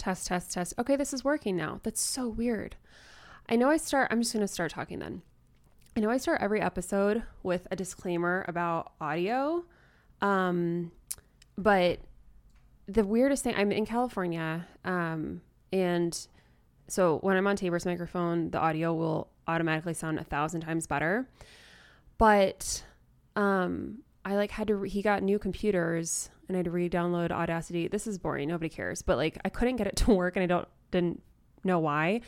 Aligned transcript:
Test, 0.00 0.28
test, 0.28 0.54
test. 0.54 0.72
Okay, 0.78 0.96
this 0.96 1.12
is 1.12 1.24
working 1.24 1.56
now. 1.56 1.78
That's 1.82 2.00
so 2.00 2.26
weird. 2.26 2.74
I 3.50 3.56
know 3.56 3.68
I 3.68 3.76
start, 3.76 4.08
I'm 4.10 4.22
just 4.22 4.32
going 4.32 4.40
to 4.40 4.48
start 4.48 4.72
talking 4.72 4.98
then. 4.98 5.20
I 5.94 6.00
know 6.00 6.08
I 6.08 6.16
start 6.16 6.40
every 6.40 6.62
episode 6.62 7.22
with 7.42 7.68
a 7.70 7.76
disclaimer 7.76 8.46
about 8.48 8.94
audio. 8.98 9.66
Um, 10.22 10.92
but 11.58 11.98
the 12.86 13.04
weirdest 13.04 13.44
thing, 13.44 13.54
I'm 13.54 13.70
in 13.72 13.84
California. 13.84 14.66
Um, 14.86 15.42
and 15.70 16.18
so 16.88 17.18
when 17.18 17.36
I'm 17.36 17.46
on 17.46 17.56
Tabor's 17.56 17.84
microphone, 17.84 18.52
the 18.52 18.58
audio 18.58 18.94
will 18.94 19.28
automatically 19.46 19.92
sound 19.92 20.18
a 20.18 20.24
thousand 20.24 20.62
times 20.62 20.86
better. 20.86 21.28
But 22.16 22.84
um, 23.36 23.98
I 24.24 24.36
like 24.36 24.52
had 24.52 24.68
to, 24.68 24.76
re- 24.76 24.88
he 24.88 25.02
got 25.02 25.22
new 25.22 25.38
computers 25.38 26.30
and 26.50 26.56
I 26.56 26.58
had 26.58 26.64
to 26.64 26.72
re-download 26.72 27.30
Audacity. 27.30 27.86
This 27.86 28.08
is 28.08 28.18
boring. 28.18 28.48
Nobody 28.48 28.68
cares. 28.68 29.02
But 29.02 29.16
like 29.16 29.38
I 29.44 29.48
couldn't 29.48 29.76
get 29.76 29.86
it 29.86 29.96
to 30.04 30.10
work 30.12 30.34
and 30.34 30.42
I 30.42 30.46
don't, 30.46 30.66
didn't 30.90 31.22
know 31.62 31.78
why. 31.78 32.22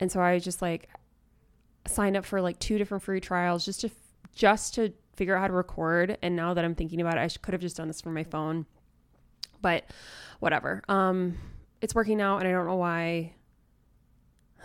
And 0.00 0.10
so 0.10 0.22
I 0.22 0.38
just 0.38 0.62
like 0.62 0.88
signed 1.86 2.16
up 2.16 2.24
for 2.24 2.40
like 2.40 2.58
two 2.58 2.78
different 2.78 3.02
free 3.02 3.20
trials 3.20 3.66
just 3.66 3.82
to, 3.82 3.90
just 4.34 4.74
to 4.76 4.94
figure 5.16 5.36
out 5.36 5.42
how 5.42 5.48
to 5.48 5.52
record. 5.52 6.16
And 6.22 6.34
now 6.34 6.54
that 6.54 6.64
I'm 6.64 6.74
thinking 6.74 7.00
about 7.02 7.18
it, 7.18 7.20
I 7.20 7.28
could 7.42 7.52
have 7.52 7.60
just 7.60 7.76
done 7.76 7.88
this 7.88 8.00
from 8.00 8.14
my 8.14 8.24
phone, 8.24 8.64
but 9.60 9.84
whatever. 10.40 10.82
Um, 10.88 11.36
it's 11.82 11.94
working 11.94 12.16
now 12.16 12.38
and 12.38 12.48
I 12.48 12.52
don't 12.52 12.66
know 12.66 12.76
why 12.76 13.34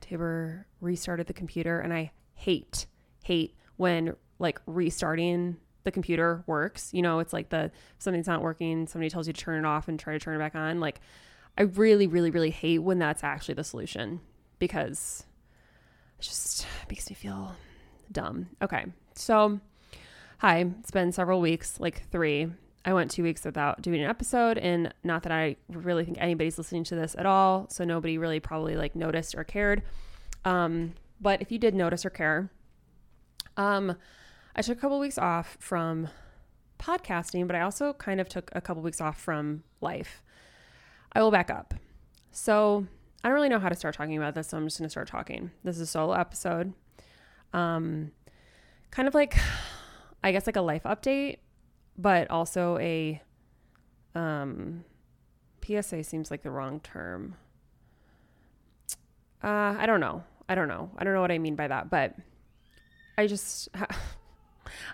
Tabor 0.00 0.66
restarted 0.80 1.26
the 1.26 1.34
computer 1.34 1.78
and 1.80 1.92
I 1.92 2.12
hate, 2.32 2.86
hate 3.22 3.54
when 3.76 4.16
like 4.38 4.60
restarting 4.66 5.58
the 5.86 5.92
computer 5.92 6.42
works. 6.46 6.90
You 6.92 7.00
know, 7.00 7.20
it's 7.20 7.32
like 7.32 7.48
the 7.48 7.70
something's 7.98 8.26
not 8.26 8.42
working, 8.42 8.86
somebody 8.86 9.08
tells 9.08 9.26
you 9.28 9.32
to 9.32 9.40
turn 9.40 9.64
it 9.64 9.66
off 9.66 9.88
and 9.88 9.98
try 9.98 10.12
to 10.12 10.18
turn 10.18 10.34
it 10.34 10.38
back 10.38 10.54
on. 10.54 10.80
Like 10.80 11.00
I 11.56 11.62
really, 11.62 12.06
really, 12.06 12.30
really 12.30 12.50
hate 12.50 12.80
when 12.80 12.98
that's 12.98 13.24
actually 13.24 13.54
the 13.54 13.64
solution 13.64 14.20
because 14.58 15.24
it 16.18 16.22
just 16.22 16.66
makes 16.90 17.08
me 17.08 17.14
feel 17.14 17.54
dumb. 18.10 18.48
Okay. 18.60 18.84
So 19.14 19.60
hi, 20.38 20.66
it's 20.80 20.90
been 20.90 21.12
several 21.12 21.40
weeks, 21.40 21.78
like 21.78 22.02
three. 22.10 22.48
I 22.84 22.92
went 22.92 23.12
two 23.12 23.22
weeks 23.22 23.44
without 23.44 23.80
doing 23.80 24.02
an 24.02 24.10
episode, 24.10 24.58
and 24.58 24.92
not 25.04 25.22
that 25.22 25.32
I 25.32 25.56
really 25.68 26.04
think 26.04 26.18
anybody's 26.20 26.58
listening 26.58 26.84
to 26.84 26.96
this 26.96 27.14
at 27.16 27.26
all, 27.26 27.68
so 27.70 27.84
nobody 27.84 28.18
really 28.18 28.40
probably 28.40 28.76
like 28.76 28.96
noticed 28.96 29.36
or 29.36 29.44
cared. 29.44 29.82
Um, 30.44 30.94
but 31.20 31.40
if 31.40 31.50
you 31.50 31.58
did 31.58 31.74
notice 31.74 32.04
or 32.04 32.10
care, 32.10 32.50
um, 33.56 33.96
I 34.56 34.62
took 34.62 34.78
a 34.78 34.80
couple 34.80 34.98
weeks 34.98 35.18
off 35.18 35.56
from 35.60 36.08
podcasting, 36.80 37.46
but 37.46 37.54
I 37.54 37.60
also 37.60 37.92
kind 37.92 38.20
of 38.20 38.28
took 38.28 38.50
a 38.54 38.60
couple 38.60 38.82
weeks 38.82 39.00
off 39.00 39.20
from 39.20 39.62
life. 39.80 40.22
I 41.12 41.22
will 41.22 41.30
back 41.30 41.50
up. 41.50 41.74
So 42.32 42.86
I 43.22 43.28
don't 43.28 43.34
really 43.34 43.48
know 43.48 43.60
how 43.60 43.68
to 43.68 43.76
start 43.76 43.94
talking 43.94 44.16
about 44.16 44.34
this, 44.34 44.48
so 44.48 44.56
I'm 44.56 44.66
just 44.66 44.78
going 44.78 44.86
to 44.86 44.90
start 44.90 45.06
talking. 45.06 45.52
This 45.62 45.76
is 45.76 45.82
a 45.82 45.86
solo 45.86 46.14
episode. 46.14 46.72
Um, 47.52 48.10
kind 48.90 49.06
of 49.06 49.14
like, 49.14 49.36
I 50.24 50.32
guess, 50.32 50.46
like 50.46 50.56
a 50.56 50.62
life 50.62 50.82
update 50.82 51.38
but 51.98 52.30
also 52.30 52.78
a 52.78 53.20
um, 54.14 54.84
PSA 55.64 56.04
seems 56.04 56.30
like 56.30 56.42
the 56.42 56.50
wrong 56.50 56.80
term. 56.80 57.36
Uh, 59.42 59.76
I 59.78 59.86
don't 59.86 60.00
know. 60.00 60.24
I 60.48 60.54
don't 60.54 60.68
know. 60.68 60.90
I 60.96 61.04
don't 61.04 61.14
know 61.14 61.20
what 61.20 61.30
I 61.30 61.38
mean 61.38 61.56
by 61.56 61.68
that, 61.68 61.90
but 61.90 62.14
I 63.18 63.26
just 63.26 63.68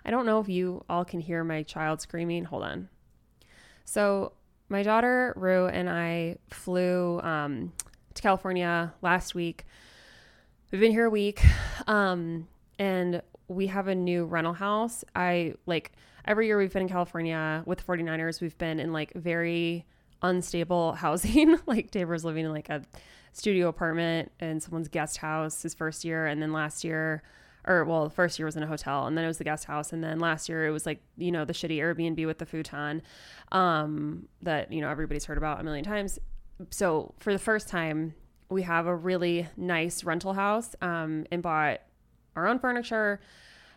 I 0.05 0.11
don't 0.11 0.27
know 0.27 0.41
if 0.41 0.49
you 0.49 0.85
all 0.89 1.05
can 1.05 1.21
hear 1.21 1.45
my 1.45 1.63
child 1.63 2.01
screaming. 2.01 2.45
Hold 2.45 2.63
on. 2.65 2.89
So 3.85 4.33
my 4.69 4.83
daughter 4.83 5.35
Rue 5.37 5.67
and 5.67 5.89
I 5.89 6.37
flew 6.51 7.21
um, 7.21 7.73
to 8.15 8.23
California 8.23 8.93
last 9.03 9.35
week. 9.35 9.65
We've 10.71 10.81
been 10.81 10.93
here 10.93 11.05
a 11.05 11.11
week, 11.11 11.45
um, 11.87 12.49
and 12.79 13.21
we 13.49 13.67
have 13.67 13.89
a 13.89 13.95
new 13.95 14.25
rental 14.25 14.55
house. 14.55 15.05
I 15.15 15.55
like 15.67 15.93
every 16.25 16.47
year 16.47 16.57
we've 16.57 16.73
been 16.73 16.83
in 16.83 16.89
California 16.89 17.63
with 17.67 17.79
the 17.79 17.85
49ers, 17.85 18.41
we've 18.41 18.57
been 18.57 18.81
in 18.81 18.93
like 18.93 19.13
very 19.15 19.85
unstable 20.23 20.93
housing. 20.97 21.59
like 21.67 21.91
Tabor's 21.91 22.25
living 22.25 22.47
in 22.47 22.53
like 22.53 22.69
a 22.71 22.83
studio 23.33 23.69
apartment 23.69 24.31
and 24.41 24.63
someone's 24.63 24.89
guest 24.89 25.19
house 25.19 25.63
his 25.63 25.75
first 25.75 26.05
year. 26.05 26.27
And 26.27 26.41
then 26.41 26.53
last 26.53 26.85
year, 26.85 27.23
or 27.67 27.85
well, 27.85 28.05
the 28.05 28.11
first 28.11 28.39
year 28.39 28.47
was 28.47 28.57
in 28.57 28.63
a 28.63 28.67
hotel 28.67 29.07
and 29.07 29.17
then 29.17 29.25
it 29.25 29.29
was 29.29 29.39
the 29.39 29.45
guest 29.45 29.65
house. 29.67 29.93
And 29.93 30.03
then 30.03 30.19
last 30.19 30.49
year 30.49 30.67
it 30.67 30.71
was 30.71 30.87
like, 30.87 31.03
you 31.17 31.31
know, 31.31 31.45
the 31.45 31.53
shitty 31.53 31.79
Airbnb 31.79 32.27
with 32.27 32.39
the 32.39 32.47
futon 32.47 33.03
um, 33.53 34.29
that, 34.43 34.73
you 34.73 34.81
know, 34.81 34.89
everybody's 34.89 35.25
heard 35.25 35.39
about 35.39 35.61
a 35.61 35.63
million 35.63 35.85
times. 35.85 36.19
So 36.71 37.15
for 37.19 37.33
the 37.33 37.39
first 37.39 37.69
time, 37.69 38.15
we 38.49 38.63
have 38.63 38.87
a 38.87 38.95
really 38.95 39.49
nice 39.57 40.05
rental 40.05 40.35
house 40.35 40.75
um, 40.83 41.27
and 41.31 41.43
bought 41.43 41.81
our 42.37 42.47
own 42.47 42.59
furniture 42.59 43.21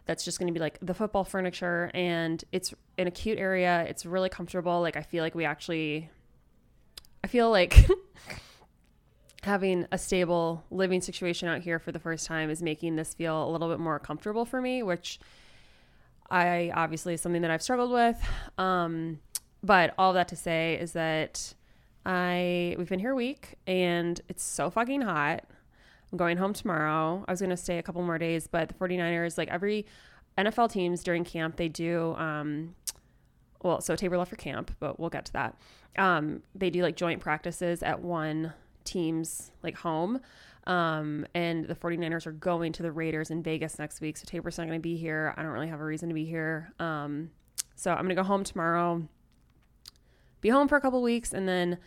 that's 0.05 0.23
just 0.23 0.39
going 0.39 0.47
to 0.47 0.53
be 0.53 0.59
like 0.59 0.77
the 0.81 0.93
football 0.93 1.23
furniture 1.23 1.89
and 1.93 2.43
it's 2.51 2.73
in 2.97 3.07
a 3.07 3.11
cute 3.11 3.39
area. 3.39 3.85
It's 3.89 4.05
really 4.05 4.29
comfortable. 4.29 4.81
Like 4.81 4.97
I 4.97 5.01
feel 5.01 5.23
like 5.23 5.35
we 5.35 5.45
actually 5.45 6.09
I 7.23 7.27
feel 7.27 7.49
like 7.49 7.87
having 9.45 9.87
a 9.91 9.97
stable 9.97 10.63
living 10.71 11.01
situation 11.01 11.47
out 11.47 11.61
here 11.61 11.79
for 11.79 11.91
the 11.91 11.99
first 11.99 12.25
time 12.25 12.49
is 12.49 12.63
making 12.63 12.95
this 12.95 13.13
feel 13.13 13.47
a 13.47 13.49
little 13.49 13.69
bit 13.69 13.79
more 13.79 13.99
comfortable 13.99 14.43
for 14.43 14.59
me, 14.59 14.81
which 14.83 15.19
I 16.29 16.71
obviously 16.73 17.13
is 17.13 17.21
something 17.21 17.43
that 17.43 17.51
I've 17.51 17.61
struggled 17.61 17.91
with. 17.91 18.17
Um, 18.57 19.19
but 19.63 19.93
all 19.97 20.13
that 20.13 20.27
to 20.29 20.35
say 20.35 20.77
is 20.81 20.93
that 20.93 21.53
I 22.05 22.75
we've 22.77 22.89
been 22.89 22.99
here 22.99 23.11
a 23.11 23.15
week 23.15 23.55
and 23.65 24.19
it's 24.29 24.43
so 24.43 24.69
fucking 24.69 25.01
hot. 25.01 25.45
I'm 26.11 26.17
going 26.17 26.37
home 26.37 26.53
tomorrow. 26.53 27.23
I 27.27 27.31
was 27.31 27.39
going 27.39 27.49
to 27.51 27.57
stay 27.57 27.77
a 27.77 27.83
couple 27.83 28.01
more 28.01 28.17
days, 28.17 28.47
but 28.47 28.69
the 28.69 28.73
49ers, 28.75 29.37
like 29.37 29.49
every 29.49 29.85
NFL 30.37 30.71
teams 30.71 31.03
during 31.03 31.23
camp, 31.23 31.55
they 31.55 31.69
do, 31.69 32.15
um, 32.15 32.75
well, 33.63 33.81
so 33.81 33.95
Tabor 33.95 34.17
left 34.17 34.29
for 34.29 34.35
camp, 34.35 34.75
but 34.79 34.99
we'll 34.99 35.09
get 35.09 35.25
to 35.25 35.33
that. 35.33 35.55
Um, 35.97 36.41
they 36.53 36.69
do 36.69 36.81
like 36.83 36.95
joint 36.95 37.21
practices 37.21 37.81
at 37.81 38.01
one 38.01 38.53
team's 38.85 39.51
like 39.63 39.75
home. 39.75 40.21
Um, 40.67 41.27
and 41.35 41.65
the 41.65 41.75
49ers 41.75 42.25
are 42.25 42.31
going 42.31 42.71
to 42.73 42.83
the 42.83 42.91
Raiders 42.91 43.29
in 43.29 43.43
Vegas 43.43 43.77
next 43.77 44.01
week. 44.01 44.17
So 44.17 44.25
Tabor's 44.25 44.57
not 44.57 44.65
going 44.67 44.79
to 44.79 44.83
be 44.83 44.95
here. 44.95 45.33
I 45.37 45.43
don't 45.43 45.51
really 45.51 45.67
have 45.67 45.79
a 45.79 45.85
reason 45.85 46.09
to 46.09 46.15
be 46.15 46.25
here. 46.25 46.73
Um, 46.79 47.29
so 47.75 47.91
I'm 47.91 47.99
going 47.99 48.09
to 48.09 48.15
go 48.15 48.23
home 48.23 48.43
tomorrow, 48.43 49.07
be 50.41 50.49
home 50.49 50.67
for 50.67 50.77
a 50.77 50.81
couple 50.81 51.01
weeks, 51.01 51.33
and 51.33 51.47
then 51.47 51.77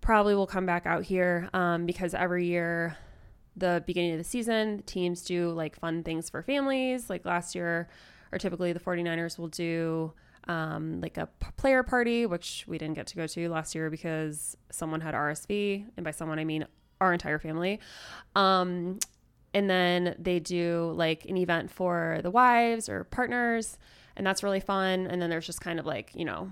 probably 0.00 0.34
will 0.34 0.46
come 0.46 0.66
back 0.66 0.86
out 0.86 1.04
here 1.04 1.48
um, 1.52 1.86
because 1.86 2.14
every 2.14 2.46
year 2.46 2.96
the 3.56 3.82
beginning 3.86 4.12
of 4.12 4.18
the 4.18 4.24
season, 4.24 4.82
teams 4.86 5.22
do 5.22 5.50
like 5.50 5.78
fun 5.78 6.02
things 6.02 6.28
for 6.28 6.42
families. 6.42 7.08
Like 7.08 7.24
last 7.24 7.54
year, 7.54 7.88
or 8.32 8.38
typically 8.38 8.72
the 8.72 8.80
49ers 8.80 9.38
will 9.38 9.48
do 9.48 10.12
um, 10.46 11.00
like 11.00 11.16
a 11.16 11.26
p- 11.26 11.48
player 11.56 11.82
party, 11.82 12.26
which 12.26 12.64
we 12.66 12.78
didn't 12.78 12.94
get 12.94 13.06
to 13.08 13.16
go 13.16 13.26
to 13.26 13.48
last 13.48 13.74
year 13.74 13.90
because 13.90 14.56
someone 14.70 15.00
had 15.00 15.14
RSV. 15.14 15.86
And 15.96 16.04
by 16.04 16.10
someone, 16.10 16.38
I 16.38 16.44
mean 16.44 16.66
our 17.00 17.12
entire 17.12 17.38
family. 17.38 17.80
Um, 18.34 18.98
and 19.54 19.70
then 19.70 20.14
they 20.18 20.38
do 20.38 20.92
like 20.96 21.24
an 21.24 21.36
event 21.36 21.70
for 21.70 22.20
the 22.22 22.30
wives 22.30 22.88
or 22.88 23.04
partners, 23.04 23.78
and 24.16 24.26
that's 24.26 24.42
really 24.42 24.60
fun. 24.60 25.06
And 25.06 25.20
then 25.20 25.30
there's 25.30 25.46
just 25.46 25.60
kind 25.60 25.78
of 25.78 25.86
like, 25.86 26.12
you 26.14 26.24
know, 26.24 26.50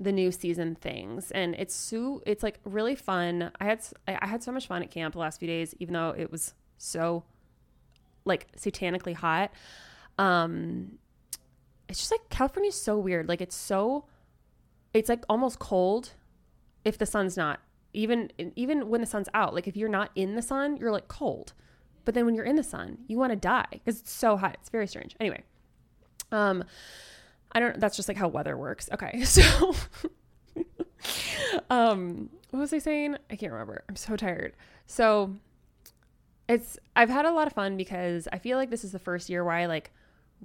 the 0.00 0.12
new 0.12 0.32
season 0.32 0.74
things 0.74 1.30
and 1.30 1.54
it's 1.54 1.74
so 1.74 2.20
it's 2.26 2.42
like 2.42 2.58
really 2.64 2.96
fun 2.96 3.50
i 3.60 3.64
had 3.64 3.80
i 4.08 4.26
had 4.26 4.42
so 4.42 4.50
much 4.50 4.66
fun 4.66 4.82
at 4.82 4.90
camp 4.90 5.12
the 5.14 5.20
last 5.20 5.38
few 5.38 5.46
days 5.46 5.72
even 5.78 5.92
though 5.92 6.12
it 6.18 6.32
was 6.32 6.52
so 6.78 7.22
like 8.24 8.50
satanically 8.56 9.14
hot 9.14 9.52
um 10.18 10.98
it's 11.94 12.00
just 12.00 12.12
like 12.12 12.28
california's 12.28 12.80
so 12.80 12.98
weird 12.98 13.28
like 13.28 13.40
it's 13.40 13.56
so 13.56 14.04
it's 14.92 15.08
like 15.08 15.24
almost 15.28 15.58
cold 15.58 16.10
if 16.84 16.98
the 16.98 17.06
sun's 17.06 17.36
not 17.36 17.60
even 17.92 18.30
even 18.56 18.88
when 18.88 19.00
the 19.00 19.06
sun's 19.06 19.28
out 19.32 19.54
like 19.54 19.68
if 19.68 19.76
you're 19.76 19.88
not 19.88 20.10
in 20.14 20.34
the 20.34 20.42
sun 20.42 20.76
you're 20.76 20.90
like 20.90 21.08
cold 21.08 21.52
but 22.04 22.14
then 22.14 22.26
when 22.26 22.34
you're 22.34 22.44
in 22.44 22.56
the 22.56 22.64
sun 22.64 22.98
you 23.06 23.16
want 23.16 23.30
to 23.30 23.36
die 23.36 23.66
because 23.70 24.00
it's 24.00 24.12
so 24.12 24.36
hot 24.36 24.56
it's 24.60 24.70
very 24.70 24.86
strange 24.86 25.14
anyway 25.20 25.42
um 26.32 26.64
I 27.54 27.60
don't 27.60 27.78
that's 27.78 27.96
just 27.96 28.08
like 28.08 28.16
how 28.16 28.28
weather 28.28 28.56
works. 28.56 28.88
Okay. 28.92 29.22
So 29.34 29.74
um 31.70 32.30
what 32.50 32.60
was 32.60 32.72
I 32.72 32.78
saying? 32.78 33.16
I 33.30 33.36
can't 33.36 33.52
remember. 33.52 33.84
I'm 33.88 33.96
so 33.96 34.16
tired. 34.16 34.54
So 34.86 35.34
it's 36.48 36.78
I've 36.96 37.10
had 37.10 37.26
a 37.26 37.32
lot 37.32 37.46
of 37.46 37.52
fun 37.52 37.76
because 37.76 38.26
I 38.32 38.38
feel 38.38 38.58
like 38.58 38.70
this 38.70 38.84
is 38.84 38.92
the 38.92 38.98
first 38.98 39.28
year 39.28 39.44
where 39.44 39.54
I 39.54 39.66
like 39.66 39.92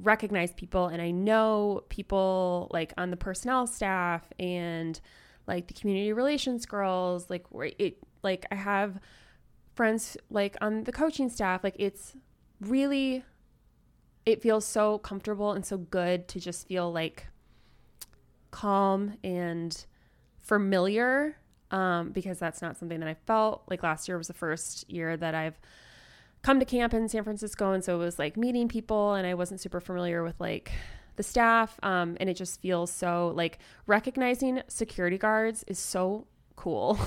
recognize 0.01 0.53
people 0.53 0.87
and 0.87 1.01
I 1.01 1.11
know 1.11 1.83
people 1.89 2.69
like 2.71 2.93
on 2.97 3.11
the 3.11 3.17
personnel 3.17 3.67
staff 3.67 4.23
and 4.39 4.99
like 5.47 5.67
the 5.67 5.73
community 5.73 6.13
relations 6.13 6.65
girls 6.65 7.29
like 7.29 7.45
where 7.49 7.71
it 7.77 7.97
like 8.23 8.45
I 8.51 8.55
have 8.55 8.99
friends 9.75 10.17
like 10.29 10.55
on 10.61 10.83
the 10.83 10.91
coaching 10.91 11.29
staff 11.29 11.63
like 11.63 11.75
it's 11.77 12.15
really 12.61 13.23
it 14.25 14.41
feels 14.41 14.65
so 14.65 14.99
comfortable 14.99 15.51
and 15.51 15.65
so 15.65 15.77
good 15.77 16.27
to 16.29 16.39
just 16.39 16.67
feel 16.67 16.91
like 16.91 17.27
calm 18.51 19.13
and 19.23 19.85
familiar 20.37 21.37
um, 21.71 22.11
because 22.11 22.39
that's 22.39 22.61
not 22.61 22.77
something 22.77 22.99
that 22.99 23.09
I 23.09 23.15
felt 23.27 23.63
like 23.69 23.83
last 23.83 24.07
year 24.07 24.17
was 24.17 24.27
the 24.27 24.33
first 24.33 24.89
year 24.89 25.15
that 25.17 25.35
I've 25.35 25.59
come 26.41 26.59
to 26.59 26.65
camp 26.65 26.93
in 26.93 27.07
San 27.09 27.23
Francisco. 27.23 27.73
And 27.73 27.83
so 27.83 27.95
it 27.95 28.03
was 28.03 28.19
like 28.19 28.37
meeting 28.37 28.67
people, 28.67 29.13
and 29.13 29.27
I 29.27 29.33
wasn't 29.33 29.59
super 29.59 29.79
familiar 29.79 30.23
with 30.23 30.39
like 30.39 30.71
the 31.15 31.23
staff. 31.23 31.77
Um, 31.83 32.17
and 32.19 32.29
it 32.29 32.35
just 32.35 32.61
feels 32.61 32.91
so 32.91 33.33
like 33.35 33.59
recognizing 33.87 34.61
security 34.67 35.17
guards 35.17 35.63
is 35.67 35.79
so 35.79 36.27
cool. 36.55 36.97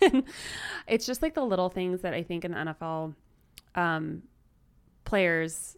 it's 0.86 1.06
just 1.06 1.22
like 1.22 1.34
the 1.34 1.44
little 1.44 1.68
things 1.68 2.02
that 2.02 2.14
I 2.14 2.22
think 2.22 2.44
in 2.44 2.52
the 2.52 2.58
NFL 2.58 3.14
um, 3.74 4.22
players 5.04 5.76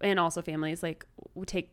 and 0.00 0.18
also 0.18 0.40
families 0.40 0.82
like 0.82 1.04
we 1.34 1.44
take 1.44 1.70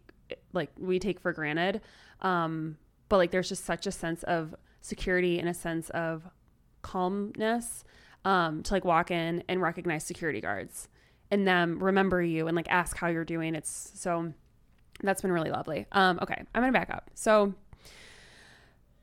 like 0.53 0.71
we 0.77 0.99
take 0.99 1.19
for 1.19 1.31
granted. 1.33 1.81
Um, 2.21 2.77
but 3.09 3.17
like 3.17 3.31
there's 3.31 3.49
just 3.49 3.65
such 3.65 3.87
a 3.87 3.91
sense 3.91 4.23
of 4.23 4.55
security 4.81 5.39
and 5.39 5.47
a 5.47 5.53
sense 5.53 5.89
of 5.91 6.27
calmness 6.81 7.83
um, 8.27 8.61
to 8.61 8.73
like 8.73 8.83
walk 8.83 9.09
in 9.09 9.41
and 9.47 9.61
recognize 9.61 10.03
security 10.03 10.41
guards 10.41 10.89
and 11.31 11.47
them 11.47 11.81
remember 11.81 12.21
you 12.21 12.47
and 12.47 12.57
like 12.57 12.67
ask 12.69 12.97
how 12.97 13.07
you're 13.07 13.23
doing. 13.23 13.55
It's 13.55 13.91
so 13.95 14.33
that's 15.01 15.21
been 15.21 15.31
really 15.31 15.49
lovely. 15.49 15.85
Um, 15.93 16.19
okay, 16.21 16.35
I'm 16.53 16.61
gonna 16.61 16.73
back 16.73 16.89
up. 16.89 17.09
So 17.13 17.53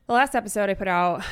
the 0.06 0.12
last 0.12 0.34
episode 0.34 0.68
I 0.68 0.74
put 0.74 0.88
out, 0.88 1.24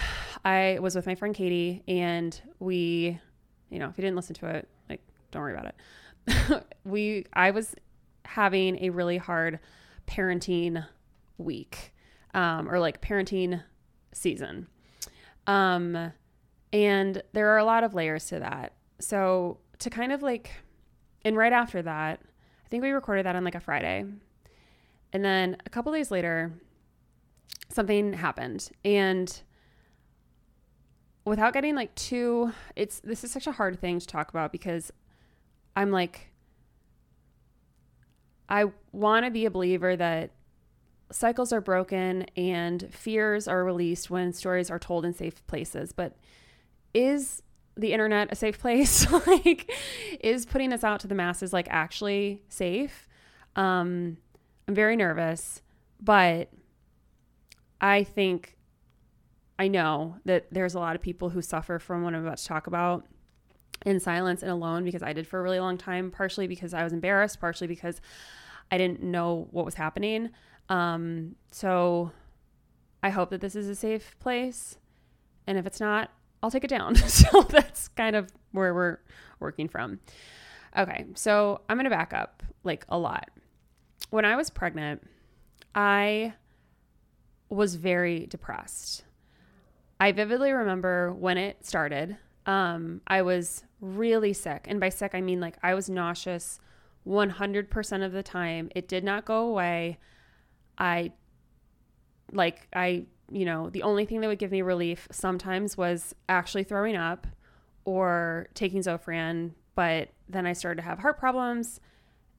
I 0.43 0.79
was 0.81 0.95
with 0.97 1.05
my 1.05 1.15
friend 1.15 1.35
Katie 1.35 1.83
and 1.87 2.41
we, 2.61 3.21
you 3.69 3.79
know, 3.79 3.91
if 3.91 3.99
you 3.99 4.03
didn't 4.03 4.17
listen 4.17 4.37
to 4.37 4.47
it, 4.47 4.69
like 4.89 5.03
don't 5.31 5.43
worry 5.43 5.53
about 5.53 5.75
it. 5.75 6.65
we 6.87 7.27
I 7.35 7.51
was 7.51 7.75
having 8.25 8.83
a 8.83 8.89
really 8.89 9.19
hard 9.19 9.59
parenting 10.07 10.83
week 11.37 11.93
um, 12.33 12.71
or 12.71 12.81
like 12.81 13.03
parenting 13.03 13.63
season. 14.15 14.69
Um, 15.47 16.13
and 16.73 17.23
there 17.33 17.49
are 17.49 17.59
a 17.59 17.65
lot 17.65 17.85
of 17.85 17.95
layers 17.95 18.27
to 18.27 18.39
that. 18.41 18.73
So 18.99 19.59
to 19.81 19.91
kind 19.91 20.13
of 20.13 20.23
like, 20.23 20.51
and 21.25 21.37
right 21.37 21.53
after 21.53 21.83
that, 21.83 22.21
I 22.65 22.69
think 22.69 22.83
we 22.83 22.91
recorded 22.91 23.27
that 23.27 23.37
on 23.37 23.45
like 23.45 23.55
a 23.55 23.61
Friday. 23.61 24.05
And 25.13 25.25
then 25.25 25.57
a 25.67 25.71
couple 25.71 25.93
days 25.93 26.11
later, 26.11 26.53
something 27.69 28.15
happened. 28.15 28.71
And 28.85 29.43
without 31.25 31.53
getting 31.53 31.75
like 31.75 31.95
too, 31.95 32.53
it's, 32.77 33.01
this 33.01 33.25
is 33.25 33.31
such 33.31 33.47
a 33.47 33.53
hard 33.53 33.81
thing 33.81 33.99
to 33.99 34.07
talk 34.07 34.31
about 34.31 34.53
because 34.53 34.91
I'm 35.77 35.91
like, 35.91 36.29
I 38.49 38.67
want 38.93 39.25
to 39.25 39.31
be 39.31 39.47
a 39.47 39.51
believer 39.51 39.97
that 39.97 40.31
cycles 41.11 41.53
are 41.53 41.61
broken 41.61 42.23
and 42.37 42.89
fears 42.91 43.47
are 43.47 43.65
released 43.65 44.11
when 44.11 44.33
stories 44.33 44.71
are 44.71 44.79
told 44.79 45.05
in 45.05 45.13
safe 45.13 45.47
places. 45.47 45.93
But 45.93 46.17
is 46.95 47.43
the 47.77 47.93
internet 47.93 48.29
a 48.31 48.37
safe 48.37 48.59
place? 48.59 49.11
like, 49.27 49.71
is 50.21 50.47
putting 50.47 50.71
this 50.71 50.85
out 50.85 51.01
to 51.01 51.07
the 51.07 51.15
masses 51.15 51.53
like 51.53 51.69
actually 51.71 52.43
safe? 52.49 53.09
Um, 53.57 54.17
I'm 54.69 54.75
very 54.75 54.97
nervous, 54.97 55.63
but 56.01 56.51
I 57.81 58.05
think 58.05 58.57
I 59.59 59.69
know 59.69 60.17
that 60.25 60.47
there's 60.51 60.75
a 60.75 60.79
lot 60.79 60.97
of 60.97 61.03
people 61.03 61.31
who 61.31 61.43
suffer 61.43 61.79
from 61.79 62.03
what 62.03 62.15
I'm 62.15 62.25
about 62.25 62.39
to 62.39 62.45
talk 62.45 62.67
about 62.67 63.07
in 63.85 64.01
silence 64.01 64.43
and 64.43 64.51
alone 64.51 64.85
because 64.85 65.03
I 65.03 65.13
did 65.13 65.27
for 65.27 65.41
a 65.41 65.43
really 65.43 65.61
long 65.61 65.77
time, 65.77 66.11
partially 66.11 66.47
because 66.47 66.73
I 66.73 66.85
was 66.85 66.93
embarrassed, 66.93 67.41
partially 67.41 67.67
because 67.67 68.01
I 68.71 68.79
didn't 68.79 69.03
know 69.03 69.49
what 69.51 69.65
was 69.65 69.75
happening. 69.75 70.31
Um, 70.69 71.37
so 71.51 72.13
I 73.03 73.11
hope 73.11 73.31
that 73.31 73.41
this 73.41 73.57
is 73.57 73.69
a 73.69 73.75
safe 73.75 74.17
place. 74.21 74.79
And 75.47 75.59
if 75.59 75.67
it's 75.67 75.81
not, 75.81 76.11
I'll 76.43 76.51
take 76.51 76.65
it 76.65 76.71
down. 76.71 76.95
so 76.97 77.43
that's 77.43 77.89
kind 77.89 78.17
of 78.17 78.31
where 78.53 78.75
we're 78.75 78.99
working 79.41 79.69
from. 79.69 80.01
Okay, 80.77 81.07
so 81.15 81.61
I'm 81.69 81.77
going 81.77 81.85
to 81.85 81.91
back 81.91 82.13
up 82.13 82.43
like 82.65 82.85
a 82.89 82.99
lot. 82.99 83.29
When 84.11 84.25
I 84.25 84.37
was 84.37 84.51
pregnant, 84.51 85.03
I 85.75 86.35
was 87.49 87.75
very 87.75 88.27
depressed. 88.27 89.05
I 90.01 90.13
vividly 90.13 90.53
remember 90.53 91.13
when 91.13 91.39
it 91.39 91.65
started. 91.65 92.17
Um, 92.47 93.03
I 93.07 93.23
was 93.23 93.65
really 93.81 94.33
sick. 94.33 94.67
And 94.69 94.81
by 94.81 94.89
sick, 94.89 95.15
I 95.15 95.21
mean 95.21 95.41
like 95.41 95.57
I 95.63 95.75
was 95.75 95.89
nauseous 95.89 96.59
100% 97.07 98.05
of 98.05 98.13
the 98.13 98.23
time. 98.23 98.71
It 98.75 98.89
did 98.89 99.05
not 99.05 99.25
go 99.25 99.47
away. 99.49 99.99
I 100.79 101.13
like 102.33 102.67
I, 102.75 103.05
you 103.33 103.45
know, 103.45 103.71
the 103.71 103.83
only 103.83 104.05
thing 104.05 104.21
that 104.21 104.29
would 104.29 104.39
give 104.39 104.51
me 104.51 104.63
relief 104.63 105.09
sometimes 105.11 105.77
was 105.77 106.15
actually 106.29 106.65
throwing 106.65 106.97
up 106.97 107.27
or 107.85 108.49
taking 108.55 108.81
Zofran, 108.81 109.53
but 109.75 110.11
then 110.29 110.47
I 110.47 110.53
started 110.53 110.77
to 110.77 110.83
have 110.83 110.99
heart 110.99 111.19
problems. 111.19 111.81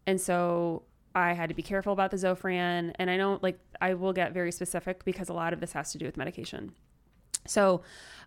And 0.05 0.19
so 0.19 0.83
I 1.15 1.33
had 1.33 1.49
to 1.49 1.55
be 1.55 1.63
careful 1.63 1.93
about 1.93 2.11
the 2.11 2.17
Zofran. 2.17 2.93
And 2.95 3.09
I 3.09 3.17
know, 3.17 3.39
like, 3.41 3.59
I 3.81 3.93
will 3.93 4.13
get 4.13 4.33
very 4.33 4.51
specific 4.51 5.03
because 5.05 5.29
a 5.29 5.33
lot 5.33 5.53
of 5.53 5.59
this 5.59 5.73
has 5.73 5.91
to 5.91 5.97
do 5.97 6.05
with 6.05 6.17
medication. 6.17 6.73
So, 7.45 7.81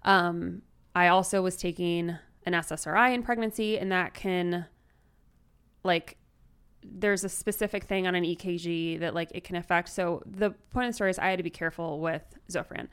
um, 0.04 0.62
I 0.94 1.08
also 1.08 1.42
was 1.42 1.56
taking 1.56 2.16
an 2.44 2.52
SSRI 2.52 3.12
in 3.12 3.22
pregnancy, 3.22 3.78
and 3.78 3.90
that 3.92 4.14
can, 4.14 4.66
like, 5.84 6.16
there's 6.92 7.24
a 7.24 7.28
specific 7.28 7.84
thing 7.84 8.06
on 8.06 8.14
an 8.14 8.24
EKG 8.24 9.00
that 9.00 9.14
like 9.14 9.30
it 9.34 9.44
can 9.44 9.56
affect. 9.56 9.88
So 9.88 10.22
the 10.26 10.50
point 10.70 10.86
of 10.86 10.92
the 10.92 10.94
story 10.94 11.10
is 11.10 11.18
I 11.18 11.30
had 11.30 11.38
to 11.38 11.42
be 11.42 11.50
careful 11.50 12.00
with 12.00 12.22
Zofran. 12.50 12.88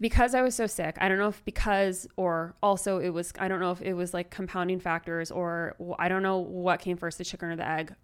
Because 0.00 0.34
I 0.34 0.42
was 0.42 0.54
so 0.54 0.68
sick, 0.68 0.96
I 1.00 1.08
don't 1.08 1.18
know 1.18 1.28
if 1.28 1.44
because 1.44 2.06
or 2.16 2.54
also 2.62 2.98
it 2.98 3.10
was 3.10 3.32
I 3.38 3.48
don't 3.48 3.58
know 3.58 3.72
if 3.72 3.82
it 3.82 3.94
was 3.94 4.14
like 4.14 4.30
compounding 4.30 4.78
factors 4.78 5.30
or 5.30 5.74
I 5.98 6.08
don't 6.08 6.22
know 6.22 6.38
what 6.38 6.80
came 6.80 6.96
first 6.96 7.18
the 7.18 7.24
chicken 7.24 7.50
or 7.50 7.56
the 7.56 7.68
egg. 7.68 7.94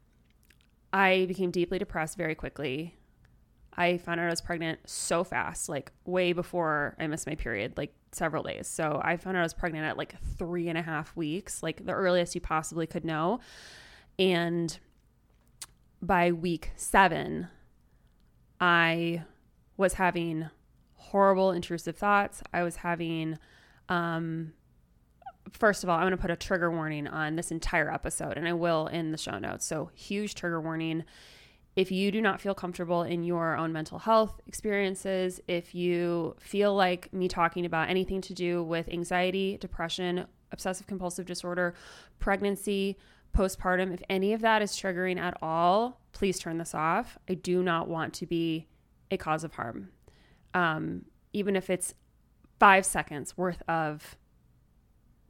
I 0.93 1.27
became 1.27 1.51
deeply 1.51 1.79
depressed 1.79 2.17
very 2.17 2.35
quickly. 2.35 2.97
I 3.77 3.99
found 3.99 4.21
out 4.21 4.27
I 4.27 4.31
was 4.31 4.41
pregnant 4.41 4.79
so 4.87 5.25
fast, 5.25 5.69
like 5.69 5.93
way 6.05 6.33
before 6.33 6.97
I 6.99 7.07
missed 7.07 7.27
my 7.27 7.35
period, 7.35 7.75
like 7.77 7.93
several 8.13 8.43
days. 8.43 8.69
So 8.69 9.01
I 9.03 9.17
found 9.17 9.37
out 9.37 9.41
I 9.41 9.45
was 9.45 9.55
pregnant 9.55 9.85
at 9.85 9.99
like 9.99 10.15
three 10.39 10.69
and 10.69 10.79
a 10.79 10.83
half 10.83 11.15
weeks, 11.17 11.63
like 11.63 11.85
the 11.85 11.93
earliest 11.93 12.35
you 12.35 12.41
possibly 12.41 12.87
could 12.87 13.05
know. 13.05 13.41
And 14.19 14.79
by 16.01 16.33
week 16.33 16.71
seven, 16.77 17.49
I 18.61 19.25
was 19.77 19.95
having 19.95 20.51
horrible 20.95 21.51
intrusive 21.51 21.97
thoughts. 21.97 22.43
I 22.53 22.63
was 22.63 22.77
having, 22.77 23.39
um, 23.89 24.53
first 25.53 25.83
of 25.83 25.91
all, 25.91 25.97
I'm 25.97 26.03
going 26.03 26.13
to 26.13 26.17
put 26.17 26.31
a 26.31 26.37
trigger 26.37 26.71
warning 26.71 27.07
on 27.07 27.37
this 27.37 27.51
entire 27.51 27.93
episode, 27.93 28.37
and 28.37 28.47
I 28.47 28.53
will 28.53 28.87
in 28.87 29.13
the 29.13 29.19
show 29.19 29.39
notes. 29.39 29.67
So, 29.67 29.91
huge 29.95 30.35
trigger 30.35 30.61
warning. 30.61 31.05
If 31.77 31.91
you 31.91 32.13
do 32.13 32.21
not 32.21 32.41
feel 32.41 32.55
comfortable 32.55 33.03
in 33.03 33.25
your 33.25 33.57
own 33.57 33.73
mental 33.73 33.99
health 33.99 34.41
experiences, 34.47 35.41
if 35.49 35.75
you 35.75 36.37
feel 36.39 36.73
like 36.73 37.13
me 37.13 37.27
talking 37.27 37.67
about 37.67 37.91
anything 37.91 38.21
to 38.23 38.35
do 38.35 38.63
with 38.63 38.89
anxiety, 38.89 39.59
depression, 39.61 40.27
obsessive 40.53 40.87
compulsive 40.87 41.27
disorder, 41.27 41.75
pregnancy, 42.21 42.97
postpartum, 43.35 43.93
if 43.93 44.03
any 44.09 44.33
of 44.33 44.41
that 44.41 44.63
is 44.63 44.73
triggering 44.73 45.19
at 45.19 45.37
all, 45.43 46.01
please 46.13 46.39
turn 46.39 46.59
this 46.59 46.75
off. 46.75 47.19
I 47.29 47.35
do 47.35 47.63
not 47.63 47.89
want 47.89 48.15
to 48.15 48.27
be 48.27 48.69
a 49.11 49.17
cause 49.17 49.45
of 49.45 49.55
harm. 49.55 49.91
Um, 50.55 51.07
even 51.33 51.57
if 51.57 51.69
it's 51.69 51.95
five 52.59 52.87
seconds 52.87 53.37
worth 53.37 53.63
of 53.69 54.17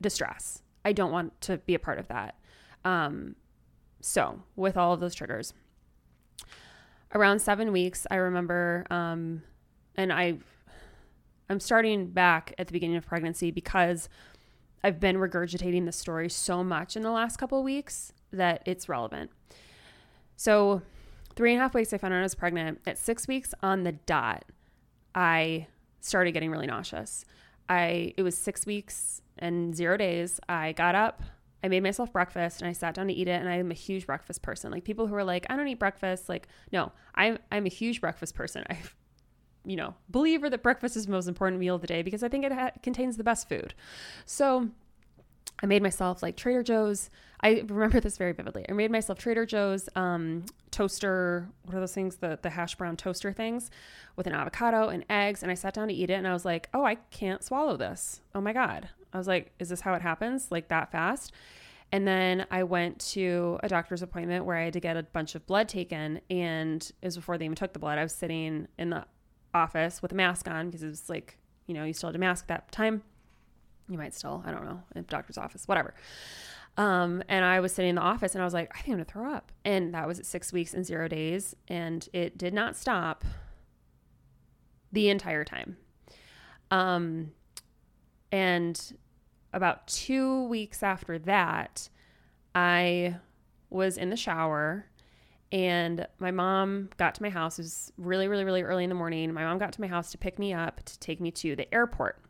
distress, 0.00 0.62
I 0.84 0.92
don't 0.92 1.12
want 1.12 1.40
to 1.42 1.58
be 1.58 1.74
a 1.74 1.78
part 1.78 1.98
of 1.98 2.08
that. 2.08 2.36
Um, 2.84 3.36
so, 4.00 4.42
with 4.54 4.76
all 4.76 4.92
of 4.92 5.00
those 5.00 5.14
triggers, 5.14 5.54
around 7.14 7.40
seven 7.40 7.72
weeks, 7.72 8.06
I 8.10 8.16
remember, 8.16 8.86
um, 8.90 9.42
and 9.96 10.12
I, 10.12 10.38
I'm 11.48 11.60
starting 11.60 12.08
back 12.08 12.54
at 12.58 12.66
the 12.66 12.72
beginning 12.72 12.96
of 12.96 13.06
pregnancy 13.06 13.50
because 13.50 14.10
I've 14.84 15.00
been 15.00 15.16
regurgitating 15.16 15.86
the 15.86 15.92
story 15.92 16.28
so 16.28 16.62
much 16.62 16.94
in 16.94 17.02
the 17.02 17.10
last 17.10 17.38
couple 17.38 17.62
weeks 17.62 18.12
that 18.30 18.62
it's 18.66 18.86
relevant. 18.86 19.30
So, 20.36 20.82
three 21.34 21.52
and 21.52 21.60
a 21.60 21.62
half 21.62 21.74
weeks, 21.74 21.94
I 21.94 21.98
found 21.98 22.12
out 22.12 22.20
I 22.20 22.22
was 22.22 22.34
pregnant. 22.34 22.82
At 22.86 22.98
six 22.98 23.26
weeks 23.26 23.54
on 23.62 23.84
the 23.84 23.92
dot, 23.92 24.44
I 25.14 25.68
started 26.02 26.32
getting 26.32 26.50
really 26.50 26.66
nauseous. 26.66 27.24
I 27.66 28.12
it 28.18 28.22
was 28.22 28.36
six 28.36 28.66
weeks 28.66 29.22
and 29.38 29.74
zero 29.74 29.96
days. 29.96 30.38
I 30.50 30.72
got 30.72 30.94
up, 30.94 31.22
I 31.62 31.68
made 31.68 31.82
myself 31.82 32.12
breakfast, 32.12 32.60
and 32.60 32.68
I 32.68 32.74
sat 32.74 32.92
down 32.94 33.06
to 33.06 33.14
eat 33.14 33.26
it. 33.26 33.40
And 33.40 33.48
I'm 33.48 33.70
a 33.70 33.74
huge 33.74 34.04
breakfast 34.06 34.42
person. 34.42 34.70
Like 34.70 34.84
people 34.84 35.06
who 35.06 35.14
are 35.14 35.24
like, 35.24 35.46
I 35.48 35.56
don't 35.56 35.66
eat 35.66 35.78
breakfast. 35.78 36.28
Like, 36.28 36.46
no, 36.72 36.92
I'm 37.14 37.38
I'm 37.50 37.64
a 37.64 37.70
huge 37.70 38.02
breakfast 38.02 38.34
person. 38.34 38.64
I 38.70 38.76
you 39.64 39.76
know, 39.76 39.94
believer 40.08 40.50
that 40.50 40.62
breakfast 40.62 40.96
is 40.96 41.06
the 41.06 41.12
most 41.12 41.28
important 41.28 41.60
meal 41.60 41.74
of 41.74 41.80
the 41.80 41.86
day 41.86 42.02
because 42.02 42.22
I 42.22 42.28
think 42.28 42.44
it 42.44 42.52
ha- 42.52 42.72
contains 42.82 43.16
the 43.16 43.24
best 43.24 43.48
food. 43.48 43.74
So 44.26 44.68
I 45.62 45.66
made 45.66 45.82
myself 45.82 46.22
like 46.22 46.36
Trader 46.36 46.62
Joe's. 46.62 47.10
I 47.40 47.64
remember 47.66 48.00
this 48.00 48.18
very 48.18 48.32
vividly. 48.32 48.64
I 48.68 48.72
made 48.72 48.90
myself 48.90 49.18
Trader 49.18 49.46
Joe's 49.46 49.88
um, 49.96 50.44
toaster, 50.70 51.48
what 51.64 51.76
are 51.76 51.80
those 51.80 51.94
things? 51.94 52.16
The 52.16 52.38
the 52.42 52.50
hash 52.50 52.74
brown 52.74 52.96
toaster 52.96 53.32
things 53.32 53.70
with 54.16 54.26
an 54.26 54.32
avocado 54.32 54.88
and 54.88 55.04
eggs. 55.08 55.42
And 55.42 55.50
I 55.50 55.54
sat 55.54 55.74
down 55.74 55.88
to 55.88 55.94
eat 55.94 56.10
it 56.10 56.14
and 56.14 56.26
I 56.26 56.32
was 56.32 56.44
like, 56.44 56.68
oh, 56.74 56.84
I 56.84 56.96
can't 57.10 57.42
swallow 57.42 57.76
this. 57.76 58.20
Oh 58.34 58.40
my 58.40 58.52
God. 58.52 58.88
I 59.12 59.18
was 59.18 59.28
like, 59.28 59.52
is 59.58 59.68
this 59.68 59.80
how 59.80 59.94
it 59.94 60.02
happens? 60.02 60.48
Like 60.50 60.68
that 60.68 60.90
fast? 60.90 61.32
And 61.92 62.08
then 62.08 62.46
I 62.50 62.64
went 62.64 62.98
to 63.12 63.58
a 63.62 63.68
doctor's 63.68 64.02
appointment 64.02 64.44
where 64.44 64.56
I 64.56 64.64
had 64.64 64.72
to 64.72 64.80
get 64.80 64.96
a 64.96 65.04
bunch 65.04 65.36
of 65.36 65.46
blood 65.46 65.68
taken. 65.68 66.20
And 66.28 66.82
it 67.00 67.06
was 67.06 67.14
before 67.14 67.38
they 67.38 67.44
even 67.44 67.54
took 67.54 67.72
the 67.72 67.78
blood. 67.78 67.98
I 67.98 68.02
was 68.02 68.12
sitting 68.12 68.66
in 68.78 68.90
the 68.90 69.04
office 69.54 70.02
with 70.02 70.12
a 70.12 70.14
mask 70.14 70.48
on 70.48 70.66
because 70.66 70.82
it 70.82 70.88
was 70.88 71.08
like, 71.08 71.38
you 71.66 71.74
know, 71.74 71.84
you 71.84 71.92
still 71.92 72.08
had 72.08 72.16
a 72.16 72.18
mask 72.18 72.48
that 72.48 72.70
time. 72.72 73.02
You 73.88 73.98
might 73.98 74.14
still, 74.14 74.42
I 74.46 74.50
don't 74.50 74.64
know, 74.64 74.82
in 74.94 75.04
doctor's 75.08 75.38
office, 75.38 75.68
whatever. 75.68 75.94
Um, 76.76 77.22
and 77.28 77.44
I 77.44 77.60
was 77.60 77.72
sitting 77.72 77.90
in 77.90 77.94
the 77.94 78.02
office 78.02 78.34
and 78.34 78.42
I 78.42 78.44
was 78.44 78.54
like, 78.54 78.70
I 78.74 78.80
think 78.80 78.88
I'm 78.88 78.94
gonna 78.94 79.04
throw 79.04 79.32
up. 79.32 79.52
And 79.64 79.94
that 79.94 80.06
was 80.06 80.18
at 80.18 80.26
six 80.26 80.52
weeks 80.52 80.74
and 80.74 80.84
zero 80.84 81.06
days. 81.06 81.54
And 81.68 82.08
it 82.12 82.36
did 82.36 82.52
not 82.52 82.76
stop 82.76 83.24
the 84.90 85.08
entire 85.08 85.44
time. 85.44 85.76
Um, 86.70 87.32
and 88.32 88.94
about 89.52 89.86
two 89.86 90.44
weeks 90.48 90.82
after 90.82 91.18
that, 91.20 91.88
I 92.54 93.16
was 93.70 93.96
in 93.96 94.10
the 94.10 94.16
shower 94.16 94.86
and 95.54 96.04
my 96.18 96.32
mom 96.32 96.90
got 96.96 97.14
to 97.14 97.22
my 97.22 97.30
house. 97.30 97.60
It 97.60 97.62
was 97.62 97.92
really, 97.96 98.26
really, 98.26 98.42
really 98.42 98.62
early 98.62 98.82
in 98.82 98.88
the 98.88 98.96
morning. 98.96 99.32
My 99.32 99.44
mom 99.44 99.58
got 99.58 99.72
to 99.74 99.80
my 99.80 99.86
house 99.86 100.10
to 100.10 100.18
pick 100.18 100.36
me 100.36 100.52
up 100.52 100.84
to 100.84 100.98
take 100.98 101.20
me 101.20 101.30
to 101.30 101.54
the 101.54 101.72
airport 101.72 102.20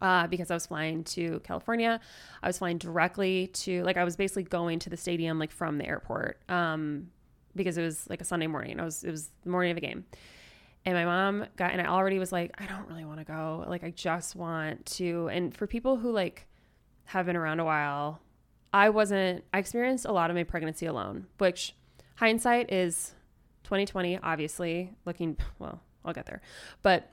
uh, 0.00 0.28
because 0.28 0.48
I 0.48 0.54
was 0.54 0.66
flying 0.66 1.02
to 1.04 1.40
California. 1.40 1.98
I 2.40 2.46
was 2.46 2.58
flying 2.58 2.78
directly 2.78 3.48
to, 3.48 3.82
like, 3.82 3.96
I 3.96 4.04
was 4.04 4.14
basically 4.14 4.44
going 4.44 4.78
to 4.78 4.90
the 4.90 4.96
stadium, 4.96 5.40
like, 5.40 5.50
from 5.50 5.76
the 5.76 5.88
airport 5.88 6.40
um, 6.48 7.10
because 7.56 7.76
it 7.78 7.82
was 7.82 8.08
like 8.08 8.20
a 8.20 8.24
Sunday 8.24 8.46
morning. 8.46 8.78
I 8.78 8.84
was, 8.84 9.02
it 9.02 9.10
was 9.10 9.30
the 9.42 9.50
morning 9.50 9.72
of 9.72 9.74
the 9.74 9.80
game. 9.80 10.04
And 10.84 10.94
my 10.94 11.04
mom 11.04 11.46
got, 11.56 11.72
and 11.72 11.80
I 11.80 11.86
already 11.86 12.20
was 12.20 12.30
like, 12.30 12.52
I 12.58 12.66
don't 12.66 12.86
really 12.88 13.04
want 13.04 13.18
to 13.18 13.24
go. 13.24 13.64
Like, 13.66 13.82
I 13.82 13.90
just 13.90 14.36
want 14.36 14.86
to. 14.86 15.28
And 15.32 15.52
for 15.52 15.66
people 15.66 15.96
who 15.96 16.12
like 16.12 16.46
have 17.06 17.26
been 17.26 17.34
around 17.34 17.58
a 17.58 17.64
while, 17.64 18.20
I 18.72 18.90
wasn't, 18.90 19.42
I 19.52 19.58
experienced 19.58 20.04
a 20.04 20.12
lot 20.12 20.30
of 20.30 20.36
my 20.36 20.44
pregnancy 20.44 20.86
alone, 20.86 21.26
which 21.38 21.74
hindsight 22.16 22.72
is 22.72 23.14
2020, 23.64 24.18
obviously. 24.18 24.92
Looking, 25.04 25.36
well, 25.58 25.80
I'll 26.04 26.12
get 26.12 26.26
there. 26.26 26.40
But 26.82 27.10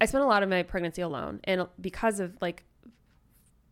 I 0.00 0.06
spent 0.06 0.24
a 0.24 0.26
lot 0.26 0.42
of 0.42 0.48
my 0.48 0.62
pregnancy 0.62 1.02
alone. 1.02 1.40
And 1.44 1.66
because 1.80 2.20
of 2.20 2.36
like, 2.40 2.64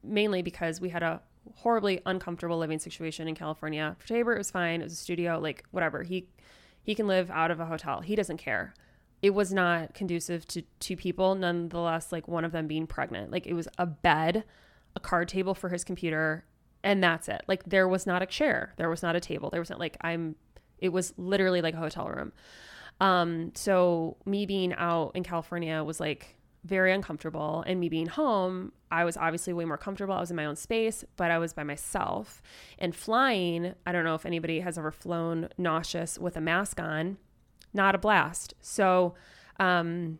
mainly 0.02 0.42
because 0.42 0.80
we 0.80 0.90
had 0.90 1.02
a 1.02 1.20
horribly 1.56 2.00
uncomfortable 2.06 2.58
living 2.58 2.78
situation 2.78 3.28
in 3.28 3.34
California. 3.34 3.96
For 3.98 4.06
Tabor, 4.06 4.34
it 4.34 4.38
was 4.38 4.50
fine. 4.50 4.80
It 4.80 4.84
was 4.84 4.94
a 4.94 4.96
studio, 4.96 5.38
like, 5.38 5.64
whatever. 5.70 6.02
He, 6.02 6.28
he 6.82 6.94
can 6.94 7.06
live 7.06 7.30
out 7.30 7.50
of 7.50 7.60
a 7.60 7.66
hotel. 7.66 8.00
He 8.00 8.16
doesn't 8.16 8.38
care 8.38 8.74
it 9.24 9.32
was 9.32 9.54
not 9.54 9.94
conducive 9.94 10.46
to 10.48 10.60
two 10.80 10.98
people, 10.98 11.34
nonetheless, 11.34 12.12
like 12.12 12.28
one 12.28 12.44
of 12.44 12.52
them 12.52 12.66
being 12.66 12.86
pregnant. 12.86 13.30
Like 13.30 13.46
it 13.46 13.54
was 13.54 13.66
a 13.78 13.86
bed, 13.86 14.44
a 14.94 15.00
card 15.00 15.28
table 15.28 15.54
for 15.54 15.70
his 15.70 15.82
computer, 15.82 16.44
and 16.84 17.02
that's 17.02 17.28
it. 17.28 17.42
Like 17.48 17.64
there 17.64 17.88
was 17.88 18.06
not 18.06 18.22
a 18.22 18.26
chair, 18.26 18.74
there 18.76 18.88
was 18.88 19.02
not 19.02 19.16
a 19.16 19.20
table, 19.20 19.50
there 19.50 19.60
wasn't 19.60 19.80
like 19.80 19.96
I'm 20.00 20.36
it 20.78 20.90
was 20.90 21.14
literally 21.16 21.62
like 21.62 21.74
a 21.74 21.78
hotel 21.78 22.08
room. 22.08 22.32
Um, 23.00 23.52
so 23.54 24.16
me 24.24 24.46
being 24.46 24.72
out 24.74 25.12
in 25.14 25.24
California 25.24 25.82
was 25.82 25.98
like 25.98 26.36
very 26.64 26.92
uncomfortable. 26.92 27.64
And 27.66 27.78
me 27.80 27.88
being 27.88 28.06
home, 28.06 28.72
I 28.90 29.04
was 29.04 29.16
obviously 29.16 29.52
way 29.52 29.64
more 29.64 29.76
comfortable. 29.76 30.14
I 30.14 30.20
was 30.20 30.30
in 30.30 30.36
my 30.36 30.46
own 30.46 30.56
space, 30.56 31.04
but 31.16 31.30
I 31.30 31.38
was 31.38 31.52
by 31.52 31.62
myself. 31.62 32.42
And 32.78 32.94
flying, 32.94 33.74
I 33.86 33.92
don't 33.92 34.04
know 34.04 34.14
if 34.14 34.24
anybody 34.24 34.60
has 34.60 34.78
ever 34.78 34.90
flown 34.90 35.48
nauseous 35.58 36.18
with 36.18 36.36
a 36.36 36.40
mask 36.40 36.80
on 36.80 37.18
not 37.74 37.94
a 37.94 37.98
blast. 37.98 38.54
So, 38.60 39.14
um, 39.58 40.18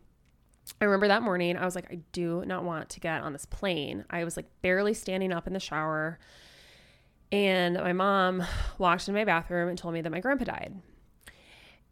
I 0.81 0.85
remember 0.85 1.07
that 1.07 1.21
morning, 1.21 1.57
I 1.57 1.63
was 1.63 1.75
like, 1.75 1.91
I 1.91 1.99
do 2.11 2.43
not 2.45 2.63
want 2.63 2.89
to 2.89 2.99
get 2.99 3.21
on 3.21 3.33
this 3.33 3.45
plane. 3.45 4.03
I 4.09 4.23
was 4.23 4.35
like 4.35 4.47
barely 4.61 4.93
standing 4.93 5.31
up 5.31 5.47
in 5.47 5.53
the 5.53 5.59
shower. 5.59 6.19
And 7.35 7.75
my 7.75 7.91
mom 7.91 8.45
walked 8.77 9.09
into 9.09 9.19
my 9.19 9.25
bathroom 9.25 9.67
and 9.67 9.77
told 9.77 9.93
me 9.93 9.99
that 9.99 10.09
my 10.09 10.21
grandpa 10.21 10.45
died. 10.45 10.73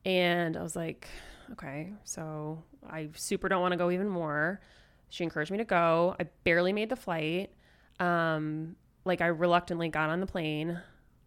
And 0.05 0.55
I 0.55 0.63
was 0.63 0.73
like, 0.73 1.05
okay, 1.51 1.91
so 2.05 2.63
I 2.89 3.09
super 3.13 3.49
don't 3.49 3.61
want 3.61 3.73
to 3.73 3.77
go 3.77 3.91
even 3.91 4.07
more. 4.07 4.61
She 5.09 5.25
encouraged 5.25 5.51
me 5.51 5.57
to 5.57 5.65
go. 5.65 6.15
I 6.17 6.27
barely 6.45 6.71
made 6.71 6.87
the 6.87 6.95
flight. 6.95 7.51
Um, 7.99 8.77
like 9.03 9.19
I 9.19 9.27
reluctantly 9.27 9.89
got 9.89 10.09
on 10.09 10.21
the 10.21 10.25
plane. 10.25 10.79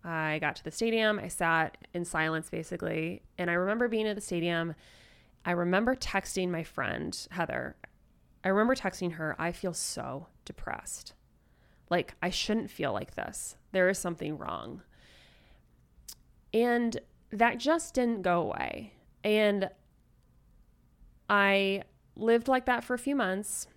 I 0.03 0.39
got 0.39 0.57
to 0.57 0.65
the 0.65 0.71
stadium. 0.71 1.19
I 1.19 1.29
sat 1.29 1.77
in 1.93 2.07
silence 2.07 2.49
basically. 2.49 3.21
And 3.37 3.51
I 3.51 3.55
remember 3.55 3.87
being 3.87 4.09
at 4.09 4.15
the 4.15 4.23
stadium. 4.23 4.75
I 5.45 5.51
remember 5.51 5.95
texting 5.95 6.49
my 6.49 6.65
friend, 6.65 7.15
Heather. 7.33 7.77
I 8.43 8.49
remember 8.49 8.75
texting 8.75 9.13
her, 9.13 9.37
I 9.39 9.53
feel 9.53 9.75
so 9.75 10.29
depressed. 10.47 11.13
Like, 11.89 12.15
I 12.23 12.31
shouldn't 12.31 12.71
feel 12.71 12.93
like 12.93 13.15
this. 13.15 13.57
There 13.73 13.89
is 13.89 13.99
something 13.99 14.39
wrong. 14.39 14.83
And 16.53 16.99
that 17.31 17.59
just 17.59 17.95
didn't 17.95 18.23
go 18.23 18.43
away. 18.43 18.93
And 19.23 19.71
I 21.29 21.83
lived 22.17 22.49
like 22.49 22.67
that 22.67 22.85
for 22.85 22.95
a 22.95 22.99
few 22.99 23.15
months. 23.15 23.69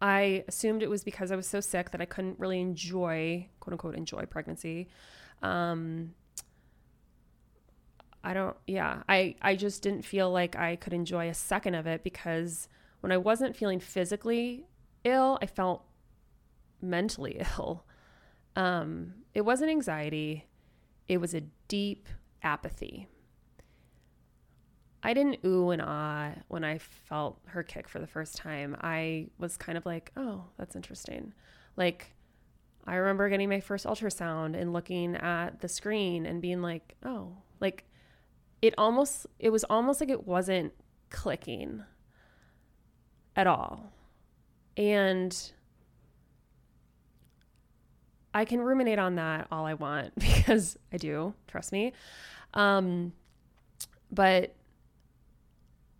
I 0.00 0.44
assumed 0.48 0.82
it 0.82 0.90
was 0.90 1.04
because 1.04 1.30
I 1.30 1.36
was 1.36 1.46
so 1.46 1.60
sick 1.60 1.90
that 1.92 2.00
I 2.00 2.04
couldn't 2.04 2.38
really 2.38 2.60
enjoy, 2.60 3.48
quote 3.60 3.72
unquote, 3.72 3.94
enjoy 3.94 4.26
pregnancy. 4.26 4.88
Um, 5.42 6.14
I 8.22 8.34
don't, 8.34 8.56
yeah, 8.66 9.02
I, 9.08 9.36
I 9.40 9.54
just 9.54 9.82
didn't 9.82 10.04
feel 10.04 10.30
like 10.30 10.56
I 10.56 10.76
could 10.76 10.92
enjoy 10.92 11.28
a 11.28 11.34
second 11.34 11.74
of 11.74 11.86
it 11.86 12.02
because 12.02 12.68
when 13.00 13.12
I 13.12 13.18
wasn't 13.18 13.54
feeling 13.54 13.80
physically 13.80 14.64
ill, 15.04 15.38
I 15.42 15.46
felt 15.46 15.84
mentally 16.80 17.40
ill. 17.58 17.84
Um, 18.56 19.14
it 19.34 19.42
wasn't 19.42 19.70
anxiety, 19.70 20.46
it 21.08 21.20
was 21.20 21.34
a 21.34 21.42
deep 21.68 22.08
apathy. 22.42 23.08
I 25.02 25.12
didn't 25.12 25.40
ooh 25.44 25.70
and 25.70 25.82
ah 25.82 26.30
when 26.48 26.64
I 26.64 26.78
felt 26.78 27.38
her 27.46 27.62
kick 27.62 27.88
for 27.88 27.98
the 27.98 28.06
first 28.06 28.36
time. 28.36 28.74
I 28.80 29.26
was 29.38 29.58
kind 29.58 29.76
of 29.76 29.84
like, 29.84 30.12
oh, 30.16 30.44
that's 30.56 30.74
interesting. 30.74 31.34
Like, 31.76 32.14
I 32.86 32.94
remember 32.94 33.28
getting 33.28 33.50
my 33.50 33.60
first 33.60 33.84
ultrasound 33.84 34.58
and 34.58 34.72
looking 34.72 35.14
at 35.16 35.60
the 35.60 35.68
screen 35.68 36.24
and 36.24 36.40
being 36.40 36.62
like, 36.62 36.94
oh, 37.04 37.36
like 37.60 37.84
it 38.62 38.74
almost, 38.78 39.26
it 39.38 39.50
was 39.50 39.64
almost 39.64 40.00
like 40.00 40.10
it 40.10 40.26
wasn't 40.26 40.72
clicking 41.10 41.82
at 43.36 43.46
all. 43.46 43.92
And 44.76 45.52
I 48.34 48.44
can 48.44 48.60
ruminate 48.60 48.98
on 48.98 49.14
that 49.14 49.46
all 49.50 49.64
I 49.64 49.74
want 49.74 50.14
because 50.18 50.76
I 50.92 50.96
do, 50.96 51.34
trust 51.46 51.72
me. 51.72 51.92
Um, 52.52 53.12
but 54.10 54.54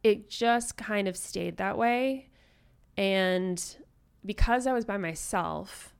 it 0.02 0.28
just 0.28 0.76
kind 0.76 1.08
of 1.08 1.16
stayed 1.16 1.56
that 1.56 1.78
way. 1.78 2.28
And 2.96 3.64
because 4.24 4.66
I 4.66 4.72
was 4.72 4.84
by 4.84 4.96
myself, 4.96 5.94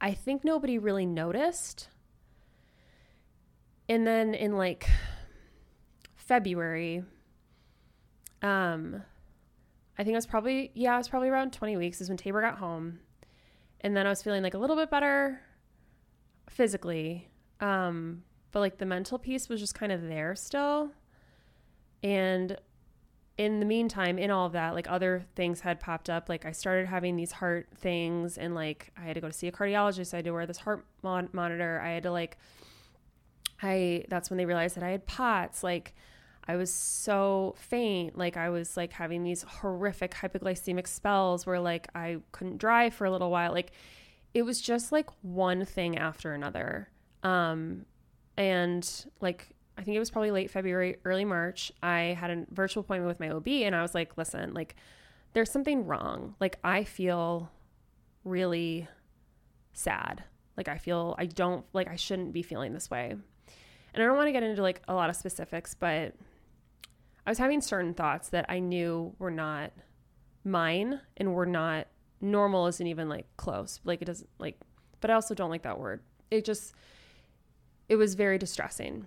I 0.00 0.12
think 0.12 0.44
nobody 0.44 0.78
really 0.78 1.06
noticed. 1.06 1.88
And 3.88 4.06
then 4.06 4.34
in 4.34 4.56
like 4.56 4.88
February, 6.16 7.04
um, 8.42 9.02
I 9.98 10.04
think 10.04 10.14
it 10.14 10.16
was 10.16 10.26
probably, 10.26 10.70
yeah, 10.74 10.94
it 10.94 10.98
was 10.98 11.08
probably 11.08 11.28
around 11.28 11.52
20 11.52 11.76
weeks 11.76 12.00
is 12.00 12.08
when 12.08 12.16
Tabor 12.16 12.40
got 12.40 12.58
home. 12.58 13.00
And 13.80 13.96
then 13.96 14.06
I 14.06 14.10
was 14.10 14.22
feeling 14.22 14.42
like 14.42 14.54
a 14.54 14.58
little 14.58 14.76
bit 14.76 14.90
better 14.90 15.40
physically. 16.48 17.28
Um, 17.60 18.24
but 18.52 18.60
like 18.60 18.78
the 18.78 18.86
mental 18.86 19.18
piece 19.18 19.48
was 19.48 19.60
just 19.60 19.74
kind 19.74 19.92
of 19.92 20.02
there 20.02 20.34
still. 20.34 20.90
And 22.02 22.56
in 23.40 23.58
the 23.58 23.64
meantime, 23.64 24.18
in 24.18 24.30
all 24.30 24.46
of 24.46 24.52
that, 24.52 24.74
like 24.74 24.90
other 24.90 25.24
things 25.34 25.60
had 25.60 25.80
popped 25.80 26.10
up. 26.10 26.28
Like 26.28 26.44
I 26.44 26.52
started 26.52 26.86
having 26.86 27.16
these 27.16 27.32
heart 27.32 27.68
things, 27.74 28.36
and 28.36 28.54
like 28.54 28.92
I 28.98 29.02
had 29.02 29.14
to 29.14 29.20
go 29.22 29.28
to 29.28 29.32
see 29.32 29.48
a 29.48 29.52
cardiologist. 29.52 30.12
I 30.12 30.18
had 30.18 30.26
to 30.26 30.32
wear 30.32 30.44
this 30.44 30.58
heart 30.58 30.84
mon- 31.02 31.30
monitor. 31.32 31.80
I 31.82 31.90
had 31.90 32.02
to 32.02 32.10
like, 32.10 32.36
I 33.62 34.04
that's 34.08 34.28
when 34.28 34.36
they 34.36 34.44
realized 34.44 34.76
that 34.76 34.84
I 34.84 34.90
had 34.90 35.06
POTS. 35.06 35.62
Like 35.62 35.94
I 36.50 36.56
was 36.56 36.74
so 36.74 37.54
faint. 37.56 38.18
Like 38.18 38.36
I 38.36 38.50
was 38.50 38.76
like 38.76 38.92
having 38.92 39.22
these 39.22 39.42
horrific 39.42 40.12
hypoglycemic 40.12 40.88
spells 40.88 41.46
where 41.46 41.60
like 41.60 41.86
I 41.94 42.18
couldn't 42.32 42.58
drive 42.58 42.92
for 42.92 43.04
a 43.04 43.10
little 43.12 43.30
while. 43.30 43.52
Like 43.52 43.70
it 44.34 44.42
was 44.42 44.60
just 44.60 44.90
like 44.90 45.08
one 45.22 45.64
thing 45.64 45.96
after 45.96 46.32
another. 46.32 46.88
Um, 47.22 47.86
and 48.36 49.06
like 49.20 49.54
I 49.78 49.82
think 49.82 49.94
it 49.94 50.00
was 50.00 50.10
probably 50.10 50.32
late 50.32 50.50
February, 50.50 50.96
early 51.04 51.24
March. 51.24 51.70
I 51.84 52.16
had 52.18 52.30
a 52.30 52.44
virtual 52.50 52.80
appointment 52.80 53.06
with 53.06 53.20
my 53.20 53.30
OB 53.30 53.46
and 53.64 53.76
I 53.76 53.82
was 53.82 53.94
like, 53.94 54.18
listen, 54.18 54.52
like, 54.52 54.74
there's 55.32 55.50
something 55.52 55.86
wrong. 55.86 56.34
Like, 56.40 56.58
I 56.64 56.82
feel 56.82 57.50
really 58.24 58.88
sad. 59.72 60.24
Like, 60.56 60.66
I 60.66 60.78
feel, 60.78 61.14
I 61.16 61.26
don't, 61.26 61.64
like, 61.72 61.88
I 61.88 61.94
shouldn't 61.94 62.32
be 62.32 62.42
feeling 62.42 62.74
this 62.74 62.90
way. 62.90 63.14
And 63.94 64.02
I 64.02 64.06
don't 64.06 64.16
want 64.16 64.28
to 64.28 64.32
get 64.32 64.42
into 64.42 64.62
like 64.62 64.82
a 64.88 64.94
lot 64.94 65.10
of 65.10 65.16
specifics, 65.16 65.74
but 65.74 66.14
I 67.26 67.30
was 67.30 67.38
having 67.38 67.60
certain 67.60 67.94
thoughts 67.94 68.28
that 68.30 68.46
I 68.48 68.58
knew 68.58 69.14
were 69.18 69.30
not 69.30 69.72
mine 70.44 71.00
and 71.16 71.34
were 71.34 71.46
not 71.46 71.86
normal 72.20 72.66
isn't 72.66 72.86
even 72.86 73.08
like 73.08 73.26
close. 73.36 73.80
Like 73.84 74.02
it 74.02 74.06
doesn't 74.06 74.28
like 74.38 74.58
but 75.00 75.10
I 75.10 75.14
also 75.14 75.34
don't 75.34 75.50
like 75.50 75.62
that 75.62 75.78
word. 75.78 76.02
It 76.30 76.44
just 76.44 76.74
it 77.88 77.96
was 77.96 78.14
very 78.14 78.38
distressing. 78.38 79.06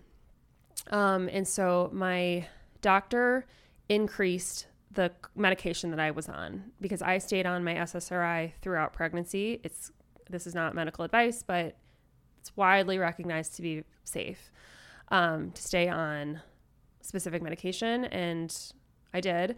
Um 0.91 1.29
and 1.31 1.47
so 1.47 1.89
my 1.93 2.47
doctor 2.81 3.45
increased 3.89 4.67
the 4.91 5.11
medication 5.35 5.89
that 5.89 5.99
I 5.99 6.11
was 6.11 6.29
on 6.29 6.71
because 6.79 7.01
I 7.01 7.17
stayed 7.17 7.45
on 7.45 7.63
my 7.63 7.73
SSRI 7.75 8.53
throughout 8.61 8.93
pregnancy. 8.93 9.59
It's 9.63 9.91
this 10.29 10.47
is 10.47 10.55
not 10.55 10.75
medical 10.75 11.03
advice, 11.03 11.43
but 11.43 11.77
it's 12.39 12.55
widely 12.55 12.97
recognized 12.97 13.55
to 13.55 13.61
be 13.61 13.83
safe 14.03 14.51
um, 15.09 15.51
to 15.51 15.61
stay 15.61 15.87
on 15.87 16.41
specific 17.03 17.41
medication, 17.41 18.05
and 18.05 18.55
I 19.13 19.21
did. 19.21 19.55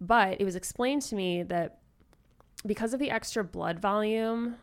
But 0.00 0.40
it 0.40 0.44
was 0.44 0.56
explained 0.56 1.02
to 1.02 1.14
me 1.14 1.42
that 1.44 1.78
because 2.66 2.92
of 2.92 3.00
the 3.00 3.10
extra 3.10 3.44
blood 3.44 3.78
volume 3.78 4.56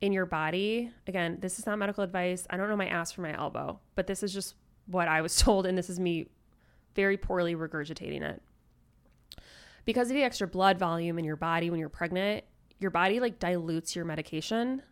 in 0.00 0.12
your 0.12 0.26
body, 0.26 0.90
again, 1.06 1.38
this 1.40 1.58
is 1.58 1.66
not 1.66 1.78
medical 1.78 2.02
advice. 2.02 2.46
I 2.50 2.56
don't 2.56 2.68
know 2.68 2.76
my 2.76 2.88
ass 2.88 3.12
from 3.12 3.22
my 3.22 3.36
elbow, 3.36 3.78
but 3.94 4.06
this 4.06 4.22
is 4.22 4.32
just 4.32 4.54
what 4.86 5.08
I 5.08 5.20
was 5.20 5.36
told, 5.40 5.66
and 5.66 5.76
this 5.76 5.88
is 5.88 6.00
me 6.00 6.26
very 6.94 7.16
poorly 7.16 7.54
regurgitating 7.54 8.22
it. 8.22 8.42
Because 9.84 10.10
of 10.10 10.14
the 10.14 10.22
extra 10.22 10.46
blood 10.46 10.78
volume 10.78 11.18
in 11.18 11.24
your 11.24 11.36
body 11.36 11.70
when 11.70 11.80
you're 11.80 11.88
pregnant, 11.88 12.44
your 12.78 12.90
body 12.90 13.20
like 13.20 13.38
dilutes 13.38 13.96
your 13.96 14.04
medication. 14.04 14.82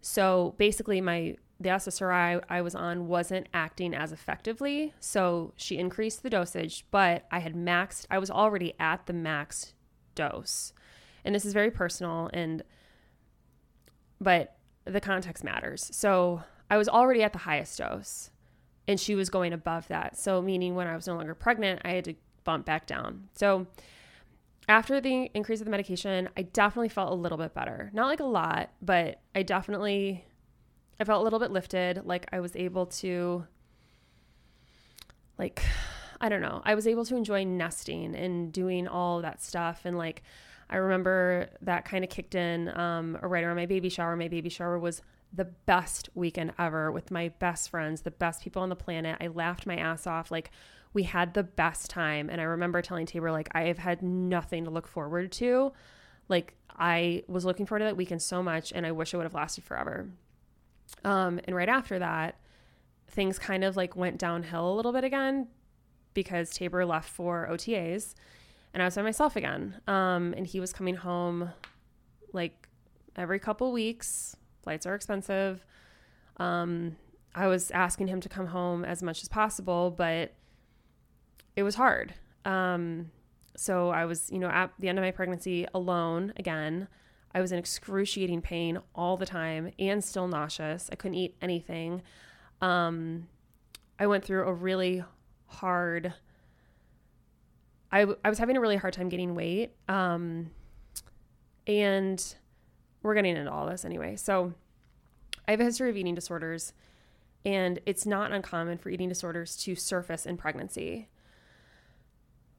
So 0.00 0.54
basically, 0.58 1.00
my 1.00 1.36
the 1.58 1.70
SSRI 1.70 2.42
I 2.48 2.60
was 2.60 2.74
on 2.74 3.08
wasn't 3.08 3.48
acting 3.54 3.94
as 3.94 4.12
effectively. 4.12 4.92
So 5.00 5.52
she 5.56 5.78
increased 5.78 6.22
the 6.22 6.30
dosage, 6.30 6.84
but 6.90 7.26
I 7.30 7.38
had 7.38 7.54
maxed, 7.54 8.06
I 8.10 8.18
was 8.18 8.30
already 8.30 8.74
at 8.78 9.06
the 9.06 9.12
max 9.12 9.74
dose. 10.14 10.72
And 11.24 11.34
this 11.34 11.44
is 11.44 11.52
very 11.52 11.70
personal 11.70 12.30
and, 12.32 12.62
but 14.20 14.56
the 14.84 15.00
context 15.00 15.44
matters. 15.44 15.88
So 15.92 16.42
I 16.70 16.76
was 16.76 16.88
already 16.88 17.22
at 17.22 17.32
the 17.32 17.40
highest 17.40 17.78
dose 17.78 18.30
and 18.88 19.00
she 19.00 19.14
was 19.14 19.30
going 19.30 19.52
above 19.52 19.88
that. 19.88 20.16
So, 20.16 20.40
meaning 20.40 20.74
when 20.74 20.86
I 20.86 20.94
was 20.94 21.06
no 21.06 21.16
longer 21.16 21.34
pregnant, 21.34 21.82
I 21.84 21.90
had 21.90 22.04
to 22.04 22.14
bump 22.44 22.66
back 22.66 22.86
down. 22.86 23.28
So, 23.34 23.66
after 24.68 25.00
the 25.00 25.30
increase 25.34 25.60
of 25.60 25.64
the 25.64 25.70
medication, 25.70 26.28
I 26.36 26.42
definitely 26.42 26.88
felt 26.88 27.10
a 27.10 27.14
little 27.14 27.38
bit 27.38 27.54
better. 27.54 27.90
Not 27.92 28.06
like 28.06 28.20
a 28.20 28.24
lot, 28.24 28.70
but 28.82 29.20
I 29.34 29.42
definitely 29.42 30.24
I 30.98 31.04
felt 31.04 31.20
a 31.20 31.24
little 31.24 31.38
bit 31.38 31.50
lifted, 31.50 32.02
like 32.04 32.26
I 32.32 32.40
was 32.40 32.56
able 32.56 32.86
to 32.86 33.46
like 35.38 35.62
I 36.18 36.30
don't 36.30 36.40
know. 36.40 36.62
I 36.64 36.74
was 36.74 36.86
able 36.86 37.04
to 37.04 37.16
enjoy 37.16 37.44
nesting 37.44 38.16
and 38.16 38.50
doing 38.50 38.88
all 38.88 39.20
that 39.20 39.42
stuff 39.42 39.82
and 39.84 39.98
like 39.98 40.22
I 40.68 40.76
remember 40.76 41.50
that 41.62 41.84
kind 41.84 42.02
of 42.02 42.10
kicked 42.10 42.34
in 42.34 42.76
um, 42.76 43.18
right 43.22 43.44
around 43.44 43.56
my 43.56 43.66
baby 43.66 43.88
shower. 43.88 44.16
My 44.16 44.28
baby 44.28 44.48
shower 44.48 44.78
was 44.78 45.02
the 45.32 45.44
best 45.44 46.08
weekend 46.14 46.52
ever 46.58 46.90
with 46.90 47.10
my 47.10 47.28
best 47.28 47.70
friends, 47.70 48.02
the 48.02 48.10
best 48.10 48.42
people 48.42 48.62
on 48.62 48.68
the 48.68 48.76
planet. 48.76 49.16
I 49.20 49.28
laughed 49.28 49.66
my 49.66 49.76
ass 49.76 50.06
off. 50.06 50.30
Like, 50.30 50.50
we 50.92 51.04
had 51.04 51.34
the 51.34 51.42
best 51.42 51.90
time. 51.90 52.28
And 52.30 52.40
I 52.40 52.44
remember 52.44 52.82
telling 52.82 53.06
Tabor, 53.06 53.30
like, 53.30 53.48
I 53.52 53.62
have 53.62 53.78
had 53.78 54.02
nothing 54.02 54.64
to 54.64 54.70
look 54.70 54.88
forward 54.88 55.30
to. 55.32 55.72
Like, 56.28 56.54
I 56.70 57.22
was 57.28 57.44
looking 57.44 57.66
forward 57.66 57.80
to 57.80 57.84
that 57.86 57.96
weekend 57.96 58.22
so 58.22 58.42
much, 58.42 58.72
and 58.72 58.86
I 58.86 58.92
wish 58.92 59.14
it 59.14 59.16
would 59.18 59.24
have 59.24 59.34
lasted 59.34 59.64
forever. 59.64 60.08
Um, 61.04 61.40
and 61.44 61.54
right 61.54 61.68
after 61.68 61.98
that, 61.98 62.36
things 63.08 63.38
kind 63.38 63.64
of 63.64 63.76
like 63.76 63.96
went 63.96 64.18
downhill 64.18 64.72
a 64.72 64.74
little 64.74 64.92
bit 64.92 65.04
again 65.04 65.48
because 66.14 66.50
Tabor 66.50 66.84
left 66.84 67.08
for 67.08 67.48
OTAs 67.50 68.14
and 68.74 68.82
I 68.82 68.86
was 68.86 68.94
by 68.94 69.02
myself 69.02 69.36
again. 69.36 69.80
Um, 69.86 70.34
and 70.36 70.46
he 70.46 70.60
was 70.60 70.72
coming 70.72 70.96
home 70.96 71.50
like 72.32 72.68
every 73.16 73.38
couple 73.38 73.72
weeks. 73.72 74.36
Flights 74.62 74.84
are 74.84 74.94
expensive. 74.94 75.64
Um, 76.36 76.96
I 77.34 77.46
was 77.46 77.70
asking 77.70 78.08
him 78.08 78.20
to 78.20 78.28
come 78.28 78.48
home 78.48 78.84
as 78.84 79.02
much 79.02 79.22
as 79.22 79.28
possible, 79.28 79.90
but 79.90 80.34
it 81.54 81.62
was 81.62 81.74
hard. 81.74 82.14
Um, 82.44 83.10
so 83.56 83.88
I 83.88 84.04
was, 84.04 84.30
you 84.30 84.38
know, 84.38 84.48
at 84.48 84.72
the 84.78 84.88
end 84.88 84.98
of 84.98 85.02
my 85.02 85.10
pregnancy 85.10 85.66
alone 85.72 86.34
again. 86.36 86.88
I 87.36 87.42
was 87.42 87.52
in 87.52 87.58
excruciating 87.58 88.40
pain 88.40 88.78
all 88.94 89.18
the 89.18 89.26
time 89.26 89.70
and 89.78 90.02
still 90.02 90.26
nauseous. 90.26 90.88
I 90.90 90.94
couldn't 90.94 91.16
eat 91.16 91.36
anything. 91.42 92.00
Um, 92.62 93.28
I 94.00 94.06
went 94.06 94.24
through 94.24 94.48
a 94.48 94.54
really 94.54 95.04
hard. 95.44 96.14
I, 97.92 98.06
I 98.24 98.30
was 98.30 98.38
having 98.38 98.56
a 98.56 98.60
really 98.60 98.78
hard 98.78 98.94
time 98.94 99.10
gaining 99.10 99.34
weight. 99.34 99.72
Um, 99.86 100.50
and 101.66 102.24
we're 103.02 103.14
getting 103.14 103.36
into 103.36 103.52
all 103.52 103.66
this 103.66 103.84
anyway. 103.84 104.16
So 104.16 104.54
I 105.46 105.50
have 105.50 105.60
a 105.60 105.64
history 105.64 105.90
of 105.90 105.96
eating 105.98 106.14
disorders, 106.14 106.72
and 107.44 107.80
it's 107.84 108.06
not 108.06 108.32
uncommon 108.32 108.78
for 108.78 108.88
eating 108.88 109.10
disorders 109.10 109.58
to 109.58 109.74
surface 109.74 110.24
in 110.24 110.38
pregnancy. 110.38 111.10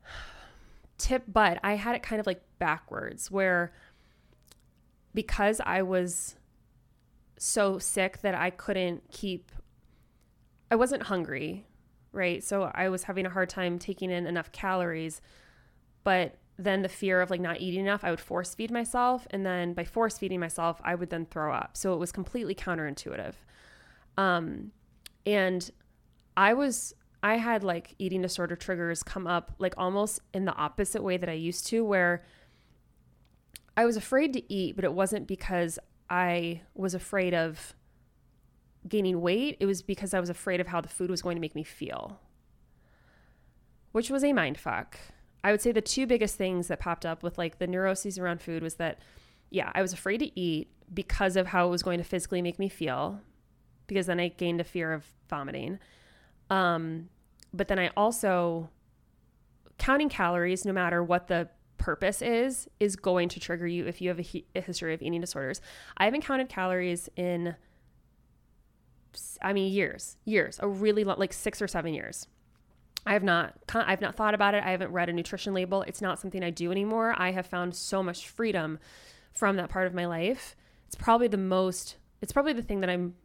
Tip, 1.00 1.24
but 1.28 1.60
I 1.64 1.78
had 1.78 1.96
it 1.96 2.04
kind 2.04 2.20
of 2.20 2.28
like 2.28 2.44
backwards 2.60 3.32
where 3.32 3.74
because 5.18 5.60
I 5.66 5.82
was 5.82 6.36
so 7.40 7.80
sick 7.80 8.22
that 8.22 8.36
I 8.36 8.52
couldn't 8.52 9.02
keep, 9.12 9.52
I 10.70 10.76
wasn't 10.76 11.02
hungry, 11.02 11.66
right? 12.12 12.44
So 12.44 12.72
I 12.76 12.90
was 12.90 13.02
having 13.02 13.26
a 13.26 13.30
hard 13.32 13.50
time 13.50 13.80
taking 13.80 14.12
in 14.12 14.28
enough 14.28 14.52
calories. 14.52 15.20
But 16.04 16.36
then 16.60 16.84
the 16.84 16.88
fear 16.88 17.20
of 17.20 17.32
like 17.32 17.42
not 17.42 17.60
eating 17.60 17.80
enough, 17.80 18.04
I 18.04 18.12
would 18.12 18.20
force 18.20 18.54
feed 18.54 18.70
myself. 18.70 19.26
And 19.32 19.44
then 19.44 19.74
by 19.74 19.86
force 19.86 20.20
feeding 20.20 20.40
myself, 20.40 20.80
I 20.84 20.94
would 20.94 21.10
then 21.10 21.26
throw 21.26 21.52
up. 21.52 21.76
So 21.76 21.96
it 21.96 21.98
was 21.98 22.12
completely 22.12 22.54
counterintuitive. 22.54 23.34
Um, 24.20 24.72
and 25.26 25.68
I 26.38 26.54
was, 26.54 26.94
I 27.24 27.38
had 27.38 27.64
like 27.64 27.96
eating 27.98 28.22
disorder 28.22 28.56
triggers 28.56 29.02
come 29.02 29.26
up 29.26 29.56
like 29.58 29.74
almost 29.78 30.20
in 30.36 30.46
the 30.46 30.54
opposite 30.54 31.02
way 31.02 31.18
that 31.18 31.28
I 31.28 31.34
used 31.34 31.66
to, 31.70 31.84
where 31.84 32.24
I 33.78 33.86
was 33.86 33.96
afraid 33.96 34.34
to 34.34 34.54
eat, 34.54 34.76
but 34.76 34.84
it 34.84 34.92
wasn't 34.92 35.28
because 35.28 35.78
I 36.10 36.62
was 36.74 36.96
afraid 36.96 37.36
of 37.36 37.76
gaining 38.90 39.22
weight. 39.22 39.58
It 39.60 39.68
was 39.68 39.84
because 39.84 40.16
I 40.16 40.20
was 40.20 40.30
afraid 40.30 40.60
of 40.60 40.68
how 40.68 40.82
the 40.82 40.90
food 40.90 41.12
was 41.12 41.22
going 41.22 41.36
to 41.36 41.42
make 41.42 41.54
me 41.54 41.64
feel, 41.64 42.20
which 43.92 44.10
was 44.10 44.24
a 44.24 44.34
mind 44.34 44.58
fuck. 44.58 44.98
I 45.44 45.52
would 45.52 45.62
say 45.62 45.72
the 45.72 45.82
two 45.82 46.08
biggest 46.08 46.36
things 46.36 46.68
that 46.70 46.80
popped 46.80 47.06
up 47.06 47.22
with 47.22 47.38
like 47.38 47.60
the 47.60 47.68
neuroses 47.68 48.18
around 48.18 48.42
food 48.42 48.64
was 48.64 48.76
that, 48.76 49.00
yeah, 49.52 49.72
I 49.76 49.84
was 49.84 49.94
afraid 49.94 50.18
to 50.18 50.40
eat 50.40 50.72
because 50.92 51.36
of 51.36 51.48
how 51.48 51.68
it 51.68 51.70
was 51.70 51.84
going 51.84 52.00
to 52.00 52.04
physically 52.04 52.42
make 52.42 52.58
me 52.58 52.70
feel, 52.70 53.22
because 53.86 54.08
then 54.08 54.20
I 54.20 54.30
gained 54.30 54.60
a 54.60 54.64
fear 54.64 54.92
of 54.92 55.06
vomiting. 55.30 55.78
Um, 56.50 57.10
but 57.54 57.68
then 57.68 57.78
I 57.78 57.92
also 57.96 58.70
counting 59.78 60.10
calories, 60.10 60.66
no 60.66 60.74
matter 60.74 61.04
what 61.04 61.28
the 61.28 61.50
purpose 61.78 62.22
is 62.22 62.68
is 62.80 62.96
going 62.96 63.30
to 63.30 63.40
trigger 63.40 63.68
you 63.68 63.86
if 63.86 64.02
you 64.02 64.10
have 64.10 64.20
a, 64.20 64.24
he- 64.24 64.46
a 64.56 64.62
history 64.62 64.94
of 64.94 65.02
eating 65.02 65.22
disorders. 65.22 65.62
I 65.98 66.06
haven't 66.06 66.24
counted 66.26 66.50
calories 66.50 67.10
in 67.16 67.56
I 69.42 69.54
mean 69.54 69.72
years, 69.72 70.18
years, 70.26 70.60
a 70.62 70.68
really 70.68 71.04
long, 71.04 71.18
like 71.18 71.34
6 71.34 71.62
or 71.62 71.68
7 71.68 71.94
years. 71.94 72.28
I 73.06 73.14
have 73.14 73.24
not 73.24 73.54
I've 73.74 74.02
not 74.02 74.16
thought 74.16 74.34
about 74.34 74.54
it. 74.54 74.64
I 74.64 74.72
haven't 74.72 74.92
read 74.92 75.10
a 75.10 75.14
nutrition 75.14 75.54
label. 75.54 75.82
It's 75.84 76.02
not 76.02 76.20
something 76.20 76.44
I 76.44 76.50
do 76.50 76.72
anymore. 76.72 77.16
I 77.18 77.32
have 77.32 77.48
found 77.48 77.76
so 77.76 78.04
much 78.04 78.28
freedom 78.28 78.80
from 79.34 79.56
that 79.56 79.70
part 79.70 79.88
of 79.88 79.94
my 79.94 80.06
life. 80.06 80.56
It's 80.88 80.96
probably 80.96 81.28
the 81.28 81.38
most 81.38 81.98
it's 82.22 82.34
probably 82.34 82.54
the 82.54 82.64
thing 82.64 82.82
that 82.82 82.90
I'm 82.90 83.16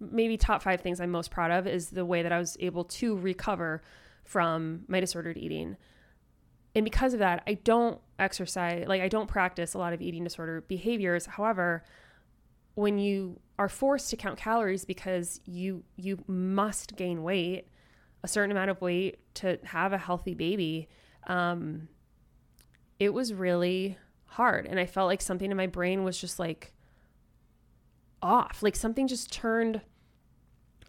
maybe 0.00 0.36
top 0.36 0.62
5 0.62 0.80
things 0.80 1.00
I'm 1.00 1.10
most 1.10 1.30
proud 1.30 1.50
of 1.52 1.66
is 1.66 1.90
the 1.90 2.04
way 2.04 2.22
that 2.22 2.32
I 2.32 2.38
was 2.38 2.56
able 2.60 2.84
to 2.84 3.16
recover 3.16 3.82
from 4.24 4.82
my 4.88 5.00
disordered 5.00 5.36
eating 5.36 5.76
and 6.74 6.84
because 6.84 7.12
of 7.12 7.18
that, 7.18 7.42
I 7.46 7.54
don't 7.54 8.00
exercise, 8.18 8.86
like 8.88 9.02
I 9.02 9.08
don't 9.08 9.28
practice 9.28 9.74
a 9.74 9.78
lot 9.78 9.92
of 9.92 10.00
eating 10.00 10.24
disorder 10.24 10.62
behaviors. 10.62 11.26
However, 11.26 11.84
when 12.74 12.98
you 12.98 13.38
are 13.58 13.68
forced 13.68 14.08
to 14.10 14.16
count 14.16 14.38
calories 14.38 14.84
because 14.84 15.40
you 15.44 15.84
you 15.96 16.18
must 16.26 16.96
gain 16.96 17.22
weight, 17.22 17.68
a 18.22 18.28
certain 18.28 18.50
amount 18.50 18.70
of 18.70 18.80
weight 18.80 19.18
to 19.34 19.58
have 19.64 19.92
a 19.92 19.98
healthy 19.98 20.34
baby, 20.34 20.88
um, 21.26 21.88
it 22.98 23.12
was 23.12 23.34
really 23.34 23.98
hard, 24.24 24.66
and 24.66 24.80
I 24.80 24.86
felt 24.86 25.08
like 25.08 25.20
something 25.20 25.50
in 25.50 25.56
my 25.56 25.66
brain 25.66 26.04
was 26.04 26.18
just 26.18 26.38
like 26.38 26.72
off, 28.22 28.62
like 28.62 28.76
something 28.76 29.06
just 29.06 29.30
turned. 29.32 29.82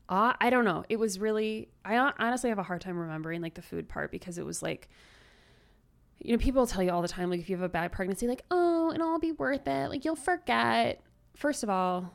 off. 0.08 0.38
I 0.40 0.50
don't 0.50 0.66
know. 0.66 0.86
It 0.88 0.98
was 0.98 1.20
really. 1.20 1.70
I 1.84 1.98
honestly 1.98 2.50
have 2.50 2.60
a 2.60 2.64
hard 2.64 2.82
time 2.82 2.98
remembering 2.98 3.42
like 3.42 3.56
the 3.56 3.62
food 3.62 3.90
part 3.90 4.12
because 4.12 4.38
it 4.38 4.46
was 4.46 4.62
like 4.62 4.88
you 6.24 6.32
know, 6.32 6.38
people 6.38 6.66
tell 6.66 6.82
you 6.82 6.92
all 6.92 7.02
the 7.02 7.08
time, 7.08 7.30
like, 7.30 7.40
if 7.40 7.50
you 7.50 7.56
have 7.56 7.64
a 7.64 7.70
bad 7.70 7.92
pregnancy, 7.92 8.28
like, 8.28 8.44
oh, 8.50 8.92
it'll 8.94 9.08
all 9.08 9.20
be 9.20 9.34
worth 9.34 9.68
it. 9.68 9.90
Like, 9.90 10.06
you'll 10.06 10.16
forget. 10.16 11.02
First 11.36 11.64
of 11.64 11.70
all, 11.70 12.14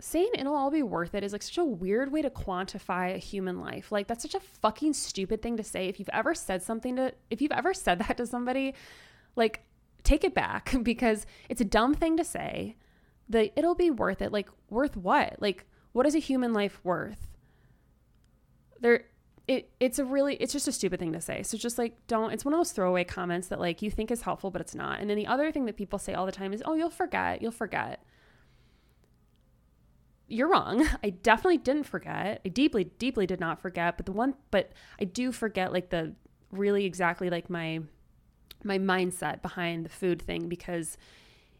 saying 0.00 0.30
it'll 0.34 0.54
all 0.54 0.70
be 0.70 0.82
worth 0.82 1.14
it 1.14 1.22
is 1.22 1.32
like 1.32 1.42
such 1.42 1.58
a 1.58 1.64
weird 1.64 2.10
way 2.10 2.22
to 2.22 2.30
quantify 2.30 3.14
a 3.14 3.18
human 3.18 3.60
life. 3.60 3.92
Like 3.92 4.06
that's 4.06 4.22
such 4.22 4.34
a 4.34 4.40
fucking 4.40 4.94
stupid 4.94 5.42
thing 5.42 5.56
to 5.56 5.64
say. 5.64 5.88
If 5.88 5.98
you've 5.98 6.08
ever 6.12 6.34
said 6.34 6.62
something 6.62 6.96
to 6.96 7.12
if 7.30 7.40
you've 7.40 7.52
ever 7.52 7.74
said 7.74 7.98
that 8.00 8.16
to 8.16 8.26
somebody, 8.26 8.74
like 9.36 9.62
take 10.02 10.24
it 10.24 10.34
back 10.34 10.74
because 10.82 11.26
it's 11.48 11.60
a 11.60 11.64
dumb 11.64 11.94
thing 11.94 12.16
to 12.16 12.24
say. 12.24 12.76
The 13.28 13.56
it'll 13.58 13.74
be 13.74 13.90
worth 13.90 14.22
it. 14.22 14.32
Like 14.32 14.48
worth 14.68 14.96
what? 14.96 15.36
Like 15.38 15.66
what 15.92 16.06
is 16.06 16.14
a 16.14 16.20
human 16.20 16.52
life 16.52 16.80
worth? 16.82 17.28
There 18.80 19.04
it 19.50 19.68
it's 19.80 19.98
a 19.98 20.04
really 20.04 20.36
it's 20.36 20.52
just 20.52 20.68
a 20.68 20.72
stupid 20.72 21.00
thing 21.00 21.12
to 21.12 21.20
say. 21.20 21.42
So 21.42 21.58
just 21.58 21.76
like 21.76 22.06
don't 22.06 22.32
it's 22.32 22.44
one 22.44 22.54
of 22.54 22.60
those 22.60 22.70
throwaway 22.70 23.02
comments 23.02 23.48
that 23.48 23.58
like 23.58 23.82
you 23.82 23.90
think 23.90 24.12
is 24.12 24.22
helpful 24.22 24.50
but 24.50 24.60
it's 24.60 24.76
not. 24.76 25.00
And 25.00 25.10
then 25.10 25.16
the 25.16 25.26
other 25.26 25.50
thing 25.50 25.66
that 25.66 25.76
people 25.76 25.98
say 25.98 26.14
all 26.14 26.24
the 26.24 26.32
time 26.32 26.52
is, 26.52 26.62
"Oh, 26.64 26.74
you'll 26.74 26.88
forget. 26.88 27.42
You'll 27.42 27.50
forget." 27.50 28.02
you're 30.32 30.48
wrong. 30.48 30.86
I 31.04 31.10
definitely 31.10 31.58
didn't 31.58 31.84
forget. 31.84 32.40
I 32.44 32.48
deeply, 32.48 32.84
deeply 32.84 33.26
did 33.26 33.40
not 33.40 33.60
forget. 33.60 33.96
But 33.96 34.06
the 34.06 34.12
one, 34.12 34.34
but 34.52 34.70
I 35.00 35.04
do 35.04 35.32
forget 35.32 35.72
like 35.72 35.90
the 35.90 36.14
really 36.52 36.84
exactly 36.84 37.28
like 37.28 37.50
my 37.50 37.80
my 38.62 38.78
mindset 38.78 39.42
behind 39.42 39.84
the 39.84 39.88
food 39.88 40.22
thing 40.22 40.48
because 40.48 40.96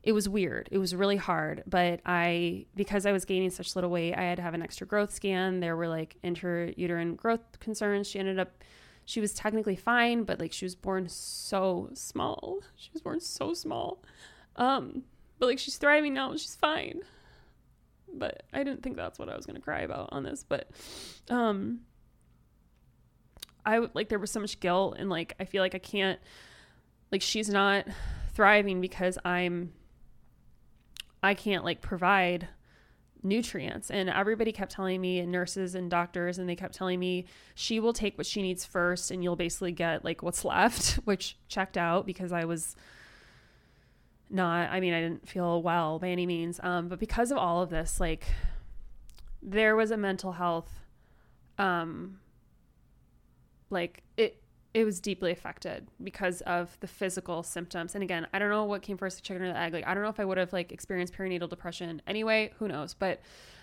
it 0.02 0.12
was 0.12 0.28
weird. 0.28 0.68
It 0.72 0.78
was 0.78 0.94
really 0.94 1.16
hard. 1.16 1.62
But 1.66 2.00
I, 2.06 2.66
because 2.74 3.06
I 3.06 3.12
was 3.12 3.24
gaining 3.24 3.50
such 3.50 3.74
little 3.74 3.90
weight, 3.90 4.14
I 4.14 4.22
had 4.22 4.36
to 4.36 4.42
have 4.42 4.54
an 4.54 4.62
extra 4.62 4.86
growth 4.86 5.12
scan. 5.12 5.60
There 5.60 5.76
were 5.76 5.88
like 5.88 6.16
intrauterine 6.24 7.16
growth 7.16 7.60
concerns. 7.60 8.06
She 8.06 8.18
ended 8.18 8.38
up, 8.38 8.64
she 9.04 9.20
was 9.20 9.34
technically 9.34 9.76
fine, 9.76 10.24
but 10.24 10.40
like 10.40 10.52
she 10.52 10.64
was 10.64 10.74
born 10.74 11.08
so 11.08 11.90
small. 11.94 12.60
She 12.76 12.90
was 12.92 13.02
born 13.02 13.20
so 13.20 13.54
small. 13.54 14.02
Um, 14.56 15.02
but 15.38 15.46
like 15.46 15.58
she's 15.58 15.76
thriving 15.76 16.14
now. 16.14 16.32
She's 16.32 16.56
fine 16.56 17.00
but 18.12 18.42
I 18.52 18.64
didn't 18.64 18.82
think 18.82 18.96
that's 18.96 19.18
what 19.18 19.28
I 19.28 19.36
was 19.36 19.46
going 19.46 19.56
to 19.56 19.62
cry 19.62 19.80
about 19.80 20.08
on 20.12 20.22
this, 20.22 20.44
but 20.48 20.68
um 21.28 21.80
I 23.64 23.86
like 23.94 24.08
there 24.08 24.18
was 24.18 24.30
so 24.30 24.40
much 24.40 24.58
guilt 24.60 24.96
and 24.98 25.10
like 25.10 25.34
I 25.38 25.44
feel 25.44 25.62
like 25.62 25.74
I 25.74 25.78
can't 25.78 26.18
like 27.12 27.22
she's 27.22 27.48
not 27.48 27.86
thriving 28.32 28.80
because 28.80 29.18
I'm 29.24 29.72
I 31.22 31.34
can't 31.34 31.64
like 31.64 31.80
provide 31.80 32.48
nutrients. 33.22 33.90
And 33.90 34.08
everybody 34.08 34.52
kept 34.52 34.72
telling 34.72 35.00
me 35.00 35.18
and 35.18 35.30
nurses 35.30 35.74
and 35.74 35.90
doctors 35.90 36.38
and 36.38 36.48
they 36.48 36.56
kept 36.56 36.74
telling 36.74 36.98
me 36.98 37.26
she 37.54 37.80
will 37.80 37.92
take 37.92 38.16
what 38.16 38.26
she 38.26 38.42
needs 38.42 38.64
first 38.64 39.10
and 39.10 39.22
you'll 39.22 39.36
basically 39.36 39.72
get 39.72 40.04
like 40.04 40.22
what's 40.22 40.44
left 40.44 40.94
which 41.04 41.36
checked 41.48 41.76
out 41.76 42.06
because 42.06 42.32
I 42.32 42.44
was 42.44 42.76
not 44.32 44.70
i 44.70 44.78
mean 44.78 44.94
i 44.94 45.00
didn't 45.00 45.28
feel 45.28 45.60
well 45.60 45.98
by 45.98 46.08
any 46.08 46.26
means. 46.26 46.60
Um, 46.62 46.88
but 46.88 46.98
because 46.98 47.30
of 47.30 47.38
all 47.38 47.62
of 47.62 47.70
this 47.70 48.00
like 48.00 48.26
there 49.42 49.74
was 49.74 49.90
a 49.90 49.96
mental 49.96 50.32
health 50.32 50.70
um 51.58 52.20
like 53.70 54.02
it 54.16 54.39
it 54.72 54.84
was 54.84 55.00
deeply 55.00 55.32
affected 55.32 55.88
because 56.02 56.42
of 56.42 56.76
the 56.80 56.86
physical 56.86 57.42
symptoms. 57.42 57.94
And 57.94 58.04
again 58.04 58.26
i 58.32 58.38
don't 58.38 58.50
know 58.50 58.64
what 58.64 58.82
came 58.82 58.96
first 58.96 59.16
the 59.16 59.22
chicken 59.22 59.42
or 59.42 59.52
the 59.52 59.58
egg. 59.58 59.72
Like 59.72 59.86
i 59.86 59.94
don't 59.94 60.02
know 60.02 60.10
if 60.10 60.20
i 60.20 60.24
would 60.24 60.38
have 60.38 60.52
like 60.52 60.72
experienced 60.72 61.14
perinatal 61.14 61.48
depression 61.48 62.00
anyway. 62.06 62.52
Who 62.58 62.68
knows? 62.68 62.94
But 62.94 63.20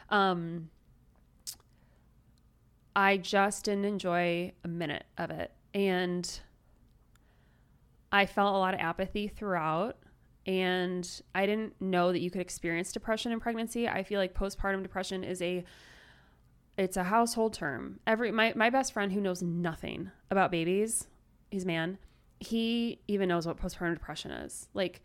um 0.09 0.69
i 2.95 3.17
just 3.17 3.65
didn't 3.65 3.85
enjoy 3.85 4.51
a 4.63 4.67
minute 4.67 5.05
of 5.17 5.31
it. 5.31 5.51
And 5.73 6.39
i 8.11 8.25
felt 8.25 8.55
a 8.55 8.57
lot 8.57 8.73
of 8.73 8.79
apathy 8.79 9.27
throughout. 9.27 9.97
And 10.45 11.21
I 11.35 11.45
didn't 11.45 11.73
know 11.81 12.13
that 12.13 12.19
you 12.19 12.31
could 12.31 12.39
experience 12.39 12.93
depression 12.93 13.33
in 13.33 13.39
pregnancy. 13.41 13.87
I 13.87 14.03
feel 14.03 14.17
like 14.17 14.33
postpartum 14.33 14.81
depression 14.81 15.25
is 15.25 15.41
a 15.41 15.65
it's 16.77 16.97
a 16.97 17.05
household 17.05 17.53
term. 17.53 17.99
Every 18.05 18.31
my 18.31 18.53
my 18.55 18.69
best 18.69 18.93
friend 18.93 19.11
who 19.11 19.21
knows 19.21 19.41
nothing 19.41 20.11
about 20.29 20.51
babies, 20.51 21.07
he's 21.49 21.65
man, 21.65 21.97
he 22.39 22.99
even 23.07 23.29
knows 23.29 23.47
what 23.47 23.57
postpartum 23.57 23.95
depression 23.95 24.31
is. 24.31 24.69
Like 24.73 25.01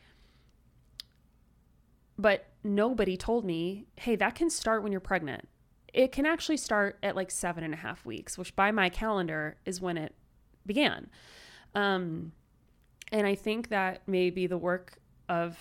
but 2.18 2.46
nobody 2.62 3.16
told 3.16 3.44
me, 3.44 3.87
hey, 3.96 4.16
that 4.16 4.35
can 4.35 4.50
start 4.50 4.82
when 4.82 4.92
you're 4.92 5.00
pregnant. 5.00 5.48
It 5.92 6.12
can 6.12 6.24
actually 6.24 6.58
start 6.58 6.98
at 7.02 7.16
like 7.16 7.30
seven 7.30 7.64
and 7.64 7.74
a 7.74 7.76
half 7.76 8.06
weeks, 8.06 8.38
which 8.38 8.54
by 8.54 8.70
my 8.70 8.88
calendar 8.88 9.56
is 9.64 9.80
when 9.80 9.96
it 9.96 10.14
began. 10.64 11.08
Um, 11.74 12.32
and 13.11 13.26
I 13.26 13.35
think 13.35 13.68
that 13.70 14.02
maybe 14.06 14.46
the 14.46 14.58
work 14.58 14.98
of 15.28 15.58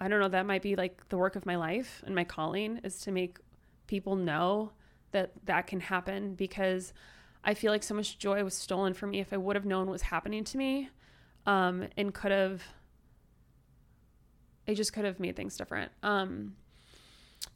I 0.00 0.06
don't 0.06 0.20
know, 0.20 0.28
that 0.28 0.46
might 0.46 0.62
be 0.62 0.76
like 0.76 1.08
the 1.08 1.18
work 1.18 1.34
of 1.34 1.44
my 1.44 1.56
life 1.56 2.04
and 2.06 2.14
my 2.14 2.22
calling 2.22 2.78
is 2.84 3.00
to 3.00 3.10
make 3.10 3.38
people 3.88 4.14
know 4.14 4.70
that 5.10 5.32
that 5.46 5.66
can 5.66 5.80
happen 5.80 6.34
because 6.34 6.92
I 7.42 7.54
feel 7.54 7.72
like 7.72 7.82
so 7.82 7.94
much 7.94 8.18
joy 8.18 8.44
was 8.44 8.54
stolen 8.54 8.94
from 8.94 9.10
me 9.10 9.20
if 9.20 9.32
I 9.32 9.36
would 9.36 9.56
have 9.56 9.64
known 9.64 9.86
what 9.86 9.92
was 9.92 10.02
happening 10.02 10.44
to 10.44 10.58
me 10.58 10.90
um, 11.46 11.88
and 11.96 12.14
could 12.14 12.30
have, 12.30 12.62
I 14.68 14.74
just 14.74 14.92
could 14.92 15.04
have 15.04 15.18
made 15.18 15.34
things 15.34 15.56
different. 15.56 15.90
Um, 16.02 16.54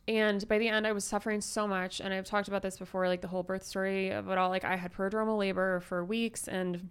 and 0.09 0.47
by 0.49 0.59
the 0.59 0.69
end, 0.69 0.87
I 0.87 0.93
was 0.93 1.05
suffering 1.05 1.41
so 1.41 1.69
much. 1.69 2.01
And 2.01 2.13
I've 2.13 2.25
talked 2.25 2.49
about 2.49 2.63
this 2.63 2.79
before, 2.79 3.07
like 3.07 3.21
the 3.21 3.29
whole 3.29 3.43
birth 3.43 3.65
story 3.65 4.11
of 4.11 4.29
it 4.29 4.39
all. 4.39 4.49
Like 4.49 4.65
I 4.65 4.77
had 4.77 4.93
prodromal 4.93 5.39
labor 5.39 5.81
for 5.81 6.05
weeks 6.05 6.49
and 6.49 6.89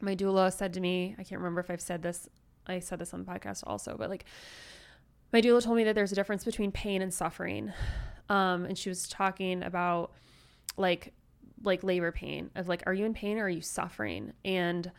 my 0.00 0.16
doula 0.16 0.52
said 0.52 0.72
to 0.74 0.80
me, 0.80 1.14
I 1.18 1.22
can't 1.22 1.40
remember 1.40 1.60
if 1.60 1.70
I've 1.70 1.80
said 1.80 2.02
this, 2.02 2.28
I 2.66 2.80
said 2.80 2.98
this 2.98 3.14
on 3.14 3.24
the 3.24 3.30
podcast 3.30 3.62
also, 3.66 3.96
but 3.96 4.10
like 4.10 4.24
my 5.34 5.40
doula 5.40 5.60
told 5.60 5.76
me 5.76 5.82
that 5.82 5.96
there's 5.96 6.12
a 6.12 6.14
difference 6.14 6.44
between 6.44 6.70
pain 6.70 7.02
and 7.02 7.12
suffering. 7.12 7.72
Um, 8.28 8.66
and 8.66 8.78
she 8.78 8.88
was 8.88 9.08
talking 9.08 9.64
about 9.64 10.12
like 10.76 11.12
like 11.64 11.82
labor 11.82 12.12
pain 12.12 12.50
of 12.54 12.68
like, 12.68 12.84
are 12.86 12.94
you 12.94 13.04
in 13.04 13.14
pain 13.14 13.38
or 13.38 13.46
are 13.46 13.48
you 13.48 13.60
suffering? 13.60 14.32
And 14.44 14.92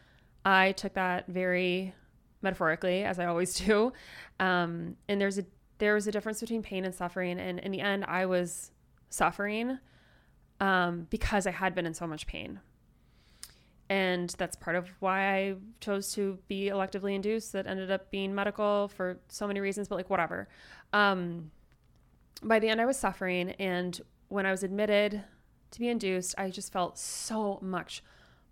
I 0.44 0.74
took 0.74 0.96
that 0.96 1.28
very 1.28 1.96
metaphorically, 2.42 3.06
as 3.06 3.18
I 3.18 3.28
always 3.28 3.54
do. 3.66 3.94
Um, 4.42 4.98
and 5.08 5.22
there's 5.22 5.38
a 5.38 5.46
there 5.78 5.94
was 5.94 6.06
a 6.06 6.12
difference 6.12 6.42
between 6.42 6.62
pain 6.62 6.84
and 6.84 6.94
suffering. 6.94 7.40
And 7.40 7.60
in 7.60 7.72
the 7.72 7.80
end, 7.80 8.04
I 8.06 8.26
was 8.26 8.72
suffering 9.10 9.80
um, 10.60 11.08
because 11.10 11.48
I 11.48 11.52
had 11.52 11.74
been 11.74 11.86
in 11.86 11.94
so 11.94 12.08
much 12.08 12.28
pain 12.28 12.60
and 13.90 14.30
that's 14.38 14.56
part 14.56 14.76
of 14.76 14.90
why 15.00 15.36
I 15.36 15.56
chose 15.80 16.14
to 16.14 16.40
be 16.48 16.66
electively 16.66 17.14
induced. 17.14 17.54
That 17.54 17.68
ended 17.68 17.92
up 17.92 18.10
being 18.10 18.34
medical 18.34 18.88
for 18.88 19.20
so 19.28 19.48
many 19.48 19.60
reasons, 19.60 19.88
but 19.88 19.96
like 19.96 20.10
whatever. 20.10 20.48
Um, 20.92 21.52
by 22.42 22.60
the 22.60 22.68
end, 22.68 22.82
I 22.82 22.86
was 22.86 22.98
suffering, 22.98 23.52
and 23.52 24.00
when 24.28 24.46
I 24.46 24.52
was 24.52 24.64
admitted 24.64 25.24
to 25.72 25.80
be 25.80 25.88
induced, 25.88 26.36
I 26.38 26.50
just 26.50 26.74
felt 26.74 26.98
so 26.98 27.60
much 27.62 28.04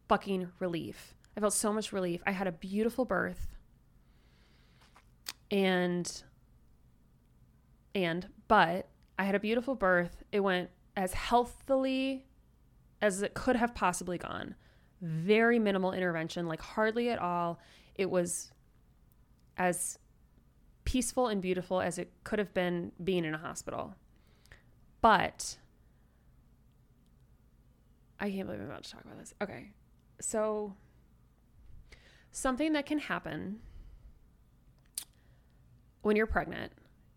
fucking 0.07 0.49
relief. 0.59 1.15
I 1.35 1.39
felt 1.39 1.53
so 1.53 1.73
much 1.73 1.91
relief. 1.91 2.21
I 2.27 2.31
had 2.31 2.47
a 2.47 2.51
beautiful 2.51 3.05
birth, 3.05 3.57
and 5.49 6.23
and 7.95 8.27
but 8.47 8.87
I 9.17 9.23
had 9.23 9.33
a 9.33 9.39
beautiful 9.39 9.73
birth. 9.73 10.23
It 10.31 10.41
went 10.41 10.69
as 10.95 11.13
healthily 11.13 12.27
as 13.01 13.23
it 13.23 13.33
could 13.33 13.55
have 13.55 13.73
possibly 13.73 14.19
gone 14.19 14.55
very 15.03 15.59
minimal 15.59 15.91
intervention, 15.91 16.47
like 16.47 16.61
hardly 16.61 17.09
at 17.09 17.19
all. 17.19 17.59
It 17.95 18.09
was 18.09 18.51
as 19.57 19.99
peaceful 20.85 21.27
and 21.27 21.41
beautiful 21.41 21.81
as 21.81 21.97
it 21.97 22.11
could 22.23 22.39
have 22.39 22.53
been 22.53 22.91
being 23.03 23.25
in 23.25 23.33
a 23.33 23.37
hospital. 23.37 23.95
But 25.01 25.57
I 28.19 28.31
can't 28.31 28.47
believe 28.47 28.61
I'm 28.61 28.69
about 28.69 28.83
to 28.83 28.91
talk 28.91 29.03
about 29.03 29.19
this. 29.19 29.33
Okay. 29.41 29.71
So, 30.21 30.75
something 32.31 32.71
that 32.73 32.85
can 32.85 32.99
happen 32.99 33.59
when 36.01 36.15
you're 36.15 36.27
pregnant 36.27 36.71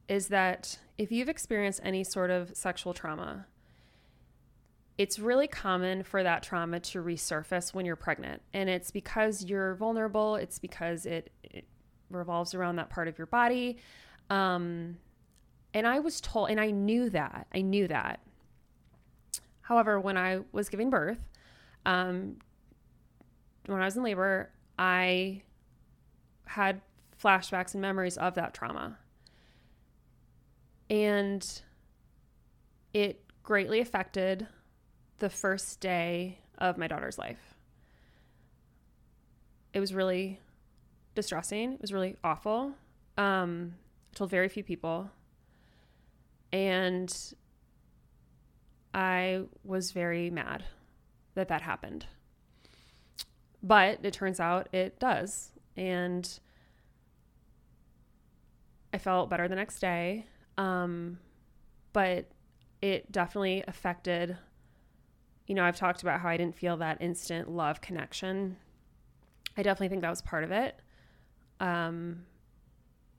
is 0.08 0.28
that 0.28 0.78
if 0.98 1.12
you've 1.12 1.28
experienced 1.28 1.80
any 1.82 2.02
sort 2.02 2.30
of 2.30 2.56
sexual 2.56 2.92
trauma, 2.92 3.46
it's 4.98 5.18
really 5.18 5.46
common 5.46 6.02
for 6.02 6.22
that 6.22 6.42
trauma 6.42 6.80
to 6.80 7.02
resurface 7.02 7.74
when 7.74 7.84
you're 7.84 7.96
pregnant. 7.96 8.40
And 8.54 8.70
it's 8.70 8.90
because 8.90 9.44
you're 9.44 9.74
vulnerable, 9.74 10.36
it's 10.36 10.58
because 10.58 11.04
it, 11.04 11.30
it 11.42 11.66
revolves 12.10 12.54
around 12.54 12.76
that 12.76 12.88
part 12.88 13.08
of 13.08 13.18
your 13.18 13.26
body. 13.26 13.76
Um, 14.30 14.96
and 15.74 15.86
I 15.86 15.98
was 15.98 16.20
told, 16.20 16.50
and 16.50 16.58
I 16.58 16.70
knew 16.70 17.10
that, 17.10 17.46
I 17.54 17.60
knew 17.60 17.86
that. 17.88 18.20
However, 19.60 20.00
when 20.00 20.16
I 20.16 20.40
was 20.52 20.68
giving 20.68 20.88
birth, 20.88 21.18
um, 21.84 22.36
when 23.66 23.82
I 23.82 23.84
was 23.84 23.96
in 23.96 24.02
labor, 24.02 24.50
I 24.78 25.42
had 26.46 26.80
flashbacks 27.22 27.74
and 27.74 27.82
memories 27.82 28.16
of 28.16 28.34
that 28.34 28.54
trauma. 28.54 28.98
And 30.88 31.62
it 32.94 33.22
greatly 33.42 33.80
affected 33.80 34.46
the 35.18 35.30
first 35.30 35.80
day 35.80 36.38
of 36.58 36.78
my 36.78 36.86
daughter's 36.86 37.18
life. 37.18 37.54
It 39.72 39.80
was 39.80 39.94
really 39.94 40.40
distressing. 41.14 41.74
It 41.74 41.80
was 41.80 41.92
really 41.92 42.16
awful. 42.24 42.72
Um, 43.16 43.74
I 44.12 44.16
told 44.16 44.30
very 44.30 44.48
few 44.48 44.62
people. 44.62 45.10
And 46.52 47.14
I 48.94 49.42
was 49.64 49.92
very 49.92 50.30
mad 50.30 50.64
that 51.34 51.48
that 51.48 51.62
happened. 51.62 52.06
But 53.62 53.98
it 54.02 54.12
turns 54.12 54.40
out 54.40 54.68
it 54.72 54.98
does. 54.98 55.50
And 55.76 56.38
I 58.94 58.98
felt 58.98 59.28
better 59.28 59.48
the 59.48 59.56
next 59.56 59.80
day. 59.80 60.26
Um, 60.56 61.18
but 61.92 62.26
it 62.80 63.10
definitely 63.12 63.64
affected, 63.66 64.36
you 65.46 65.54
know, 65.54 65.64
I've 65.64 65.76
talked 65.76 66.02
about 66.02 66.20
how 66.20 66.28
I 66.28 66.36
didn't 66.36 66.56
feel 66.56 66.76
that 66.78 67.00
instant 67.00 67.50
love 67.50 67.80
connection. 67.80 68.56
I 69.56 69.62
definitely 69.62 69.88
think 69.88 70.02
that 70.02 70.10
was 70.10 70.22
part 70.22 70.44
of 70.44 70.50
it. 70.50 70.80
Um, 71.60 72.24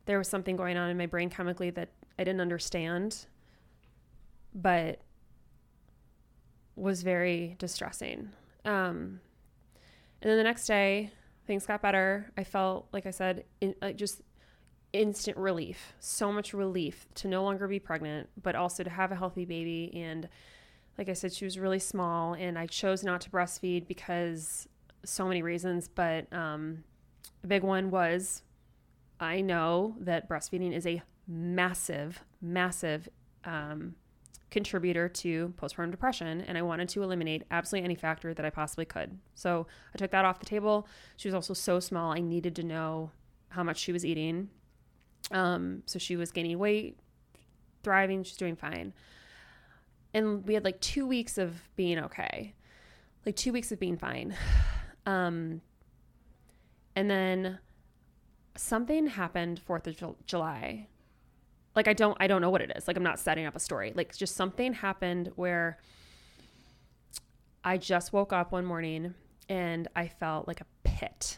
there 0.05 0.17
was 0.17 0.27
something 0.27 0.55
going 0.55 0.77
on 0.77 0.89
in 0.89 0.97
my 0.97 1.05
brain 1.05 1.29
chemically 1.29 1.69
that 1.71 1.89
I 2.19 2.23
didn't 2.23 2.41
understand, 2.41 3.25
but 4.53 5.01
was 6.75 7.03
very 7.03 7.55
distressing. 7.59 8.29
Um, 8.65 9.19
and 10.21 10.29
then 10.29 10.37
the 10.37 10.43
next 10.43 10.65
day, 10.65 11.11
things 11.45 11.65
got 11.65 11.81
better. 11.81 12.31
I 12.37 12.43
felt, 12.43 12.87
like 12.91 13.05
I 13.05 13.11
said, 13.11 13.45
in, 13.61 13.75
just 13.95 14.21
instant 14.93 15.37
relief, 15.37 15.93
so 15.99 16.31
much 16.31 16.53
relief 16.53 17.07
to 17.15 17.27
no 17.27 17.43
longer 17.43 17.67
be 17.67 17.79
pregnant, 17.79 18.29
but 18.41 18.55
also 18.55 18.83
to 18.83 18.89
have 18.89 19.11
a 19.11 19.15
healthy 19.15 19.45
baby. 19.45 19.91
And 19.95 20.29
like 20.97 21.09
I 21.09 21.13
said, 21.13 21.33
she 21.33 21.45
was 21.45 21.59
really 21.59 21.79
small, 21.79 22.33
and 22.33 22.57
I 22.57 22.65
chose 22.65 23.03
not 23.03 23.21
to 23.21 23.29
breastfeed 23.29 23.87
because 23.87 24.67
so 25.03 25.27
many 25.27 25.41
reasons. 25.41 25.87
But 25.87 26.31
um, 26.33 26.83
a 27.43 27.47
big 27.47 27.63
one 27.63 27.91
was 27.91 28.43
I 29.19 29.41
know 29.41 29.95
that 29.99 30.29
breastfeeding 30.29 30.73
is 30.73 30.85
a 30.85 31.01
massive, 31.27 32.23
massive 32.41 33.09
um, 33.45 33.95
contributor 34.49 35.09
to 35.09 35.53
postpartum 35.61 35.91
depression 35.91 36.41
and 36.41 36.57
I 36.57 36.61
wanted 36.61 36.87
to 36.89 37.03
eliminate 37.03 37.43
absolutely 37.51 37.85
any 37.85 37.95
factor 37.95 38.33
that 38.33 38.45
I 38.45 38.49
possibly 38.49 38.85
could. 38.85 39.17
So 39.35 39.67
I 39.93 39.97
took 39.97 40.11
that 40.11 40.25
off 40.25 40.39
the 40.39 40.45
table. 40.45 40.87
She 41.17 41.27
was 41.27 41.35
also 41.35 41.53
so 41.53 41.79
small, 41.79 42.13
I 42.13 42.19
needed 42.19 42.55
to 42.57 42.63
know 42.63 43.11
how 43.49 43.63
much 43.63 43.77
she 43.77 43.91
was 43.91 44.05
eating. 44.05 44.49
Um, 45.31 45.83
so 45.85 45.99
she 45.99 46.15
was 46.15 46.31
gaining 46.31 46.57
weight, 46.59 46.97
thriving, 47.83 48.23
she's 48.23 48.37
doing 48.37 48.55
fine. 48.55 48.93
And 50.17 50.45
we 50.45 50.53
had 50.53 50.63
like 50.63 50.81
two 50.81 51.05
weeks 51.05 51.37
of 51.37 51.61
being 51.75 51.99
okay, 51.99 52.55
like 53.25 53.35
two 53.35 53.53
weeks 53.53 53.71
of 53.71 53.79
being 53.79 53.97
fine. 53.97 54.35
Um, 55.05 55.61
and 56.97 57.09
then 57.09 57.59
something 58.57 59.07
happened 59.07 59.61
4th 59.65 59.87
of 59.87 60.25
July 60.25 60.89
like 61.77 61.87
I 61.87 61.93
don't 61.93 62.17
I 62.19 62.25
don't 62.25 62.41
know 62.41 62.49
what 62.49 62.61
it 62.61 62.71
is. 62.75 62.87
Like 62.87 62.97
I'm 62.97 63.03
not 63.03 63.19
setting 63.19 63.45
up 63.45 63.55
a 63.55 63.59
story. 63.59 63.93
Like 63.95 64.13
just 64.17 64.35
something 64.35 64.73
happened 64.73 65.31
where 65.35 65.77
I 67.63 67.77
just 67.77 68.11
woke 68.11 68.33
up 68.33 68.51
one 68.51 68.65
morning 68.65 69.13
and 69.47 69.87
I 69.95 70.07
felt 70.07 70.47
like 70.47 70.59
a 70.59 70.65
pit. 70.83 71.37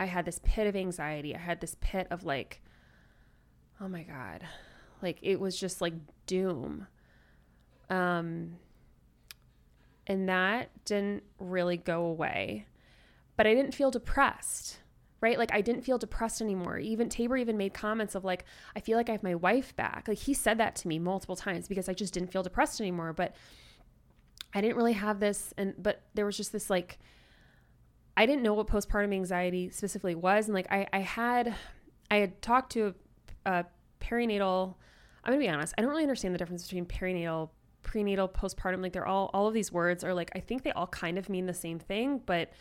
I 0.00 0.06
had 0.06 0.24
this 0.24 0.40
pit 0.42 0.66
of 0.66 0.74
anxiety. 0.74 1.36
I 1.36 1.38
had 1.38 1.60
this 1.60 1.76
pit 1.80 2.08
of 2.10 2.24
like 2.24 2.60
oh 3.80 3.86
my 3.86 4.02
god. 4.02 4.44
Like 5.00 5.18
it 5.22 5.38
was 5.38 5.58
just 5.58 5.80
like 5.80 5.94
doom. 6.26 6.88
Um 7.90 8.56
and 10.06 10.28
that 10.28 10.70
didn't 10.84 11.22
really 11.38 11.76
go 11.76 12.06
away. 12.06 12.66
But 13.36 13.46
I 13.46 13.54
didn't 13.54 13.72
feel 13.72 13.90
depressed 13.90 14.78
right? 15.22 15.38
Like 15.38 15.54
I 15.54 15.60
didn't 15.62 15.82
feel 15.82 15.96
depressed 15.96 16.42
anymore. 16.42 16.78
Even 16.78 17.08
Tabor 17.08 17.36
even 17.36 17.56
made 17.56 17.72
comments 17.72 18.14
of 18.14 18.24
like, 18.24 18.44
I 18.76 18.80
feel 18.80 18.98
like 18.98 19.08
I 19.08 19.12
have 19.12 19.22
my 19.22 19.36
wife 19.36 19.74
back. 19.76 20.06
Like 20.08 20.18
he 20.18 20.34
said 20.34 20.58
that 20.58 20.74
to 20.76 20.88
me 20.88 20.98
multiple 20.98 21.36
times 21.36 21.68
because 21.68 21.88
I 21.88 21.94
just 21.94 22.12
didn't 22.12 22.32
feel 22.32 22.42
depressed 22.42 22.80
anymore. 22.80 23.12
But 23.12 23.34
I 24.52 24.60
didn't 24.60 24.76
really 24.76 24.92
have 24.92 25.20
this 25.20 25.54
and 25.56 25.74
but 25.78 26.02
there 26.12 26.26
was 26.26 26.36
just 26.36 26.52
this 26.52 26.68
like 26.68 26.98
I 28.16 28.26
didn't 28.26 28.42
know 28.42 28.52
what 28.52 28.66
postpartum 28.66 29.14
anxiety 29.14 29.70
specifically 29.70 30.16
was. 30.16 30.46
And 30.46 30.54
like 30.54 30.70
I, 30.70 30.88
I 30.92 30.98
had 30.98 31.54
I 32.10 32.16
had 32.16 32.42
talked 32.42 32.72
to 32.72 32.94
a, 33.46 33.50
a 33.50 33.66
perinatal 34.00 34.74
I'm 35.24 35.32
gonna 35.32 35.40
be 35.40 35.48
honest, 35.48 35.72
I 35.78 35.82
don't 35.82 35.90
really 35.90 36.02
understand 36.02 36.34
the 36.34 36.38
difference 36.38 36.64
between 36.64 36.84
perinatal 36.84 37.50
prenatal 37.82 38.28
postpartum 38.28 38.80
like 38.80 38.92
they're 38.92 39.06
all 39.06 39.30
all 39.34 39.48
of 39.48 39.54
these 39.54 39.72
words 39.72 40.04
are 40.04 40.14
like 40.14 40.30
i 40.34 40.38
think 40.40 40.62
they 40.62 40.72
all 40.72 40.86
kind 40.86 41.18
of 41.18 41.28
mean 41.28 41.46
the 41.46 41.54
same 41.54 41.78
thing 41.78 42.20
but 42.26 42.52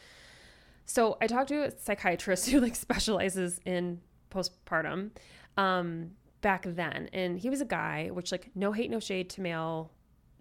so 0.91 1.17
I 1.21 1.27
talked 1.27 1.49
to 1.49 1.63
a 1.63 1.71
psychiatrist 1.71 2.49
who 2.49 2.59
like 2.59 2.75
specializes 2.75 3.59
in 3.65 4.01
postpartum 4.29 5.11
um, 5.57 6.11
back 6.41 6.65
then, 6.67 7.09
and 7.13 7.39
he 7.39 7.49
was 7.49 7.61
a 7.61 7.65
guy, 7.65 8.09
which 8.11 8.31
like 8.31 8.51
no 8.55 8.71
hate, 8.71 8.89
no 8.89 8.99
shade 8.99 9.29
to 9.31 9.41
male 9.41 9.91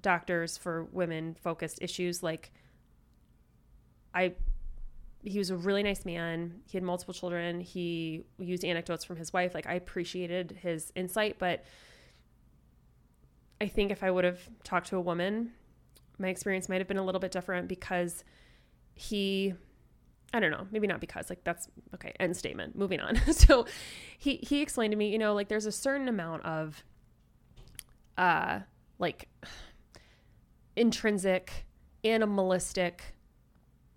doctors 0.03 0.57
for 0.57 0.85
women 0.93 1.35
focused 1.35 1.79
issues. 1.83 2.23
Like 2.23 2.51
I, 4.15 4.33
he 5.23 5.39
was 5.39 5.51
a 5.51 5.57
really 5.57 5.83
nice 5.83 6.05
man. 6.05 6.63
He 6.67 6.77
had 6.77 6.83
multiple 6.83 7.15
children. 7.15 7.61
He 7.61 8.25
used 8.39 8.65
anecdotes 8.65 9.05
from 9.05 9.17
his 9.17 9.33
wife. 9.33 9.55
Like 9.55 9.67
I 9.67 9.75
appreciated 9.75 10.59
his 10.61 10.93
insight, 10.97 11.37
but 11.39 11.65
I 13.61 13.69
think 13.69 13.91
if 13.91 14.03
I 14.03 14.11
would 14.11 14.25
have 14.25 14.41
talked 14.65 14.89
to 14.89 14.97
a 14.97 15.01
woman, 15.01 15.53
my 16.19 16.29
experience 16.29 16.69
might 16.69 16.79
have 16.79 16.89
been 16.89 16.97
a 16.97 17.05
little 17.05 17.21
bit 17.21 17.33
different 17.33 17.69
because 17.69 18.25
he 18.95 19.55
I 20.33 20.39
don't 20.39 20.53
know, 20.53 20.69
maybe 20.71 20.87
not 20.87 21.01
because 21.01 21.29
like 21.29 21.43
that's 21.43 21.69
okay, 21.95 22.13
end 22.21 22.37
statement. 22.37 22.77
Moving 22.77 23.01
on. 23.01 23.17
so 23.33 23.67
he 24.19 24.37
he 24.37 24.63
explained 24.63 24.93
to 24.93 24.97
me, 24.97 25.11
you 25.11 25.19
know, 25.19 25.35
like 25.35 25.49
there's 25.49 25.67
a 25.67 25.73
certain 25.73 26.09
amount 26.09 26.45
of 26.45 26.85
uh 28.17 28.61
like 28.99 29.29
intrinsic 30.77 31.67
animalistic 32.05 33.15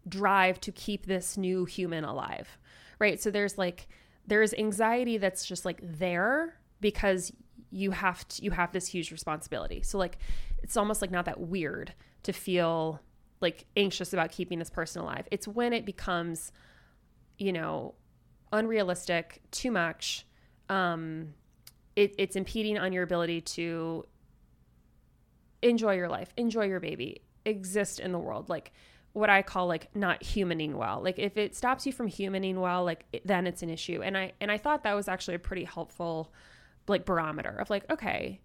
drive 0.08 0.60
to 0.62 0.72
keep 0.72 1.06
this 1.06 1.38
new 1.38 1.66
human 1.66 2.04
alive. 2.04 2.58
Right? 3.00 3.22
So 3.22 3.30
there's 3.30 3.58
like 3.58 3.88
there's 4.26 4.54
anxiety 4.56 5.18
that's 5.18 5.46
just 5.46 5.66
like 5.66 5.80
there 5.84 6.56
because 6.82 7.32
you 7.74 7.92
have 7.92 8.28
to, 8.28 8.44
you 8.44 8.52
have 8.52 8.72
this 8.72 8.88
huge 8.88 9.12
responsibility. 9.12 9.82
So 9.82 9.98
like 9.98 10.18
it's 10.62 10.78
almost 10.78 11.02
like 11.02 11.12
not 11.12 11.26
that 11.26 11.40
weird 11.40 11.94
to 12.24 12.32
feel 12.32 13.02
like 13.42 13.66
anxious 13.76 14.14
about 14.14 14.32
keeping 14.32 14.60
this 14.60 14.70
person 14.70 15.02
alive. 15.02 15.28
It's 15.32 15.48
when 15.48 15.74
it 15.74 15.86
becomes, 15.86 16.52
you 17.38 17.52
know, 17.52 17.96
unrealistic, 18.52 19.42
too 19.52 19.72
much. 19.72 20.26
Um, 20.70 21.34
it, 21.96 22.16
it's 22.18 22.36
impeding 22.36 22.78
on 22.78 22.94
your 22.94 23.04
ability 23.04 23.42
to 23.42 24.06
enjoy 25.62 25.96
your 25.96 26.10
life, 26.10 26.32
enjoy 26.38 26.66
your 26.66 26.80
baby, 26.80 27.24
exist 27.46 28.00
in 28.00 28.12
the 28.12 28.20
world. 28.20 28.50
Like 28.50 28.72
what 29.14 29.30
I 29.30 29.42
call 29.42 29.68
like 29.68 29.96
not 29.96 30.22
humaning 30.22 30.76
well. 30.76 31.02
Like 31.04 31.20
if 31.20 31.38
it 31.38 31.56
stops 31.56 31.86
you 31.86 31.92
from 31.92 32.08
humaning 32.08 32.56
well, 32.56 32.84
like 32.84 33.06
it, 33.12 33.26
then 33.26 33.48
it's 33.48 33.64
an 33.64 33.70
issue. 33.70 34.02
And 34.04 34.18
I 34.18 34.34
and 34.40 34.52
I 34.52 34.58
thought 34.58 34.84
that 34.84 34.94
was 34.94 35.08
actually 35.08 35.36
a 35.36 35.40
pretty 35.40 35.64
helpful 35.64 36.32
like 36.88 37.06
barometer 37.06 37.50
of 37.50 37.70
like 37.70 37.90
okay, 37.92 38.42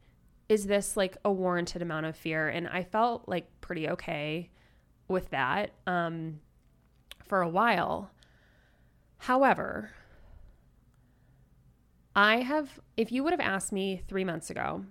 is 0.48 0.66
this 0.66 0.96
like 0.96 1.16
a 1.24 1.32
warranted 1.32 1.82
amount 1.82 2.06
of 2.06 2.16
fear? 2.16 2.48
And 2.48 2.68
I 2.68 2.82
felt 2.82 3.28
like 3.28 3.48
pretty 3.60 3.88
okay 3.90 4.50
with 5.06 5.30
that 5.30 5.72
um, 5.86 6.40
for 7.24 7.42
a 7.42 7.48
while. 7.48 8.10
However, 9.18 9.90
I 12.14 12.38
have, 12.38 12.80
if 12.96 13.12
you 13.12 13.22
would 13.22 13.32
have 13.32 13.40
asked 13.40 13.72
me 13.72 14.02
three 14.08 14.24
months 14.24 14.50
ago, 14.50 14.84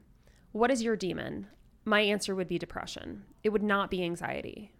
what 0.52 0.72
is 0.72 0.84
your 0.84 0.96
demon? 0.96 1.48
My 1.86 2.02
answer 2.02 2.36
would 2.36 2.48
be 2.48 2.60
depression. 2.60 3.24
It 3.44 3.50
would 3.50 3.64
not 3.64 3.90
be 3.90 4.04
anxiety. 4.04 4.72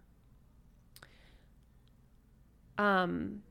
Um, 2.76 3.42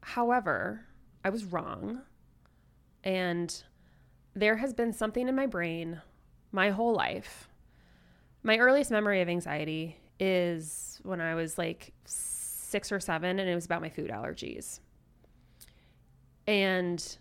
however, 0.00 0.86
I 1.24 1.30
was 1.30 1.44
wrong. 1.44 2.02
And 3.04 3.62
there 4.34 4.56
has 4.56 4.72
been 4.72 4.92
something 4.92 5.28
in 5.28 5.34
my 5.34 5.46
brain 5.46 6.00
my 6.52 6.70
whole 6.70 6.94
life. 6.94 7.48
My 8.42 8.58
earliest 8.58 8.90
memory 8.90 9.20
of 9.20 9.28
anxiety 9.28 9.96
is 10.20 11.00
when 11.02 11.20
I 11.20 11.34
was 11.34 11.58
like 11.58 11.92
six 12.04 12.92
or 12.92 13.00
seven, 13.00 13.38
and 13.38 13.48
it 13.48 13.54
was 13.54 13.64
about 13.64 13.80
my 13.80 13.88
food 13.88 14.10
allergies. 14.10 14.80
And 16.46 17.16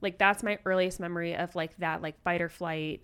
like 0.00 0.18
that's 0.18 0.42
my 0.42 0.58
earliest 0.64 1.00
memory 1.00 1.34
of 1.34 1.54
like 1.54 1.76
that 1.78 2.02
like 2.02 2.20
fight 2.22 2.42
or 2.42 2.48
flight 2.48 3.02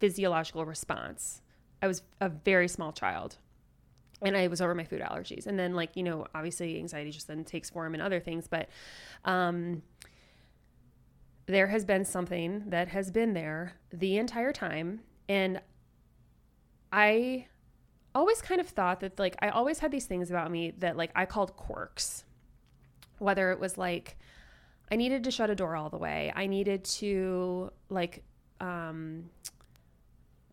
physiological 0.00 0.64
response. 0.64 1.40
I 1.80 1.86
was 1.86 2.02
a 2.20 2.28
very 2.28 2.68
small 2.68 2.92
child 2.92 3.36
and 4.22 4.36
I 4.36 4.48
was 4.48 4.60
over 4.60 4.74
my 4.74 4.84
food 4.84 5.00
allergies. 5.00 5.46
And 5.46 5.58
then 5.58 5.74
like, 5.74 5.96
you 5.96 6.02
know, 6.02 6.26
obviously 6.34 6.78
anxiety 6.78 7.10
just 7.10 7.28
then 7.28 7.44
takes 7.44 7.70
form 7.70 7.94
in 7.94 8.00
other 8.00 8.20
things, 8.20 8.48
but 8.48 8.68
um 9.24 9.82
there 11.46 11.68
has 11.68 11.84
been 11.84 12.04
something 12.04 12.64
that 12.68 12.88
has 12.88 13.10
been 13.10 13.32
there 13.32 13.74
the 13.92 14.16
entire 14.16 14.52
time 14.52 15.00
and 15.28 15.60
I 16.92 17.46
always 18.14 18.40
kind 18.40 18.60
of 18.60 18.68
thought 18.68 19.00
that 19.00 19.18
like 19.18 19.36
I 19.40 19.50
always 19.50 19.78
had 19.80 19.90
these 19.90 20.06
things 20.06 20.30
about 20.30 20.50
me 20.50 20.72
that 20.78 20.96
like 20.96 21.10
I 21.14 21.26
called 21.26 21.56
quirks. 21.56 22.24
Whether 23.18 23.50
it 23.50 23.60
was 23.60 23.76
like 23.76 24.16
I 24.90 24.96
needed 24.96 25.24
to 25.24 25.30
shut 25.30 25.50
a 25.50 25.54
door 25.54 25.76
all 25.76 25.90
the 25.90 25.98
way. 25.98 26.32
I 26.34 26.46
needed 26.46 26.84
to 26.84 27.70
like 27.90 28.22
um 28.60 29.30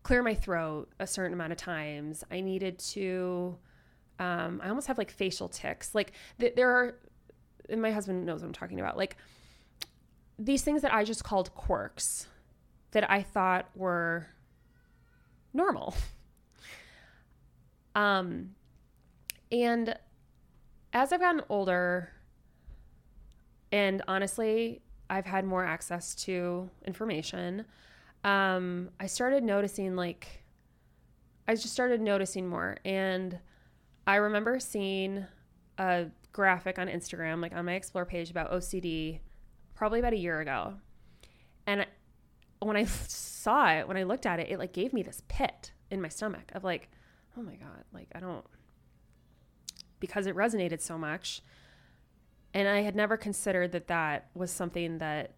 clear 0.02 0.22
my 0.22 0.34
throat 0.34 0.90
a 1.00 1.06
certain 1.06 1.32
amount 1.32 1.52
of 1.52 1.58
times. 1.58 2.22
I 2.30 2.40
needed 2.42 2.78
to, 2.78 3.56
um, 4.18 4.60
I 4.62 4.68
almost 4.68 4.86
have 4.86 4.98
like 4.98 5.10
facial 5.10 5.48
tics. 5.48 5.94
Like 5.94 6.12
th- 6.38 6.54
there 6.54 6.70
are, 6.70 6.98
and 7.70 7.80
my 7.80 7.90
husband 7.90 8.26
knows 8.26 8.42
what 8.42 8.48
I'm 8.48 8.52
talking 8.52 8.78
about. 8.78 8.98
Like 8.98 9.16
these 10.38 10.62
things 10.62 10.82
that 10.82 10.92
I 10.92 11.04
just 11.04 11.24
called 11.24 11.54
quirks 11.54 12.26
that 12.92 13.10
I 13.10 13.22
thought 13.22 13.68
were 13.74 14.28
normal. 15.52 15.94
Um, 17.96 18.56
and 19.52 19.96
as 20.92 21.12
I've 21.12 21.20
gotten 21.20 21.42
older, 21.48 22.10
and 23.70 24.02
honestly, 24.08 24.82
I've 25.08 25.26
had 25.26 25.44
more 25.44 25.64
access 25.64 26.14
to 26.24 26.70
information. 26.86 27.66
Um, 28.24 28.90
I 28.98 29.06
started 29.06 29.44
noticing 29.44 29.96
like 29.96 30.44
I 31.46 31.54
just 31.54 31.70
started 31.70 32.00
noticing 32.00 32.48
more 32.48 32.78
and 32.84 33.38
I 34.06 34.16
remember 34.16 34.58
seeing 34.58 35.26
a 35.76 36.06
graphic 36.32 36.78
on 36.78 36.88
Instagram 36.88 37.42
like 37.42 37.54
on 37.54 37.66
my 37.66 37.74
explore 37.74 38.06
page 38.06 38.30
about 38.30 38.50
OCD 38.50 39.20
probably 39.74 39.98
about 39.98 40.12
a 40.12 40.18
year 40.18 40.40
ago. 40.40 40.74
And 41.66 41.86
when 42.60 42.76
I 42.76 42.84
saw 43.08 43.72
it, 43.72 43.88
when 43.88 43.96
I 43.96 44.02
looked 44.04 44.26
at 44.26 44.40
it, 44.40 44.50
it 44.50 44.58
like 44.58 44.72
gave 44.72 44.92
me 44.92 45.02
this 45.02 45.22
pit 45.28 45.72
in 45.90 46.00
my 46.00 46.08
stomach 46.08 46.50
of 46.54 46.64
like, 46.64 46.90
oh 47.36 47.42
my 47.42 47.54
god, 47.54 47.84
like 47.92 48.08
I 48.14 48.20
don't 48.20 48.44
because 50.00 50.26
it 50.26 50.36
resonated 50.36 50.82
so 50.82 50.98
much. 50.98 51.40
And 52.52 52.68
I 52.68 52.82
had 52.82 52.94
never 52.94 53.16
considered 53.16 53.72
that 53.72 53.88
that 53.88 54.28
was 54.34 54.50
something 54.50 54.98
that 54.98 55.34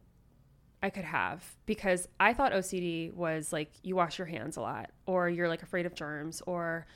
I 0.83 0.91
could 0.91 1.05
have 1.05 1.45
because 1.65 2.09
I 2.21 2.35
thought 2.35 2.53
OCD 2.53 3.13
was 3.15 3.53
like 3.53 3.71
you 3.83 3.97
wash 3.97 4.19
your 4.19 4.27
hands 4.27 4.57
a 4.57 4.61
lot 4.61 4.91
or 5.07 5.29
you're 5.29 5.49
like 5.49 5.63
afraid 5.63 5.87
of 5.87 5.95
germs 5.95 6.43
or 6.47 6.87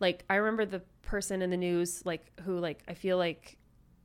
like 0.00 0.24
I 0.28 0.36
remember 0.36 0.66
the 0.66 0.82
person 1.02 1.42
in 1.42 1.50
the 1.50 1.56
news 1.56 2.04
like 2.04 2.32
who 2.40 2.58
like 2.58 2.82
I 2.88 2.94
feel 2.94 3.16
like 3.16 3.56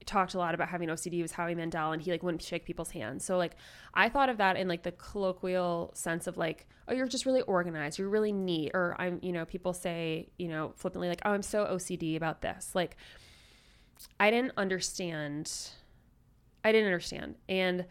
talked 0.03 0.33
a 0.33 0.37
lot 0.37 0.53
about 0.53 0.69
having 0.69 0.89
OCD 0.89 1.21
was 1.21 1.31
Howie 1.31 1.55
Mandel 1.55 1.91
and 1.91 2.01
he 2.01 2.11
like 2.11 2.23
wouldn't 2.23 2.41
shake 2.41 2.65
people's 2.65 2.91
hands. 2.91 3.23
So 3.23 3.37
like 3.37 3.55
I 3.93 4.09
thought 4.09 4.29
of 4.29 4.37
that 4.37 4.57
in 4.57 4.67
like 4.67 4.83
the 4.83 4.91
colloquial 4.91 5.91
sense 5.93 6.27
of 6.27 6.37
like 6.37 6.67
oh 6.87 6.93
you're 6.93 7.07
just 7.07 7.25
really 7.25 7.41
organized, 7.41 7.99
you're 7.99 8.09
really 8.09 8.31
neat 8.31 8.71
or 8.73 8.95
I'm 8.99 9.19
you 9.21 9.31
know 9.31 9.45
people 9.45 9.73
say, 9.73 10.29
you 10.37 10.47
know, 10.47 10.73
flippantly 10.75 11.09
like 11.09 11.21
oh 11.25 11.31
I'm 11.31 11.43
so 11.43 11.65
OCD 11.65 12.15
about 12.15 12.41
this. 12.41 12.71
Like 12.73 12.97
I 14.19 14.31
didn't 14.31 14.53
understand 14.57 15.51
I 16.63 16.71
didn't 16.71 16.87
understand. 16.87 17.35
And 17.49 17.85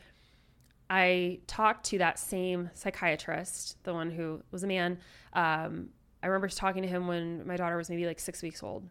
I 0.88 1.40
talked 1.46 1.87
to 1.87 1.98
that 1.98 2.18
same 2.18 2.70
psychiatrist, 2.75 3.83
the 3.85 3.94
one 3.94 4.11
who 4.11 4.42
was 4.51 4.62
a 4.62 4.66
man. 4.66 4.98
Um, 5.33 5.88
I 6.22 6.27
remember 6.27 6.48
talking 6.48 6.83
to 6.83 6.88
him 6.88 7.07
when 7.07 7.46
my 7.46 7.57
daughter 7.57 7.77
was 7.77 7.88
maybe 7.88 8.07
like 8.07 8.20
six 8.20 8.42
weeks 8.42 8.62
old. 8.62 8.87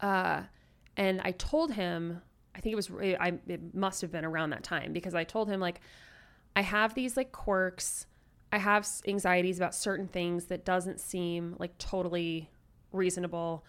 Uh, 0.00 0.42
and 0.96 1.20
I 1.22 1.32
told 1.32 1.72
him, 1.72 2.22
I 2.54 2.60
think 2.60 2.72
it 2.72 2.76
was, 2.76 2.90
I, 2.90 3.34
it 3.46 3.74
must 3.74 4.00
have 4.00 4.10
been 4.10 4.24
around 4.24 4.50
that 4.50 4.62
time 4.62 4.92
because 4.92 5.14
I 5.14 5.24
told 5.24 5.48
him, 5.48 5.60
like, 5.60 5.80
I 6.56 6.62
have 6.62 6.94
these 6.94 7.16
like 7.16 7.30
quirks. 7.32 8.06
I 8.50 8.58
have 8.58 8.88
anxieties 9.06 9.58
about 9.58 9.74
certain 9.74 10.08
things 10.08 10.46
that 10.46 10.64
doesn't 10.64 11.00
seem 11.00 11.54
like 11.58 11.76
totally 11.76 12.50
reasonable. 12.92 13.64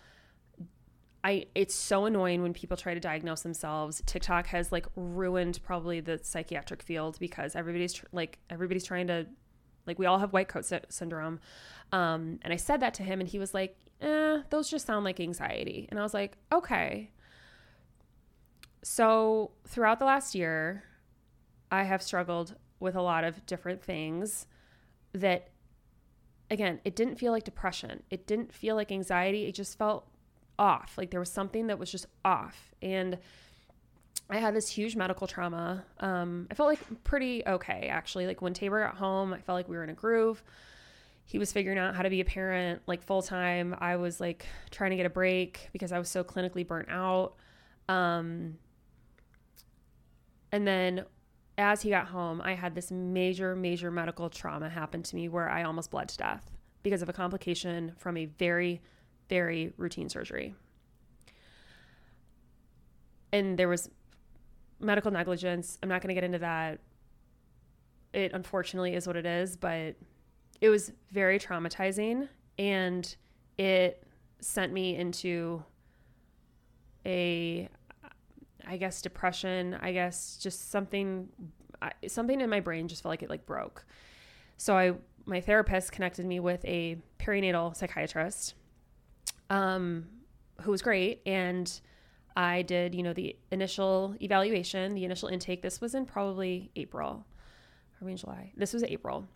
I 1.24 1.48
it's 1.54 1.76
so 1.76 2.06
annoying 2.06 2.42
when 2.42 2.54
people 2.54 2.78
try 2.78 2.94
to 2.94 3.00
diagnose 3.02 3.42
themselves. 3.42 4.02
TikTok 4.06 4.48
has 4.48 4.72
like 4.72 4.86
ruined 4.96 5.60
probably 5.64 6.00
the 6.00 6.20
psychiatric 6.24 6.82
field 6.82 7.18
because 7.20 7.56
everybody's 7.56 7.94
tr- 7.94 8.06
like 8.14 8.40
everybody's 8.50 8.86
trying 8.86 9.08
to 9.08 9.28
like 9.86 10.00
we 10.00 10.06
all 10.06 10.20
have 10.20 10.32
white 10.32 10.48
coat 10.48 10.64
sy- 10.64 10.82
syndrome. 10.88 11.42
Um, 11.92 12.40
and 12.44 12.54
I 12.54 12.58
said 12.58 12.80
that 12.80 12.94
to 12.96 13.04
him 13.04 13.20
and 13.20 13.28
he 13.28 13.40
was 13.40 13.54
like, 13.54 13.76
"Eh, 14.00 14.42
those 14.50 14.70
just 14.70 14.86
sound 14.86 15.04
like 15.04 15.20
anxiety." 15.20 15.88
And 15.90 16.00
I 16.00 16.04
was 16.04 16.14
like, 16.14 16.38
"Okay." 16.54 17.12
So, 18.90 19.52
throughout 19.68 20.00
the 20.00 20.06
last 20.06 20.34
year, 20.34 20.86
I 21.70 21.84
have 21.84 22.02
struggled 22.02 22.56
with 22.80 22.96
a 22.96 23.02
lot 23.02 23.26
of 23.26 23.46
different 23.46 23.84
things 23.84 24.48
that 25.12 25.50
again, 26.50 26.80
it 26.86 26.96
didn't 26.96 27.18
feel 27.18 27.34
like 27.34 27.44
depression. 27.44 28.02
It 28.10 28.26
didn't 28.26 28.54
feel 28.54 28.78
like 28.78 28.90
anxiety. 28.90 29.46
It 29.46 29.56
just 29.56 29.78
felt 29.78 30.08
off. 30.58 30.94
Like 30.98 31.12
there 31.12 31.20
was 31.20 31.30
something 31.30 31.68
that 31.68 31.78
was 31.78 31.92
just 31.92 32.06
off. 32.24 32.72
And 32.82 33.18
I 34.30 34.38
had 34.38 34.56
this 34.56 34.70
huge 34.70 34.96
medical 34.96 35.28
trauma. 35.28 35.84
Um, 36.00 36.48
I 36.50 36.54
felt 36.54 36.70
like 36.70 37.04
pretty 37.04 37.44
okay, 37.46 37.90
actually. 37.92 38.26
Like 38.26 38.42
when 38.42 38.54
Tabor 38.54 38.86
got 38.86 38.96
home, 38.96 39.34
I 39.34 39.42
felt 39.42 39.58
like 39.58 39.68
we 39.68 39.76
were 39.76 39.84
in 39.84 39.90
a 39.90 39.96
groove. 39.96 40.42
He 41.26 41.38
was 41.38 41.52
figuring 41.52 41.78
out 41.78 41.94
how 41.94 42.04
to 42.04 42.10
be 42.10 42.22
a 42.22 42.26
parent 42.26 42.84
like 42.88 43.04
full 43.04 43.22
time. 43.22 43.76
I 43.80 43.98
was 43.98 44.22
like 44.22 44.46
trying 44.72 44.92
to 44.92 44.98
get 44.98 45.06
a 45.06 45.10
break 45.10 45.68
because 45.74 45.92
I 45.92 46.00
was 46.00 46.08
so 46.08 46.24
clinically 46.24 46.66
burnt 46.66 46.88
out. 46.90 47.36
Um, 47.90 48.60
and 50.52 50.68
then 50.68 51.06
as 51.58 51.82
he 51.82 51.90
got 51.90 52.08
home, 52.08 52.42
I 52.44 52.54
had 52.54 52.76
this 52.76 52.92
major, 52.92 53.56
major 53.56 53.90
medical 53.90 54.30
trauma 54.30 54.70
happen 54.70 55.02
to 55.04 55.16
me 55.16 55.28
where 55.28 55.50
I 55.50 55.64
almost 55.64 55.92
bled 55.92 56.10
to 56.10 56.18
death 56.18 56.52
because 56.84 57.02
of 57.02 57.10
a 57.10 57.14
complication 57.14 57.94
from 57.98 58.16
a 58.18 58.26
very, 58.26 58.82
very 59.28 59.74
routine 59.78 60.10
surgery. 60.10 60.54
And 63.34 63.58
there 63.58 63.68
was 63.68 63.90
medical 64.80 65.12
negligence. 65.12 65.78
I'm 65.82 65.90
not 65.90 66.02
going 66.02 66.10
to 66.10 66.14
get 66.14 66.24
into 66.24 66.40
that. 66.40 66.80
It 68.14 68.34
unfortunately 68.34 68.94
is 68.94 69.08
what 69.08 69.16
it 69.16 69.26
is, 69.26 69.58
but 69.58 69.96
it 70.62 70.70
was 70.70 70.92
very 71.12 71.40
traumatizing 71.40 72.28
and 72.58 73.16
it 73.58 74.04
sent 74.40 74.72
me 74.72 74.96
into 74.96 75.64
a 77.06 77.70
I 78.68 78.78
guess 78.78 79.02
depression, 79.02 79.78
I 79.82 79.94
guess 79.94 80.38
just 80.38 80.72
something 80.72 81.30
something 82.08 82.42
in 82.42 82.50
my 82.50 82.60
brain 82.60 82.88
just 82.88 83.04
felt 83.04 83.12
like 83.12 83.24
it 83.24 83.30
like 83.30 83.46
broke. 83.46 83.86
So 84.58 84.76
I 84.76 84.94
my 85.26 85.42
therapist 85.42 85.92
connected 85.92 86.26
me 86.26 86.40
with 86.40 86.64
a 86.66 86.98
perinatal 87.20 87.76
psychiatrist 87.76 88.56
um, 89.50 90.08
who 90.62 90.72
was 90.72 90.82
great. 90.82 91.22
And 91.26 91.80
I 92.36 92.62
did, 92.62 92.96
you 92.96 93.04
know, 93.04 93.14
the 93.14 93.36
initial 93.52 94.16
evaluation, 94.22 94.96
the 94.96 95.04
initial 95.04 95.28
intake. 95.28 95.62
This 95.62 95.82
was 95.82 95.96
in 95.96 96.06
probably 96.06 96.72
April 96.76 97.26
or 98.02 98.10
in 98.10 98.18
July. 98.18 98.52
This 98.56 98.74
was 98.74 98.84
April. 98.84 99.28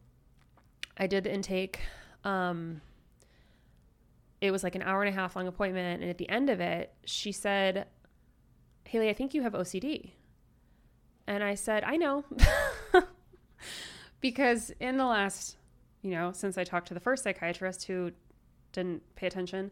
I 0.98 1.08
did 1.08 1.26
the 1.26 1.34
intake. 1.34 1.80
Um, 2.24 2.82
it 4.40 4.52
was 4.52 4.64
like 4.64 4.76
an 4.76 4.82
hour 4.82 5.02
and 5.04 5.10
a 5.10 5.20
half 5.20 5.36
long 5.36 5.48
appointment. 5.48 6.02
And 6.02 6.10
at 6.10 6.18
the 6.18 6.30
end 6.30 6.50
of 6.50 6.60
it, 6.62 6.94
she 7.06 7.32
said, 7.32 7.88
Haley, 8.86 9.10
I 9.10 9.14
think 9.14 9.34
you 9.34 9.42
have 9.44 9.54
OCD. 9.54 10.12
And 11.28 11.44
I 11.44 11.56
said, 11.56 11.84
I 11.84 11.98
know. 11.98 12.26
because 14.22 14.72
in 14.80 14.98
the 14.98 15.06
last, 15.06 15.58
you 16.02 16.12
know, 16.12 16.32
since 16.32 16.58
I 16.58 16.64
talked 16.64 16.88
to 16.90 16.94
the 16.94 17.00
first 17.00 17.24
psychiatrist 17.24 17.86
who 17.86 18.12
didn't 18.74 19.04
pay 19.16 19.28
attention, 19.28 19.72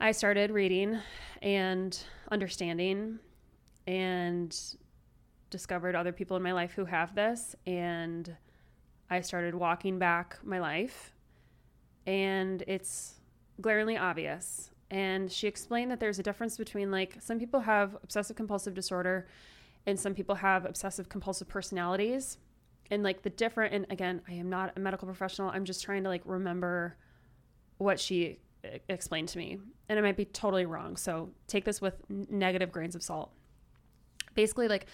I 0.00 0.12
started 0.12 0.50
reading 0.50 0.98
and 1.40 1.98
understanding 2.30 3.18
and 3.86 4.56
discovered 5.50 5.94
other 5.94 6.12
people 6.12 6.36
in 6.36 6.42
my 6.42 6.52
life 6.52 6.72
who 6.72 6.84
have 6.84 7.14
this. 7.14 7.54
And 7.66 8.36
I 9.08 9.20
started 9.20 9.54
walking 9.54 9.98
back 9.98 10.38
my 10.42 10.58
life. 10.58 11.12
And 12.06 12.62
it's 12.66 13.14
glaringly 13.60 13.96
obvious. 13.96 14.70
And 14.94 15.32
she 15.32 15.48
explained 15.48 15.90
that 15.90 15.98
there's 15.98 16.20
a 16.20 16.22
difference 16.22 16.56
between 16.56 16.92
like 16.92 17.16
some 17.18 17.40
people 17.40 17.58
have 17.58 17.96
obsessive 18.04 18.36
compulsive 18.36 18.74
disorder 18.74 19.26
and 19.86 19.98
some 19.98 20.14
people 20.14 20.36
have 20.36 20.64
obsessive 20.64 21.08
compulsive 21.08 21.48
personalities. 21.48 22.38
And 22.92 23.02
like 23.02 23.22
the 23.22 23.30
different, 23.30 23.74
and 23.74 23.86
again, 23.90 24.22
I 24.28 24.34
am 24.34 24.48
not 24.48 24.72
a 24.76 24.78
medical 24.78 25.06
professional. 25.06 25.50
I'm 25.50 25.64
just 25.64 25.82
trying 25.82 26.04
to 26.04 26.08
like 26.08 26.22
remember 26.24 26.96
what 27.78 27.98
she 27.98 28.38
explained 28.88 29.30
to 29.30 29.38
me. 29.38 29.58
And 29.88 29.98
it 29.98 30.02
might 30.02 30.16
be 30.16 30.26
totally 30.26 30.64
wrong. 30.64 30.96
So 30.96 31.30
take 31.48 31.64
this 31.64 31.80
with 31.80 31.96
negative 32.08 32.70
grains 32.70 32.94
of 32.94 33.02
salt. 33.02 33.32
Basically, 34.34 34.68
like 34.68 34.86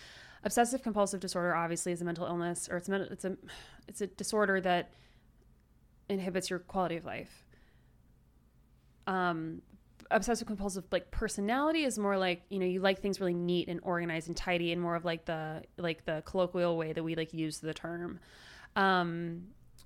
obsessive 0.44 0.82
compulsive 0.82 1.20
disorder 1.20 1.55
obviously 1.55 1.92
is 1.92 2.01
a 2.01 2.07
mental 2.07 2.24
illness 2.24 2.70
or 2.70 2.78
it's 2.78 2.88
a, 2.88 3.03
it's 3.12 3.26
a 3.26 3.36
it's 3.86 4.01
a 4.01 4.07
disorder 4.07 4.62
that 4.62 4.94
inhibits 6.09 6.48
your 6.48 6.61
quality 6.61 6.96
of 6.96 7.05
life. 7.05 7.44
Um, 9.07 9.61
obsessive 10.11 10.46
compulsive 10.46 10.84
like 10.90 11.11
personality 11.11 11.84
is 11.84 11.98
more 11.98 12.18
like 12.18 12.42
you 12.48 12.58
know 12.58 12.66
you 12.66 12.80
like 12.80 13.00
things 13.00 13.20
really 13.20 13.34
neat 13.34 13.68
and 13.68 13.80
organized 13.82 14.26
and 14.26 14.36
tidy 14.36 14.72
and 14.72 14.80
more 14.80 14.96
of 14.96 15.04
like 15.04 15.24
the 15.24 15.62
like 15.76 16.04
the 16.04 16.22
colloquial 16.26 16.76
way 16.76 16.92
that 16.92 17.02
we 17.02 17.14
like 17.14 17.32
use 17.32 17.58
the 17.58 17.72
term 17.72 18.18
um 18.74 19.42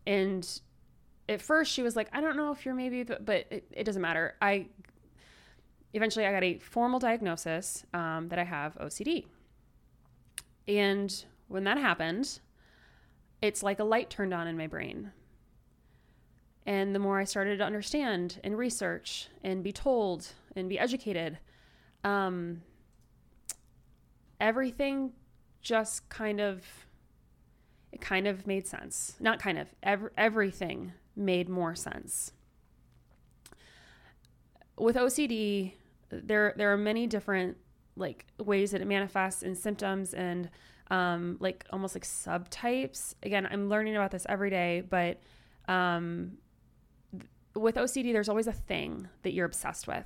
and 0.07 0.61
at 1.29 1.41
first 1.41 1.73
she 1.73 1.83
was 1.83 1.97
like, 1.97 2.09
I 2.13 2.21
don't 2.21 2.37
know 2.37 2.53
if 2.53 2.65
you're 2.65 2.75
maybe, 2.75 3.03
but, 3.03 3.25
but 3.25 3.47
it, 3.51 3.65
it 3.71 3.85
doesn't 3.85 4.03
matter. 4.03 4.35
I 4.41 4.67
eventually 5.93 6.27
I 6.27 6.33
got 6.33 6.45
a 6.45 6.59
formal 6.59 6.99
diagnosis 6.99 7.85
um, 7.95 8.29
that 8.29 8.39
I 8.39 8.45
have 8.45 8.75
OCD. 8.77 9.27
And 10.67 11.25
when 11.49 11.65
that 11.65 11.79
happened, 11.79 12.41
it's 13.43 13.63
like 13.63 13.79
a 13.79 13.85
light 13.85 14.11
turned 14.11 14.35
on 14.35 14.47
in 14.47 14.57
my 14.57 14.67
brain. 14.67 15.13
And 16.67 16.95
the 16.95 16.99
more 16.99 17.19
I 17.19 17.25
started 17.25 17.59
to 17.59 17.65
understand 17.65 18.41
and 18.43 18.57
research 18.57 19.29
and 19.43 19.63
be 19.63 19.73
told 19.73 20.29
and 20.57 20.69
be 20.69 20.79
educated, 20.79 21.39
um, 22.03 22.63
everything 24.41 25.13
just 25.61 26.09
kind 26.09 26.41
of 26.41 26.65
it 27.93 28.01
kind 28.01 28.27
of 28.27 28.47
made 28.47 28.67
sense. 28.67 29.15
Not 29.21 29.39
kind 29.39 29.59
of. 29.59 29.69
Ev- 29.83 30.11
everything 30.17 30.93
made 31.15 31.49
more 31.49 31.77
sense. 31.77 32.33
With 34.77 34.97
OCD, 34.97 35.75
there 36.11 36.55
there 36.57 36.73
are 36.73 36.77
many 36.77 37.07
different 37.07 37.57
like 37.97 38.27
ways 38.39 38.73
that 38.73 38.81
it 38.81 38.87
manifests 38.87 39.43
and 39.43 39.57
symptoms 39.57 40.13
and 40.13 40.51
um, 40.91 41.37
like 41.41 41.65
almost 41.71 41.95
like 41.95 42.05
subtypes. 42.05 43.15
Again, 43.23 43.47
I'm 43.51 43.69
learning 43.69 43.95
about 43.95 44.11
this 44.11 44.27
every 44.29 44.51
day, 44.51 44.83
but 44.89 45.21
um, 45.69 46.39
with 47.55 47.77
OCD, 47.77 48.13
there's 48.13 48.29
always 48.29 48.47
a 48.47 48.53
thing 48.53 49.09
that 49.23 49.33
you're 49.33 49.47
obsessed 49.47 49.87
with. 49.87 50.05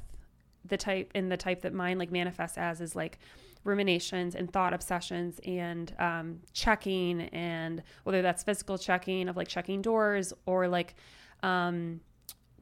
The 0.65 0.77
type 0.77 1.11
and 1.15 1.33
the 1.33 1.37
type 1.37 1.63
that 1.63 1.73
mine 1.73 1.99
like 1.99 2.11
manifests 2.11 2.59
as 2.59 2.81
is 2.81 2.95
like 2.95 3.19
ruminations 3.65 4.35
and 4.35 4.53
thought 4.53 4.73
obsessions 4.73 5.41
and 5.45 5.95
um, 5.99 6.41
checking 6.53 7.23
and 7.23 7.83
whether 8.05 8.23
that's 8.23 8.43
physical 8.43 8.79
checking 8.79 9.29
of 9.29 9.37
like 9.37 9.49
checking 9.49 9.83
doors 9.83 10.33
or 10.47 10.69
like 10.69 10.95
um, 11.43 12.01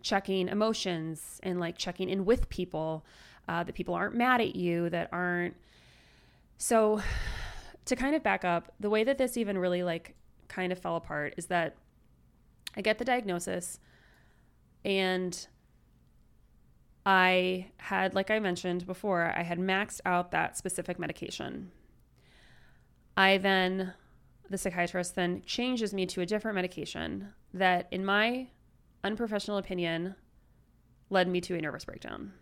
checking 0.02 0.48
emotions 0.48 1.40
and 1.42 1.60
like 1.60 1.76
checking 1.76 2.08
in 2.08 2.24
with 2.24 2.48
people 2.48 3.04
uh, 3.48 3.62
that 3.62 3.74
people 3.74 3.94
aren't 3.94 4.14
mad 4.14 4.40
at 4.40 4.56
you 4.56 4.88
that 4.90 5.08
aren't 5.12 5.56
so 6.58 7.00
to 7.84 7.94
kind 7.94 8.14
of 8.14 8.22
back 8.22 8.44
up 8.44 8.72
the 8.80 8.90
way 8.90 9.04
that 9.04 9.18
this 9.18 9.36
even 9.36 9.58
really 9.58 9.82
like 9.82 10.14
kind 10.48 10.72
of 10.72 10.78
fell 10.78 10.96
apart 10.96 11.34
is 11.36 11.46
that 11.46 11.76
i 12.76 12.80
get 12.80 12.98
the 12.98 13.04
diagnosis 13.04 13.78
and 14.86 15.46
I 17.04 17.72
had, 17.78 18.14
like 18.14 18.30
I 18.30 18.38
mentioned 18.38 18.86
before, 18.86 19.32
I 19.36 19.42
had 19.42 19.58
maxed 19.58 20.00
out 20.06 20.30
that 20.30 20.56
specific 20.56 20.98
medication. 20.98 21.72
I 23.16 23.38
then, 23.38 23.94
the 24.48 24.56
psychiatrist 24.56 25.16
then 25.16 25.42
changes 25.44 25.92
me 25.92 26.06
to 26.06 26.20
a 26.20 26.26
different 26.26 26.54
medication 26.54 27.32
that, 27.52 27.88
in 27.90 28.04
my 28.04 28.48
unprofessional 29.02 29.58
opinion, 29.58 30.14
led 31.10 31.28
me 31.28 31.40
to 31.40 31.56
a 31.56 31.60
nervous 31.60 31.84
breakdown. 31.84 32.32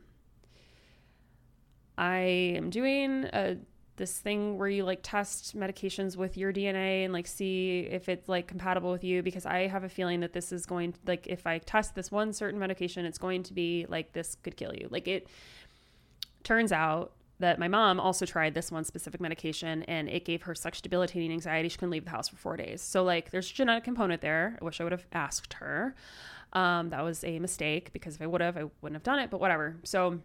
I 1.97 2.18
am 2.57 2.68
doing 2.68 3.24
a 3.32 3.57
this 3.97 4.18
thing 4.18 4.59
where 4.59 4.68
you 4.68 4.84
like 4.84 5.01
test 5.03 5.57
medications 5.57 6.16
with 6.16 6.36
your 6.36 6.53
DNA 6.53 7.05
and 7.05 7.12
like 7.12 7.26
see 7.26 7.80
if 7.90 8.09
it's 8.09 8.28
like 8.28 8.47
compatible 8.47 8.90
with 8.90 9.05
you 9.05 9.22
because 9.22 9.47
I 9.47 9.68
have 9.68 9.84
a 9.84 9.88
feeling 9.88 10.20
that 10.20 10.32
this 10.32 10.53
is 10.53 10.66
going 10.66 10.92
to, 10.92 10.99
like 11.07 11.26
if 11.26 11.47
I 11.47 11.59
test 11.59 11.95
this 11.95 12.11
one 12.11 12.32
certain 12.32 12.59
medication 12.59 13.05
it's 13.05 13.18
going 13.18 13.42
to 13.45 13.53
be 13.53 13.86
like 13.88 14.12
this 14.12 14.36
could 14.42 14.57
kill 14.57 14.74
you. 14.74 14.88
Like 14.90 15.07
it 15.07 15.28
turns 16.42 16.72
out 16.72 17.12
that 17.38 17.59
my 17.59 17.68
mom 17.68 18.01
also 18.01 18.26
tried 18.26 18.55
this 18.55 18.70
one 18.70 18.84
specific 18.84 19.20
medication 19.20 19.82
and 19.84 20.09
it 20.09 20.24
gave 20.24 20.42
her 20.42 20.55
such 20.55 20.82
debilitating 20.82 21.32
anxiety 21.32 21.68
she 21.68 21.76
couldn't 21.76 21.90
leave 21.90 22.05
the 22.05 22.11
house 22.11 22.28
for 22.28 22.36
4 22.36 22.57
days. 22.57 22.82
So 22.82 23.05
like 23.05 23.30
there's 23.30 23.51
a 23.51 23.55
genetic 23.55 23.84
component 23.84 24.20
there. 24.20 24.59
I 24.61 24.64
wish 24.64 24.80
I 24.80 24.84
would 24.84 24.92
have 24.92 25.07
asked 25.12 25.55
her. 25.55 25.95
Um, 26.53 26.90
that 26.90 27.03
was 27.03 27.24
a 27.24 27.38
mistake 27.38 27.92
because 27.92 28.16
if 28.16 28.22
I 28.22 28.26
would 28.26 28.40
have 28.40 28.57
I 28.57 28.64
wouldn't 28.80 28.95
have 28.97 29.03
done 29.03 29.18
it, 29.18 29.30
but 29.30 29.40
whatever. 29.40 29.76
So 29.84 30.20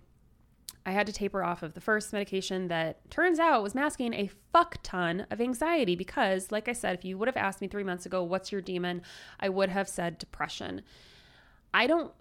I 0.86 0.92
had 0.92 1.06
to 1.08 1.14
taper 1.14 1.44
off 1.44 1.62
of 1.62 1.74
the 1.74 1.82
first 1.82 2.14
medication 2.14 2.68
that 2.70 3.10
turns 3.12 3.38
out 3.38 3.62
was 3.62 3.76
masking 3.76 4.14
a 4.14 4.30
fuck 4.54 4.78
ton 4.82 5.28
of 5.30 5.42
anxiety 5.42 5.96
because, 5.96 6.52
like 6.52 6.68
I 6.68 6.74
said, 6.74 6.96
if 6.98 7.06
you 7.06 7.18
would 7.18 7.28
have 7.28 7.38
asked 7.38 7.62
me 7.62 7.68
three 7.68 7.84
months 7.84 8.06
ago, 8.06 8.24
what's 8.24 8.52
your 8.52 8.62
demon? 8.62 9.02
I 9.40 9.50
would 9.50 9.70
have 9.70 9.88
said 9.88 10.18
depression. 10.18 10.82
I 11.74 11.86
don't 11.88 12.12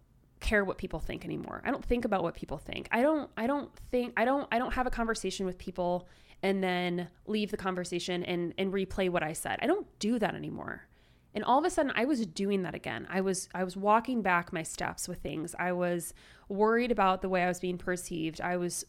care 0.41 0.65
what 0.65 0.79
people 0.79 1.01
think 1.01 1.25
anymore. 1.25 1.63
I 1.65 1.71
don't 1.71 1.85
think 1.85 2.05
about 2.05 2.23
what 2.23 2.35
people 2.35 2.59
think. 2.59 2.89
I 2.93 3.03
don't 3.03 3.31
I 3.37 3.47
don't 3.47 3.71
think 3.91 4.13
I 4.17 4.25
don't 4.25 4.47
I 4.53 4.59
don't 4.59 4.75
have 4.75 4.87
a 4.87 4.91
conversation 4.91 5.47
with 5.47 5.59
people 5.59 6.09
and 6.43 6.63
then 6.63 7.09
leave 7.27 7.51
the 7.51 7.57
conversation 7.57 8.23
and 8.25 8.55
and 8.59 8.73
replay 8.73 9.11
what 9.11 9.23
I 9.23 9.33
said. 9.33 9.59
I 9.63 9.67
don't 9.67 9.87
do 9.99 10.19
that 10.19 10.35
anymore. 10.35 10.88
And 11.35 11.45
all 11.45 11.59
of 11.59 11.65
a 11.65 11.71
sudden 11.71 11.93
I 11.95 12.05
was 12.05 12.27
doing 12.27 12.63
that 12.63 12.75
again. 12.75 13.07
I 13.11 13.21
was 13.21 13.49
I 13.55 13.65
was 13.65 13.77
walking 13.77 14.23
back 14.23 14.53
my 14.53 14.63
steps 14.63 15.09
with 15.09 15.19
things. 15.19 15.55
I 15.59 15.73
was 15.73 16.15
worried 16.49 16.91
about 16.91 17.23
the 17.23 17.29
way 17.29 17.43
I 17.43 17.49
was 17.49 17.61
being 17.61 17.79
perceived. 17.79 18.41
I 18.41 18.57
was 18.57 18.85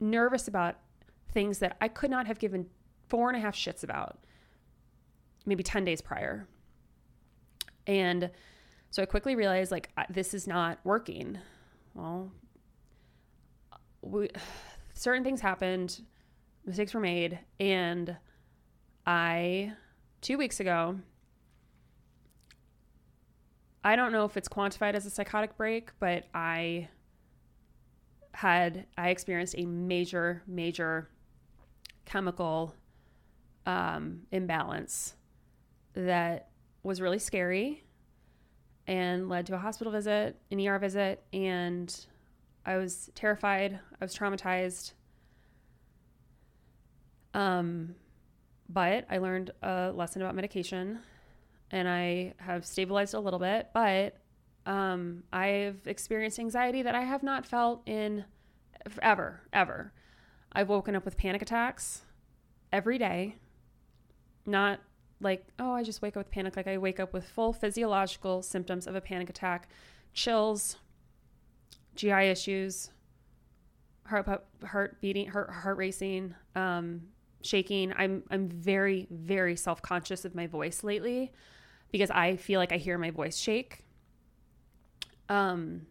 nervous 0.00 0.48
about 0.48 0.76
things 1.32 1.58
that 1.58 1.76
I 1.80 1.88
could 1.88 2.10
not 2.10 2.26
have 2.26 2.38
given 2.38 2.66
four 3.08 3.28
and 3.28 3.36
a 3.36 3.40
half 3.40 3.54
shits 3.54 3.84
about 3.84 4.18
maybe 5.44 5.62
10 5.62 5.84
days 5.84 6.00
prior. 6.00 6.48
And 7.86 8.30
so 8.90 9.02
I 9.02 9.06
quickly 9.06 9.34
realized 9.34 9.70
like 9.70 9.90
this 10.10 10.34
is 10.34 10.46
not 10.46 10.78
working. 10.84 11.38
Well, 11.94 12.32
we, 14.02 14.28
certain 14.94 15.24
things 15.24 15.40
happened, 15.40 16.00
mistakes 16.64 16.94
were 16.94 17.00
made, 17.00 17.38
and 17.60 18.16
I, 19.06 19.72
two 20.20 20.38
weeks 20.38 20.60
ago, 20.60 20.98
I 23.86 23.94
don't 23.94 24.10
know 24.10 24.24
if 24.24 24.36
it's 24.36 24.48
quantified 24.48 24.94
as 24.94 25.06
a 25.06 25.10
psychotic 25.10 25.56
break, 25.56 25.92
but 26.00 26.24
I 26.34 26.88
had 28.32 28.84
I 28.98 29.10
experienced 29.10 29.54
a 29.56 29.64
major, 29.64 30.42
major 30.44 31.08
chemical 32.04 32.74
um, 33.64 34.22
imbalance 34.32 35.14
that 35.94 36.48
was 36.82 37.00
really 37.00 37.20
scary 37.20 37.84
and 38.88 39.28
led 39.28 39.46
to 39.46 39.54
a 39.54 39.58
hospital 39.58 39.92
visit, 39.92 40.34
an 40.50 40.66
ER 40.66 40.80
visit, 40.80 41.22
and 41.32 42.06
I 42.64 42.78
was 42.78 43.08
terrified. 43.14 43.78
I 44.00 44.04
was 44.04 44.16
traumatized. 44.16 44.94
Um, 47.34 47.94
but 48.68 49.06
I 49.08 49.18
learned 49.18 49.52
a 49.62 49.92
lesson 49.94 50.22
about 50.22 50.34
medication 50.34 50.98
and 51.70 51.88
I 51.88 52.34
have 52.38 52.64
stabilized 52.64 53.14
a 53.14 53.20
little 53.20 53.38
bit, 53.38 53.68
but 53.74 54.16
um, 54.66 55.22
I've 55.32 55.86
experienced 55.86 56.38
anxiety 56.38 56.82
that 56.82 56.94
I 56.94 57.02
have 57.02 57.22
not 57.22 57.46
felt 57.46 57.82
in 57.86 58.24
ever, 59.02 59.40
ever. 59.52 59.92
I've 60.52 60.68
woken 60.68 60.96
up 60.96 61.04
with 61.04 61.16
panic 61.16 61.42
attacks 61.42 62.02
every 62.72 62.98
day. 62.98 63.36
Not 64.44 64.80
like, 65.20 65.46
oh, 65.58 65.72
I 65.72 65.82
just 65.82 66.02
wake 66.02 66.16
up 66.16 66.20
with 66.20 66.30
panic. 66.30 66.56
Like 66.56 66.66
I 66.66 66.78
wake 66.78 67.00
up 67.00 67.12
with 67.12 67.24
full 67.28 67.52
physiological 67.52 68.42
symptoms 68.42 68.86
of 68.86 68.94
a 68.94 69.00
panic 69.00 69.30
attack, 69.30 69.68
chills, 70.12 70.76
GI 71.94 72.10
issues, 72.10 72.90
heart 74.04 74.28
heart 74.64 75.00
beating, 75.00 75.28
heart 75.28 75.50
heart 75.50 75.76
racing, 75.76 76.34
um, 76.54 77.02
shaking. 77.46 77.92
I'm 77.96 78.22
I'm 78.30 78.48
very 78.48 79.06
very 79.10 79.56
self 79.56 79.80
conscious 79.82 80.24
of 80.24 80.34
my 80.34 80.46
voice 80.46 80.84
lately 80.84 81.32
because 81.90 82.10
I 82.10 82.36
feel 82.36 82.60
like 82.60 82.72
I 82.72 82.76
hear 82.76 82.98
my 82.98 83.10
voice 83.10 83.36
shake. 83.36 83.84
Um, 85.28 85.86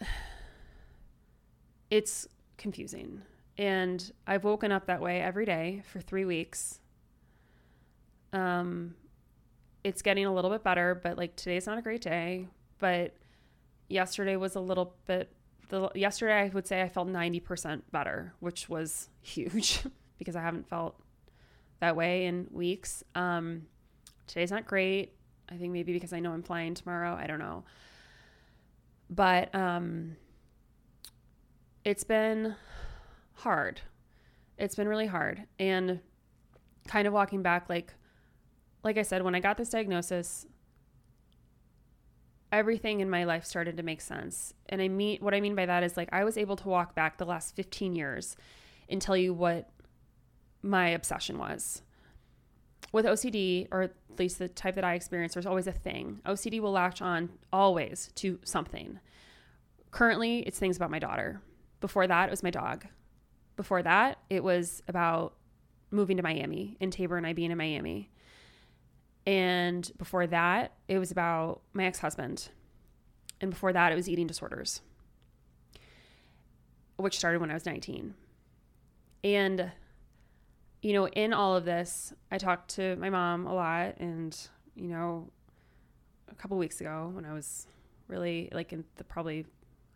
it's 1.90 2.26
confusing. 2.58 3.22
And 3.58 4.12
I've 4.26 4.44
woken 4.44 4.70
up 4.72 4.86
that 4.86 5.00
way 5.00 5.20
every 5.22 5.46
day 5.46 5.82
for 5.90 6.00
three 6.00 6.24
weeks. 6.26 6.80
Um, 8.32 8.94
it's 9.82 10.02
getting 10.02 10.26
a 10.26 10.34
little 10.34 10.50
bit 10.50 10.62
better, 10.62 11.00
but 11.02 11.16
like 11.16 11.36
today's 11.36 11.66
not 11.66 11.78
a 11.78 11.82
great 11.82 12.02
day. 12.02 12.48
But 12.78 13.14
yesterday 13.88 14.36
was 14.36 14.56
a 14.56 14.60
little 14.60 14.94
bit. 15.06 15.32
The 15.68 15.90
yesterday 15.94 16.42
I 16.42 16.48
would 16.48 16.66
say 16.66 16.82
I 16.82 16.88
felt 16.88 17.08
ninety 17.08 17.40
percent 17.40 17.90
better, 17.90 18.32
which 18.40 18.68
was 18.68 19.08
huge 19.20 19.80
because 20.18 20.36
I 20.36 20.42
haven't 20.42 20.68
felt 20.68 21.00
that 21.80 21.96
way 21.96 22.26
in 22.26 22.46
weeks. 22.50 23.02
Um, 23.14 23.66
today's 24.26 24.50
not 24.50 24.66
great. 24.66 25.12
I 25.48 25.56
think 25.56 25.72
maybe 25.72 25.92
because 25.92 26.12
I 26.12 26.20
know 26.20 26.32
I'm 26.32 26.42
flying 26.42 26.74
tomorrow. 26.74 27.14
I 27.14 27.26
don't 27.26 27.38
know. 27.38 27.64
But 29.08 29.54
um, 29.54 30.16
it's 31.84 32.04
been 32.04 32.56
hard. 33.34 33.80
It's 34.58 34.74
been 34.74 34.88
really 34.88 35.06
hard. 35.06 35.44
And 35.58 36.00
kind 36.88 37.06
of 37.06 37.12
walking 37.14 37.42
back, 37.42 37.68
like, 37.68 37.94
like 38.82 38.98
I 38.98 39.02
said, 39.02 39.22
when 39.22 39.34
I 39.34 39.40
got 39.40 39.56
this 39.56 39.68
diagnosis, 39.68 40.46
everything 42.52 43.00
in 43.00 43.10
my 43.10 43.24
life 43.24 43.44
started 43.44 43.76
to 43.76 43.82
make 43.82 44.00
sense. 44.00 44.54
And 44.68 44.80
I 44.80 44.88
mean, 44.88 45.18
what 45.20 45.34
I 45.34 45.40
mean 45.40 45.54
by 45.54 45.66
that 45.66 45.82
is 45.82 45.96
like 45.96 46.08
I 46.12 46.24
was 46.24 46.36
able 46.36 46.56
to 46.56 46.68
walk 46.68 46.94
back 46.94 47.18
the 47.18 47.24
last 47.24 47.56
15 47.56 47.94
years 47.94 48.36
and 48.88 49.00
tell 49.00 49.16
you 49.16 49.34
what 49.34 49.70
my 50.62 50.88
obsession 50.88 51.38
was. 51.38 51.82
With 52.92 53.04
OCD, 53.04 53.68
or 53.70 53.82
at 53.82 53.94
least 54.18 54.38
the 54.38 54.48
type 54.48 54.76
that 54.76 54.84
I 54.84 54.94
experience, 54.94 55.34
there's 55.34 55.46
always 55.46 55.66
a 55.66 55.72
thing. 55.72 56.20
OCD 56.24 56.60
will 56.60 56.72
latch 56.72 57.02
on 57.02 57.30
always 57.52 58.10
to 58.16 58.38
something. 58.44 59.00
Currently, 59.90 60.40
it's 60.40 60.58
things 60.58 60.76
about 60.76 60.90
my 60.90 60.98
daughter. 60.98 61.40
Before 61.80 62.06
that, 62.06 62.28
it 62.28 62.30
was 62.30 62.42
my 62.42 62.50
dog. 62.50 62.86
Before 63.56 63.82
that, 63.82 64.18
it 64.30 64.44
was 64.44 64.82
about 64.88 65.34
moving 65.90 66.16
to 66.16 66.22
Miami 66.22 66.76
and 66.80 66.92
Tabor 66.92 67.16
and 67.16 67.26
I 67.26 67.32
being 67.32 67.50
in 67.50 67.58
Miami. 67.58 68.10
And 69.26 69.90
before 69.98 70.26
that, 70.28 70.72
it 70.88 70.98
was 70.98 71.10
about 71.10 71.60
my 71.72 71.84
ex 71.84 71.98
husband. 71.98 72.48
And 73.40 73.50
before 73.50 73.72
that, 73.72 73.92
it 73.92 73.96
was 73.96 74.08
eating 74.08 74.26
disorders, 74.26 74.80
which 76.96 77.18
started 77.18 77.40
when 77.40 77.50
I 77.50 77.54
was 77.54 77.66
19. 77.66 78.14
And, 79.24 79.72
you 80.80 80.92
know, 80.92 81.08
in 81.08 81.32
all 81.32 81.56
of 81.56 81.64
this, 81.64 82.12
I 82.30 82.38
talked 82.38 82.76
to 82.76 82.96
my 82.96 83.10
mom 83.10 83.46
a 83.46 83.54
lot. 83.54 83.96
And, 83.98 84.38
you 84.74 84.88
know, 84.88 85.28
a 86.30 86.34
couple 86.34 86.56
weeks 86.56 86.80
ago 86.80 87.10
when 87.12 87.24
I 87.24 87.32
was 87.32 87.66
really 88.08 88.48
like 88.52 88.72
in 88.72 88.84
the 88.96 89.04
probably, 89.04 89.44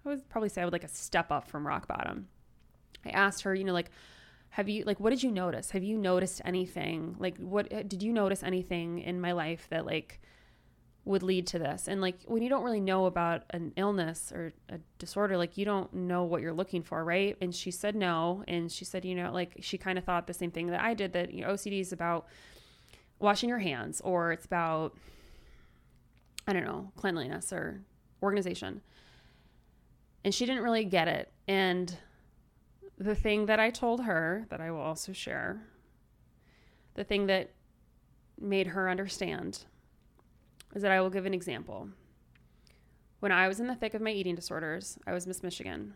I 0.05 0.09
would 0.09 0.29
probably 0.29 0.49
say 0.49 0.63
I 0.63 0.65
would 0.65 0.73
like 0.73 0.85
a 0.85 0.89
step 0.89 1.31
up 1.31 1.49
from 1.49 1.67
rock 1.67 1.87
bottom. 1.87 2.29
I 3.05 3.11
asked 3.11 3.43
her, 3.43 3.55
you 3.55 3.65
know, 3.65 3.73
like, 3.73 3.91
have 4.51 4.69
you 4.69 4.85
like 4.85 5.01
what 5.01 5.11
did 5.11 5.23
you 5.23 5.31
notice? 5.31 5.71
Have 5.71 5.83
you 5.83 5.97
noticed 5.97 6.41
anything 6.45 7.17
like 7.19 7.37
what 7.39 7.73
uh, 7.73 7.83
did 7.83 8.03
you 8.03 8.13
notice 8.13 8.43
anything 8.43 8.99
in 9.01 9.21
my 9.21 9.33
life 9.33 9.67
that 9.71 9.87
like 9.87 10.21
would 11.05 11.23
lead 11.23 11.47
to 11.49 11.59
this? 11.59 11.89
And 11.89 12.01
like 12.01 12.17
when 12.27 12.43
you 12.43 12.49
don't 12.49 12.65
really 12.65 12.81
know 12.81 13.07
about 13.07 13.45
an 13.51 13.73
illness 13.77 14.33
or 14.35 14.53
a 14.69 14.79
disorder 14.99 15.37
like 15.37 15.57
you 15.57 15.65
don't 15.65 15.93
know 15.93 16.25
what 16.25 16.43
you're 16.43 16.53
looking 16.53 16.83
for 16.83 17.05
right? 17.05 17.37
And 17.41 17.55
she 17.55 17.71
said 17.71 17.95
no 17.95 18.45
and 18.49 18.71
she 18.71 18.85
said 18.85 19.05
you 19.05 19.15
know 19.15 19.33
like 19.33 19.57
she 19.61 19.79
kind 19.79 19.99
of 19.99 20.05
thought 20.05 20.27
the 20.27 20.35
same 20.35 20.51
thing 20.51 20.67
that 20.69 20.83
i 20.83 20.95
did 20.95 21.13
that 21.13 21.33
you 21.33 21.43
know 21.43 21.49
ocd 21.49 21.81
is 21.81 21.93
about 21.93 22.27
washing 23.19 23.49
your 23.49 23.59
hands 23.59 24.01
or 24.03 24.33
it's 24.33 24.45
about 24.45 24.97
i 26.47 26.53
don't 26.53 26.65
know 26.65 26.91
cleanliness 26.97 27.53
or 27.53 27.83
organization. 28.23 28.83
And 30.25 30.35
she 30.35 30.47
didn't 30.47 30.63
really 30.63 30.85
get 30.85 31.09
it. 31.09 31.33
And 31.49 31.97
the 33.01 33.15
thing 33.15 33.47
that 33.47 33.59
I 33.59 33.71
told 33.71 34.05
her 34.05 34.47
that 34.51 34.61
I 34.61 34.71
will 34.71 34.81
also 34.81 35.13
share, 35.15 35.63
the 36.95 37.03
thing 37.03 37.27
that 37.27 37.51
made 38.39 38.69
her 38.69 38.91
understand 38.91 39.65
is 40.75 40.83
that 40.83 40.93
I 40.93 41.01
will 41.01 41.09
give 41.09 41.25
an 41.25 41.33
example. 41.33 41.89
When 43.21 43.33
I 43.33 43.49
was 43.49 43.59
in 43.59 43.67
the 43.67 43.75
thick 43.75 43.95
of 43.95 44.03
my 44.03 44.11
eating 44.11 44.35
disorders, 44.35 44.99
I 45.07 45.15
was 45.15 45.27
Miss 45.27 45.43
Michigan. 45.43 45.95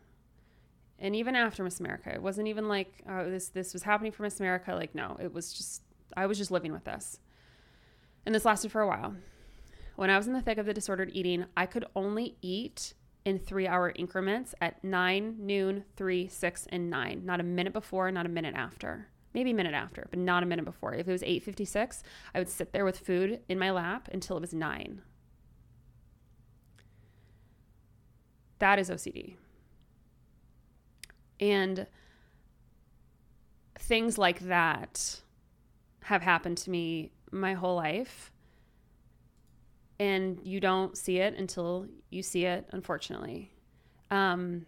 And 0.98 1.14
even 1.14 1.36
after 1.36 1.62
Miss 1.62 1.78
America, 1.78 2.10
it 2.10 2.22
wasn't 2.22 2.48
even 2.48 2.68
like 2.68 3.02
oh, 3.08 3.30
this 3.30 3.48
this 3.48 3.74
was 3.74 3.82
happening 3.82 4.12
for 4.12 4.22
Miss 4.22 4.40
America. 4.40 4.74
Like 4.74 4.94
no, 4.94 5.18
it 5.20 5.32
was 5.32 5.52
just 5.52 5.82
I 6.16 6.24
was 6.24 6.38
just 6.38 6.50
living 6.50 6.72
with 6.72 6.84
this. 6.84 7.20
And 8.24 8.34
this 8.34 8.46
lasted 8.46 8.72
for 8.72 8.80
a 8.80 8.86
while. 8.86 9.14
When 9.96 10.08
I 10.08 10.16
was 10.16 10.26
in 10.26 10.32
the 10.32 10.40
thick 10.40 10.56
of 10.56 10.64
the 10.64 10.72
disordered 10.72 11.10
eating, 11.12 11.44
I 11.54 11.66
could 11.66 11.84
only 11.94 12.36
eat 12.40 12.94
in 13.24 13.38
three 13.38 13.66
hour 13.66 13.92
increments 13.96 14.54
at 14.60 14.82
9, 14.84 15.36
noon, 15.38 15.84
3, 15.96 16.28
6, 16.28 16.66
and 16.70 16.90
9. 16.90 17.22
Not 17.24 17.40
a 17.40 17.44
minute 17.44 17.72
before, 17.72 18.10
not 18.10 18.26
a 18.26 18.28
minute 18.28 18.54
after. 18.54 19.08
Maybe 19.32 19.50
a 19.50 19.54
minute 19.54 19.74
after, 19.74 20.06
but 20.10 20.18
not 20.18 20.42
a 20.42 20.46
minute 20.46 20.64
before. 20.64 20.94
If 20.94 21.08
it 21.08 21.12
was 21.12 21.22
8:56, 21.22 22.02
I 22.34 22.38
would 22.38 22.48
sit 22.48 22.72
there 22.72 22.84
with 22.84 22.98
food 22.98 23.40
in 23.48 23.58
my 23.58 23.70
lap 23.70 24.08
until 24.12 24.36
it 24.36 24.40
was 24.40 24.54
9. 24.54 25.02
That 28.60 28.78
is 28.78 28.90
OCD. 28.90 29.36
And 31.40 31.86
things 33.76 34.18
like 34.18 34.40
that 34.40 35.20
have 36.04 36.22
happened 36.22 36.58
to 36.58 36.70
me 36.70 37.10
my 37.32 37.54
whole 37.54 37.76
life 37.76 38.30
and 40.04 40.38
you 40.44 40.60
don't 40.60 40.98
see 40.98 41.18
it 41.18 41.34
until 41.34 41.86
you 42.10 42.22
see 42.22 42.44
it, 42.44 42.68
unfortunately. 42.72 43.50
Um, 44.10 44.66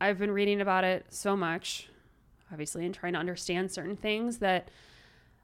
I've 0.00 0.18
been 0.18 0.32
reading 0.32 0.60
about 0.60 0.82
it 0.82 1.06
so 1.10 1.36
much, 1.36 1.88
obviously, 2.50 2.84
and 2.84 2.92
trying 2.92 3.12
to 3.12 3.20
understand 3.20 3.70
certain 3.70 3.96
things 3.96 4.38
that 4.38 4.68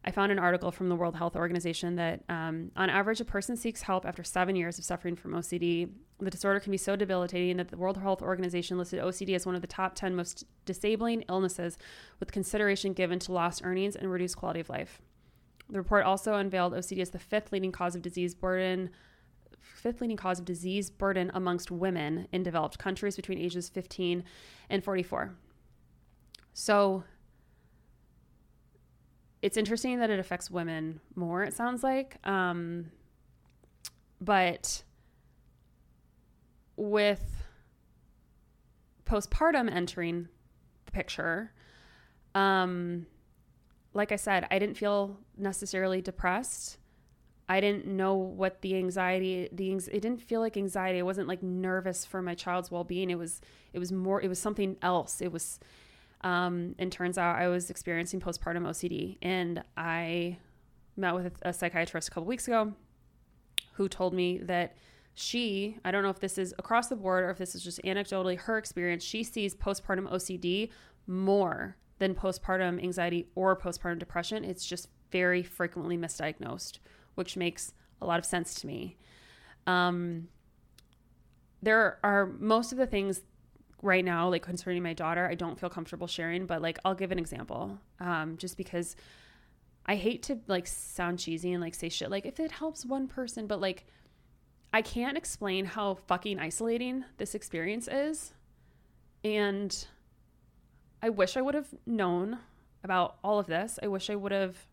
I 0.05 0.11
found 0.11 0.33
an 0.33 0.41
article 0.41 0.73
from 0.73 0.89
the 0.89 0.97
World 0.97 1.15
Health 1.15 1.37
Organization 1.37 1.95
that 1.97 2.25
um, 2.29 2.73
on 2.77 2.91
average, 2.91 3.21
a 3.21 3.25
person 3.25 3.57
seeks 3.57 3.83
help 3.83 4.05
after 4.05 4.25
seven 4.25 4.57
years 4.57 4.77
of 4.77 4.85
suffering 4.85 5.15
from 5.15 5.33
OCD. 5.33 5.89
The 6.19 6.31
disorder 6.31 6.59
can 6.59 6.73
be 6.73 6.77
so 6.77 6.97
debilitating 6.97 7.59
that 7.59 7.69
the 7.69 7.77
World 7.77 7.99
Health 7.99 8.23
Organization 8.23 8.77
listed 8.77 9.01
OCD 9.01 9.37
as 9.37 9.47
one 9.47 9.55
of 9.55 9.61
the 9.61 9.69
top 9.69 9.95
10 9.95 10.17
most 10.17 10.45
disabling 10.65 11.23
illnesses, 11.29 11.79
with 12.19 12.33
consideration 12.33 12.93
given 12.93 13.21
to 13.21 13.33
lost 13.33 13.63
earnings 13.65 13.95
and 13.95 14.11
reduced 14.11 14.37
quality 14.37 14.61
of 14.61 14.69
life. 14.69 15.01
The 15.69 15.79
report 15.79 16.05
also 16.05 16.35
unveiled 16.35 16.73
OCD 16.73 17.01
as 17.01 17.11
the 17.11 17.19
fifth 17.19 17.53
leading 17.53 17.73
cause 17.73 17.95
of 17.95 18.03
disease 18.03 18.35
burden 18.35 18.91
fifth 19.75 20.01
leading 20.01 20.17
cause 20.17 20.39
of 20.39 20.45
disease 20.45 20.91
burden 20.91 21.31
amongst 21.35 21.71
women 21.71 22.27
in 22.33 22.43
developed 22.43 22.79
countries 22.79 23.17
between 23.17 23.39
ages 23.39 23.69
15 23.69 24.25
and 24.71 24.83
44. 24.83 25.35
So 26.55 27.05
it's 29.43 29.57
interesting 29.57 29.99
that 29.99 30.11
it 30.11 30.19
affects 30.19 30.51
women 30.51 31.01
more, 31.15 31.45
it 31.45 31.55
sounds 31.55 31.83
like. 31.83 32.17
Um, 32.27 32.91
but 34.21 34.83
with 36.77 37.45
postpartum 39.05 39.71
entering 39.71 40.29
the 40.87 40.93
picture, 40.93 41.53
um, 42.35 43.07
like 43.93 44.11
I 44.11 44.17
said, 44.17 44.47
I 44.51 44.59
didn't 44.59 44.77
feel 44.77 45.19
necessarily 45.37 46.01
depressed. 46.01 46.79
I 47.49 47.61
didn't 47.61 47.87
know 47.87 48.15
what 48.15 48.63
the 48.63 48.77
anxiety, 48.77 49.49
the 49.53 49.71
it 49.71 50.03
didn't 50.03 50.21
feel 50.21 50.41
like 50.41 50.57
anxiety. 50.57 50.99
I 50.99 51.03
wasn't 51.03 51.29
like 51.29 51.43
nervous 51.43 52.05
for 52.05 52.21
my 52.21 52.35
child's 52.35 52.71
well-being. 52.71 53.09
It 53.11 53.19
was, 53.19 53.41
it 53.73 53.79
was 53.79 53.93
more, 53.93 54.21
it 54.21 54.29
was 54.29 54.41
something 54.41 54.77
else. 54.83 55.21
It 55.21 55.31
was, 55.31 55.61
um, 56.23 56.75
and 56.79 56.91
turns 56.91 57.19
out 57.19 57.37
I 57.37 57.49
was 57.49 57.71
experiencing 57.71 58.21
postpartum 58.21 58.67
OCD, 58.67 59.19
and 59.23 59.63
I 59.77 60.39
met 60.97 61.15
with 61.15 61.35
a 61.43 61.53
psychiatrist 61.53 62.09
a 62.09 62.11
couple 62.11 62.27
weeks 62.27 62.49
ago, 62.49 62.73
who 63.75 63.89
told 63.89 64.13
me 64.13 64.39
that 64.39 64.77
she, 65.15 65.79
I 65.85 65.91
don't 65.91 66.03
know 66.03 66.11
if 66.11 66.21
this 66.21 66.39
is 66.39 66.55
across 66.59 66.89
the 66.89 66.97
board 66.97 67.25
or 67.25 67.31
if 67.31 67.39
this 67.39 67.55
is 67.55 67.63
just 67.63 67.81
anecdotally 67.85 68.39
her 68.39 68.59
experience, 68.59 69.03
she 69.05 69.23
sees 69.23 69.55
postpartum 69.55 70.11
OCD 70.13 70.71
more 71.07 71.77
than 71.99 72.15
postpartum 72.15 72.83
anxiety 72.83 73.29
or 73.35 73.57
postpartum 73.57 73.99
depression. 73.99 74.45
It's 74.45 74.67
just 74.67 74.89
very 75.11 75.43
frequently 75.43 75.97
misdiagnosed, 75.97 76.79
which 77.15 77.37
makes 77.37 77.73
a 78.01 78.07
lot 78.07 78.19
of 78.19 78.25
sense 78.25 78.55
to 78.55 78.67
me. 78.67 78.97
Um, 79.67 80.29
there 81.63 81.99
are 82.03 82.27
most 82.27 82.73
of 82.73 82.79
the 82.79 82.87
things 82.87 83.23
right 83.83 84.05
now, 84.05 84.29
like 84.29 84.43
concerning 84.43 84.83
my 84.83 84.93
daughter, 84.93 85.27
I 85.27 85.35
don't 85.35 85.59
feel 85.59 85.71
comfortable 85.71 86.07
sharing, 86.07 86.47
but 86.47 86.63
like 86.63 86.79
I'll 86.85 86.95
give 86.95 87.13
an 87.13 87.19
example 87.19 87.79
um, 88.01 88.37
just 88.37 88.57
because 88.57 88.97
I 89.87 89.97
hate 89.97 90.23
to 90.25 90.39
like 90.47 90.67
sound 90.67 91.19
cheesy 91.19 91.53
and 91.53 91.63
like 91.63 91.75
say 91.75 91.89
shit 91.89 92.11
like 92.11 92.27
if 92.27 92.41
it 92.41 92.53
helps 92.53 92.85
one 92.85 93.07
person, 93.07 93.47
but 93.47 93.61
like 93.61 93.87
I 94.73 94.83
can't 94.83 95.17
explain 95.17 95.65
how 95.65 95.95
fucking 95.95 96.39
isolating 96.39 97.05
this 97.19 97.35
experience 97.35 97.89
is. 97.89 98.33
And 99.25 99.87
I 101.03 101.09
wish 101.09 101.37
I 101.37 101.41
would 101.41 101.55
have 101.55 101.69
known 101.87 102.39
about 102.85 103.17
all 103.25 103.39
of 103.39 103.47
this. 103.47 103.79
I 103.83 103.87
wish 103.89 104.11
I 104.11 104.17
would 104.17 104.33
have. 104.33 104.67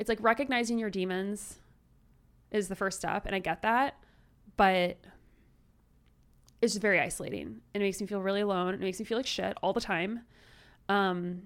It's 0.00 0.08
like 0.08 0.22
recognizing 0.22 0.78
your 0.78 0.88
demons 0.88 1.58
is 2.50 2.68
the 2.68 2.74
first 2.74 2.98
step, 2.98 3.26
and 3.26 3.34
I 3.34 3.38
get 3.38 3.60
that, 3.60 3.96
but 4.56 4.96
it's 6.62 6.72
just 6.72 6.80
very 6.80 6.98
isolating. 6.98 7.60
And 7.74 7.82
it 7.82 7.86
makes 7.86 8.00
me 8.00 8.06
feel 8.06 8.22
really 8.22 8.40
alone. 8.40 8.72
It 8.72 8.80
makes 8.80 8.98
me 8.98 9.04
feel 9.04 9.18
like 9.18 9.26
shit 9.26 9.54
all 9.62 9.74
the 9.74 9.80
time. 9.80 10.20
Um, 10.88 11.42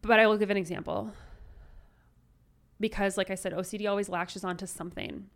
but 0.00 0.18
I 0.18 0.26
will 0.26 0.38
give 0.38 0.48
an 0.48 0.56
example 0.56 1.12
because, 2.80 3.18
like 3.18 3.30
I 3.30 3.34
said, 3.34 3.52
OCD 3.52 3.88
always 3.88 4.08
latches 4.08 4.42
onto 4.42 4.64
something. 4.64 5.26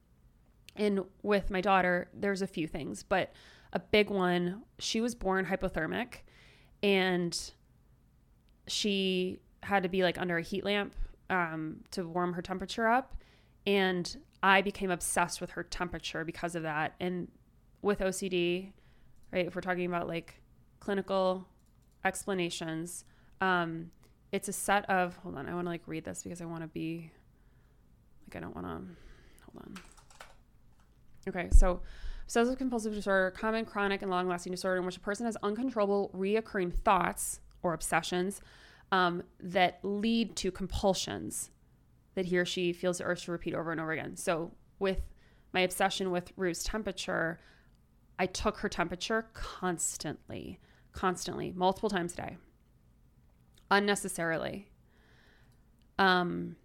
And 0.77 1.05
with 1.23 1.51
my 1.51 1.61
daughter, 1.61 2.09
there's 2.15 2.41
a 2.41 2.47
few 2.47 2.67
things, 2.67 3.03
but 3.03 3.35
a 3.75 3.81
big 3.81 4.09
one. 4.09 4.63
She 4.79 5.03
was 5.03 5.15
born 5.15 5.45
hypothermic 5.45 6.21
and 6.83 7.39
she 8.67 9.41
had 9.67 9.83
to 9.83 9.89
be 9.89 10.03
like 10.03 10.19
under 10.19 10.39
a 10.39 10.43
heat 10.43 10.65
lamp 10.65 10.95
um, 11.31 11.81
to 11.91 12.07
warm 12.07 12.33
her 12.33 12.43
temperature 12.43 12.87
up. 12.87 13.15
And 13.67 14.17
I 14.43 14.63
became 14.63 14.91
obsessed 14.91 15.41
with 15.41 15.51
her 15.51 15.63
temperature 15.65 16.25
because 16.25 16.55
of 16.55 16.63
that. 16.63 16.95
And 17.01 17.29
with 17.83 18.01
OCD, 18.01 18.73
right, 19.33 19.47
if 19.47 19.55
we're 19.55 19.61
talking 19.61 19.87
about 19.87 20.07
like 20.09 20.41
clinical 20.81 21.47
explanations, 22.05 23.05
um, 23.41 23.91
it's 24.33 24.49
a 24.49 24.53
set 24.53 24.89
of, 24.89 25.17
hold 25.17 25.37
on, 25.37 25.49
I 25.49 25.55
want 25.55 25.67
to 25.67 25.71
like 25.71 25.83
read 25.87 26.05
this 26.05 26.23
because 26.23 26.41
I 26.41 26.45
want 26.45 26.63
to 26.63 26.69
be, 26.69 27.11
like, 28.27 28.37
I 28.37 28.41
don't 28.41 28.55
want 28.55 28.67
to, 28.67 28.73
hold 29.45 29.65
on. 29.65 29.75
Okay, 31.29 31.49
so 31.51 31.81
Obsessive 32.27 32.59
compulsive 32.59 32.93
disorder, 32.93 33.31
common 33.31 33.65
chronic 33.65 34.03
and 34.03 34.11
long 34.11 34.27
lasting 34.27 34.51
disorder 34.51 34.81
in 34.81 34.87
which 34.87 34.97
a 34.97 35.01
person 35.01 35.27
has 35.27 35.37
uncontrollable 35.45 36.11
reoccurring 36.13 36.75
thoughts 36.75 37.39
or 37.63 37.73
obsessions 37.73 38.41
um, 38.93 39.23
that 39.41 39.81
lead 39.83 40.37
to 40.37 40.51
compulsions 40.51 41.51
that 42.15 42.27
he 42.27 42.39
or 42.39 42.45
she 42.45 42.73
feels 42.73 42.99
the 42.99 43.05
urge 43.05 43.25
to 43.25 43.33
repeat 43.33 43.55
over 43.55 43.71
and 43.73 43.81
over 43.81 43.93
again. 43.93 44.17
So, 44.17 44.53
with 44.79 45.03
my 45.53 45.61
obsession 45.61 46.11
with 46.11 46.33
Rue's 46.37 46.63
temperature, 46.63 47.39
I 48.19 48.27
took 48.27 48.59
her 48.59 48.69
temperature 48.69 49.27
constantly, 49.33 50.59
constantly, 50.93 51.53
multiple 51.53 51.91
times 51.91 52.15
a 52.15 52.17
day, 52.17 52.37
unnecessarily. 53.71 54.69
Um, 55.99 56.57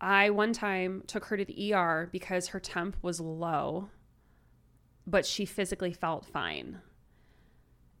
I 0.00 0.30
one 0.30 0.52
time 0.52 1.02
took 1.06 1.26
her 1.26 1.36
to 1.36 1.44
the 1.44 1.72
ER 1.72 2.08
because 2.12 2.48
her 2.48 2.60
temp 2.60 2.96
was 3.00 3.20
low, 3.20 3.88
but 5.06 5.24
she 5.24 5.46
physically 5.46 5.92
felt 5.92 6.26
fine. 6.26 6.80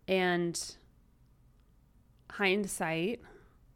And 0.06 0.76
hindsight, 2.36 3.20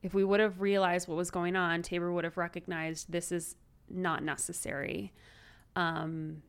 if 0.03 0.15
we 0.15 0.25
would 0.25 0.41
have 0.41 0.61
realized 0.61 1.07
what 1.07 1.17
was 1.17 1.31
going 1.31 1.55
on, 1.55 1.83
Tabor 1.83 2.13
would 2.13 2.25
have 2.25 2.37
recognized 2.37 3.11
this 3.11 3.31
is 3.31 3.55
not 3.89 4.23
necessary. 4.23 5.13
Um, 5.77 6.43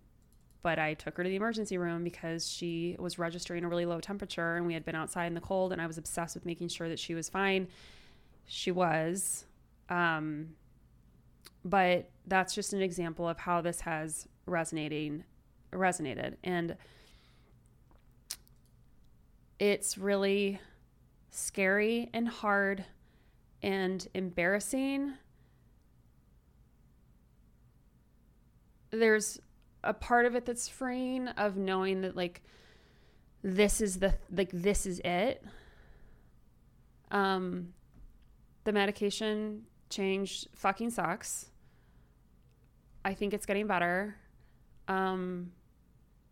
but 0.62 0.80
I 0.80 0.95
took 0.95 1.18
her 1.18 1.24
to 1.24 1.30
the 1.30 1.36
emergency 1.36 1.78
room 1.78 2.03
because 2.03 2.49
she 2.49 2.95
was 2.99 3.20
registering 3.20 3.64
a 3.64 3.70
really 3.70 3.86
low 3.86 4.01
temperature 4.01 4.55
and 4.55 4.66
we 4.66 4.74
had 4.74 4.84
been 4.84 4.95
outside 4.95 5.28
in 5.28 5.36
the 5.36 5.41
cold 5.41 5.72
and 5.72 5.82
I 5.82 5.88
was 5.88 5.97
obsessed 5.97 6.36
with 6.36 6.45
making 6.45 6.70
sure 6.70 6.89
that 6.89 6.99
she 6.99 7.14
was 7.14 7.30
fine. 7.30 7.68
She 8.45 8.72
was. 8.72 9.45
Um, 9.89 10.55
but 11.64 12.10
that's 12.26 12.55
just 12.55 12.74
an 12.74 12.82
example 12.82 13.28
of 13.28 13.38
how 13.38 13.62
this 13.62 13.82
has 13.82 14.28
resonating 14.45 15.24
resonated 15.72 16.36
and 16.43 16.76
it's 19.60 19.99
really 19.99 20.60
scary 21.30 22.09
and 22.13 22.27
hard 22.27 22.86
and 23.61 24.07
embarrassing. 24.13 25.13
There's 28.91 29.39
a 29.84 29.93
part 29.93 30.25
of 30.25 30.36
it 30.36 30.45
that's 30.45 30.67
freeing 30.67 31.27
of 31.30 31.55
knowing 31.55 32.01
that 32.01 32.15
like 32.15 32.41
this 33.43 33.82
is 33.82 33.99
the 33.99 34.15
like 34.32 34.49
this 34.51 34.86
is 34.86 34.99
it. 35.05 35.43
Um 37.11 37.73
the 38.63 38.73
medication 38.73 39.63
change 39.89 40.45
fucking 40.53 40.91
sucks 40.91 41.49
i 43.03 43.13
think 43.13 43.34
it's 43.34 43.45
getting 43.45 43.67
better. 43.67 44.15
Um 44.88 45.51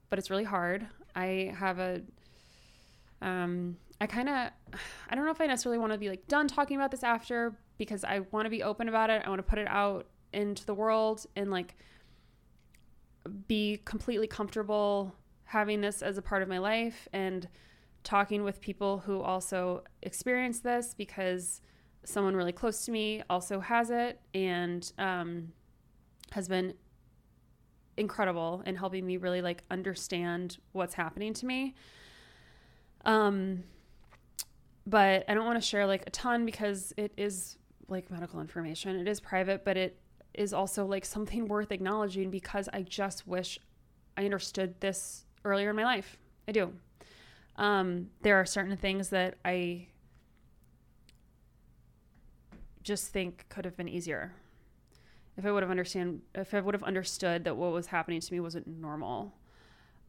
but 0.10 0.20
it's 0.20 0.30
really 0.30 0.44
hard. 0.44 0.88
I 1.16 1.54
have 1.58 1.80
a 1.80 2.02
um 3.22 3.78
i 4.00 4.08
kind 4.08 4.30
of 4.30 4.52
i 5.10 5.16
don't 5.16 5.26
know 5.26 5.32
if 5.32 5.42
i 5.42 5.46
necessarily 5.46 5.80
want 5.80 5.92
to 5.92 5.98
be 5.98 6.10
like 6.10 6.28
done 6.28 6.48
talking 6.48 6.76
about 6.78 6.92
this 6.92 7.04
after 7.04 7.58
because 7.78 8.04
i 8.04 8.20
want 8.32 8.46
to 8.46 8.50
be 8.50 8.64
open 8.64 8.90
about 8.90 9.10
it. 9.10 9.22
I 9.26 9.30
want 9.30 9.40
to 9.40 9.44
put 9.44 9.60
it 9.60 9.68
out 9.68 10.08
into 10.34 10.66
the 10.66 10.74
world 10.74 11.26
and 11.36 11.52
like 11.52 11.76
be 13.48 13.82
completely 13.86 14.28
comfortable 14.28 15.16
having 15.46 15.82
this 15.82 16.02
as 16.02 16.18
a 16.18 16.22
part 16.22 16.42
of 16.42 16.50
my 16.50 16.58
life 16.58 17.08
and 17.14 17.48
talking 18.04 18.44
with 18.44 18.62
people 18.62 19.00
who 19.00 19.22
also 19.22 19.84
experience 20.02 20.60
this 20.60 20.94
because 20.94 21.62
someone 22.04 22.36
really 22.36 22.52
close 22.52 22.86
to 22.86 22.92
me 22.92 23.22
also 23.30 23.60
has 23.60 23.90
it 23.90 24.22
and 24.34 24.94
um, 24.98 25.52
has 26.32 26.48
been 26.48 26.74
incredible 27.98 28.62
in 28.66 28.76
helping 28.76 29.06
me 29.06 29.18
really 29.18 29.42
like 29.42 29.64
understand 29.72 30.58
what's 30.72 30.94
happening 30.94 31.34
to 31.34 31.46
me. 31.46 31.76
Um 33.04 33.64
but 34.88 35.24
i 35.28 35.34
don't 35.34 35.46
want 35.46 35.62
to 35.62 35.68
share 35.68 35.86
like 35.86 36.04
a 36.08 36.10
ton 36.10 36.46
because 36.46 36.94
it 36.98 37.12
is 37.18 37.58
like 37.88 38.10
medical 38.10 38.42
information 38.42 38.96
it 38.96 39.08
is 39.08 39.20
private 39.20 39.64
but 39.64 39.78
it 39.78 40.00
is 40.38 40.54
also 40.54 40.86
like 40.86 41.04
something 41.04 41.48
worth 41.50 41.72
acknowledging 41.72 42.30
because 42.30 42.70
I 42.72 42.84
just 42.84 43.28
wish 43.28 43.60
I 44.16 44.24
understood 44.24 44.80
this 44.80 45.26
earlier 45.44 45.72
in 45.72 45.76
my 45.76 45.84
life. 45.84 46.18
I 46.48 46.52
do. 46.54 46.74
Um, 47.58 48.10
there 48.22 48.36
are 48.40 48.46
certain 48.46 48.78
things 48.78 49.10
that 49.10 49.36
I 49.44 49.88
just 52.84 53.12
think 53.12 53.46
could 53.50 53.66
have 53.66 53.76
been 53.76 53.90
easier. 53.90 54.34
If 55.36 55.46
I 55.46 55.52
would 55.52 55.62
have 55.62 55.70
understand, 55.70 56.22
if 56.34 56.54
I 56.54 56.62
would 56.62 56.74
have 56.74 56.84
understood 56.84 57.44
that 57.44 57.58
what 57.58 57.72
was 57.72 57.88
happening 57.88 58.22
to 58.22 58.34
me 58.34 58.40
wasn't 58.40 58.68
normal. 58.68 59.34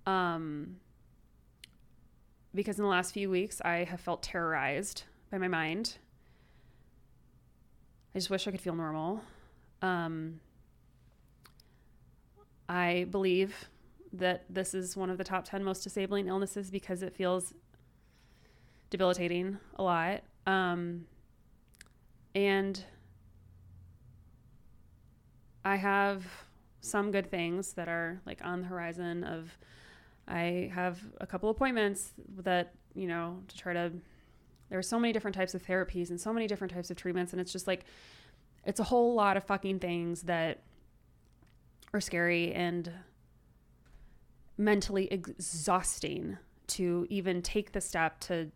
Um, 0.07 0.77
because 2.55 2.79
in 2.79 2.85
the 2.85 2.91
last 2.91 3.13
few 3.13 3.31
weeks, 3.31 3.61
I 3.65 3.85
have 3.85 4.01
felt 4.01 4.23
terrorized 4.23 5.05
by 5.31 5.39
my 5.39 5.49
mind. 5.49 5.99
I 8.15 8.19
just 8.19 8.31
wish 8.31 8.49
I 8.49 8.51
could 8.51 8.61
feel 8.61 8.75
normal. 8.75 9.23
Um, 9.83 10.41
I 12.69 13.07
believe 13.11 13.69
that 14.13 14.45
this 14.49 14.75
is 14.75 14.97
one 14.97 15.11
of 15.11 15.19
the 15.19 15.25
top 15.25 15.45
10 15.45 15.63
most 15.63 15.83
disabling 15.83 16.29
illnesses 16.29 16.71
because 16.71 17.03
it 17.03 17.15
feels 17.15 17.55
debilitating 18.91 19.59
a 19.77 19.83
lot. 19.83 20.23
Um, 20.47 21.07
and 22.35 22.83
I 25.65 25.77
have 25.77 26.25
some 26.81 27.11
good 27.11 27.31
things 27.31 27.75
that 27.75 27.89
are 27.89 28.21
like 28.25 28.41
on 28.43 28.63
the 28.63 28.67
horizon 28.67 29.25
of 29.25 29.59
I 30.29 30.71
have 30.75 31.01
a 31.21 31.27
couple 31.27 31.49
appointments 31.51 32.13
that, 32.39 32.75
you 32.95 33.07
know, 33.07 33.43
to 33.49 33.57
try 33.57 33.73
to 33.73 33.93
there 34.69 34.79
are 34.79 34.83
so 34.83 34.99
many 34.99 35.15
different 35.15 35.35
types 35.35 35.55
of 35.55 35.65
therapies 35.65 36.11
and 36.11 36.21
so 36.21 36.33
many 36.33 36.47
different 36.47 36.73
types 36.73 36.91
of 36.91 36.97
treatments 36.97 37.33
and 37.33 37.41
it's 37.41 37.53
just 37.53 37.67
like 37.67 37.85
it's 38.67 38.81
a 38.81 38.85
whole 38.85 39.15
lot 39.15 39.37
of 39.37 39.45
fucking 39.45 39.79
things 39.79 40.23
that 40.23 40.63
are 41.95 42.01
scary 42.01 42.53
and 42.53 42.93
mentally 44.59 45.11
exhausting 45.11 46.37
to 46.67 47.07
even 47.09 47.41
take 47.41 47.73
the 47.73 47.81
step 47.81 48.21
to 48.21 48.51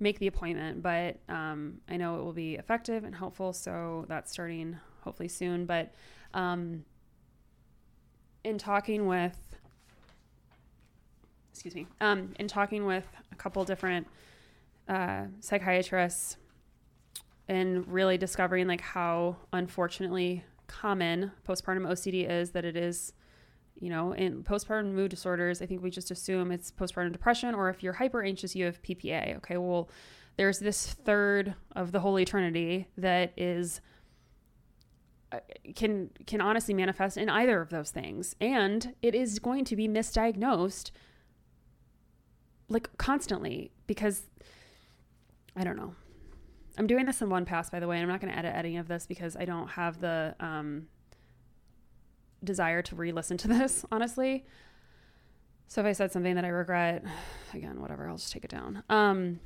make 0.00 0.18
the 0.18 0.26
appointment. 0.26 0.82
But 0.82 1.18
um, 1.28 1.80
I 1.88 1.96
know 1.96 2.18
it 2.18 2.24
will 2.24 2.32
be 2.32 2.56
effective 2.56 3.04
and 3.04 3.14
helpful. 3.14 3.52
So 3.52 4.06
that's 4.08 4.32
starting 4.32 4.76
hopefully 5.02 5.28
soon. 5.28 5.66
But 5.66 5.94
um, 6.34 6.84
in 8.44 8.58
talking 8.58 9.06
with, 9.06 9.36
excuse 11.64 11.76
me, 11.76 11.86
um, 12.00 12.34
in 12.40 12.48
talking 12.48 12.86
with 12.86 13.06
a 13.30 13.36
couple 13.36 13.64
different 13.64 14.08
uh, 14.88 15.26
psychiatrists 15.38 16.36
and 17.46 17.86
really 17.86 18.18
discovering 18.18 18.66
like 18.66 18.80
how 18.80 19.36
unfortunately 19.52 20.42
common 20.66 21.30
postpartum 21.46 21.86
OCD 21.86 22.28
is 22.28 22.50
that 22.50 22.64
it 22.64 22.76
is 22.76 23.12
you 23.78 23.90
know 23.90 24.10
in 24.10 24.42
postpartum 24.42 24.92
mood 24.92 25.10
disorders 25.10 25.62
I 25.62 25.66
think 25.66 25.84
we 25.84 25.90
just 25.90 26.10
assume 26.10 26.50
it's 26.50 26.72
postpartum 26.72 27.12
depression 27.12 27.54
or 27.54 27.68
if 27.68 27.80
you're 27.80 27.92
hyper 27.92 28.24
anxious 28.24 28.56
you 28.56 28.64
have 28.64 28.82
PPA 28.82 29.36
okay 29.36 29.56
well 29.56 29.88
there's 30.36 30.58
this 30.58 30.86
third 30.86 31.54
of 31.76 31.92
the 31.92 32.00
holy 32.00 32.24
trinity 32.24 32.88
that 32.96 33.32
is 33.36 33.80
uh, 35.30 35.38
can 35.76 36.10
can 36.26 36.40
honestly 36.40 36.74
manifest 36.74 37.16
in 37.16 37.28
either 37.28 37.60
of 37.60 37.70
those 37.70 37.90
things. 37.90 38.36
And 38.40 38.94
it 39.00 39.14
is 39.14 39.38
going 39.38 39.64
to 39.66 39.76
be 39.76 39.88
misdiagnosed 39.88 40.90
like 42.72 42.96
constantly 42.96 43.70
because 43.86 44.22
I 45.54 45.64
don't 45.64 45.76
know 45.76 45.94
I'm 46.78 46.86
doing 46.86 47.06
this 47.06 47.20
in 47.20 47.28
one 47.28 47.44
pass, 47.44 47.70
by 47.70 47.80
the 47.80 47.86
way. 47.86 47.96
And 47.96 48.02
I'm 48.02 48.08
not 48.08 48.20
going 48.20 48.32
to 48.32 48.38
edit 48.38 48.54
any 48.54 48.76
of 48.76 48.88
this 48.88 49.06
because 49.06 49.36
I 49.36 49.44
don't 49.44 49.68
have 49.68 50.00
the 50.00 50.34
um, 50.40 50.86
desire 52.42 52.82
to 52.82 52.96
re-listen 52.96 53.36
to 53.38 53.48
this, 53.48 53.84
honestly. 53.92 54.44
So 55.68 55.80
if 55.80 55.86
I 55.86 55.92
said 55.92 56.12
something 56.12 56.34
that 56.34 56.44
I 56.44 56.48
regret, 56.48 57.04
again, 57.54 57.80
whatever, 57.80 58.08
I'll 58.08 58.16
just 58.16 58.32
take 58.32 58.44
it 58.44 58.50
down. 58.50 58.82
Um, 58.88 59.40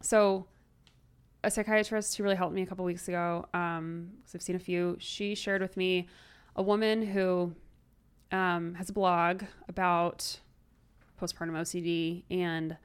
so 0.00 0.46
a 1.44 1.50
psychiatrist 1.50 2.16
who 2.16 2.22
really 2.22 2.36
helped 2.36 2.54
me 2.54 2.62
a 2.62 2.66
couple 2.66 2.84
weeks 2.84 3.08
ago, 3.08 3.46
um, 3.52 4.10
because 4.16 4.34
I've 4.36 4.42
seen 4.42 4.56
a 4.56 4.60
few, 4.60 4.96
she 5.00 5.34
shared 5.34 5.60
with 5.60 5.76
me 5.76 6.08
a 6.54 6.62
woman 6.62 7.02
who 7.02 7.54
um, 8.30 8.74
has 8.74 8.90
a 8.90 8.92
blog 8.92 9.42
about 9.68 10.38
postpartum 11.22 11.52
OCD 11.52 12.24
and 12.30 12.76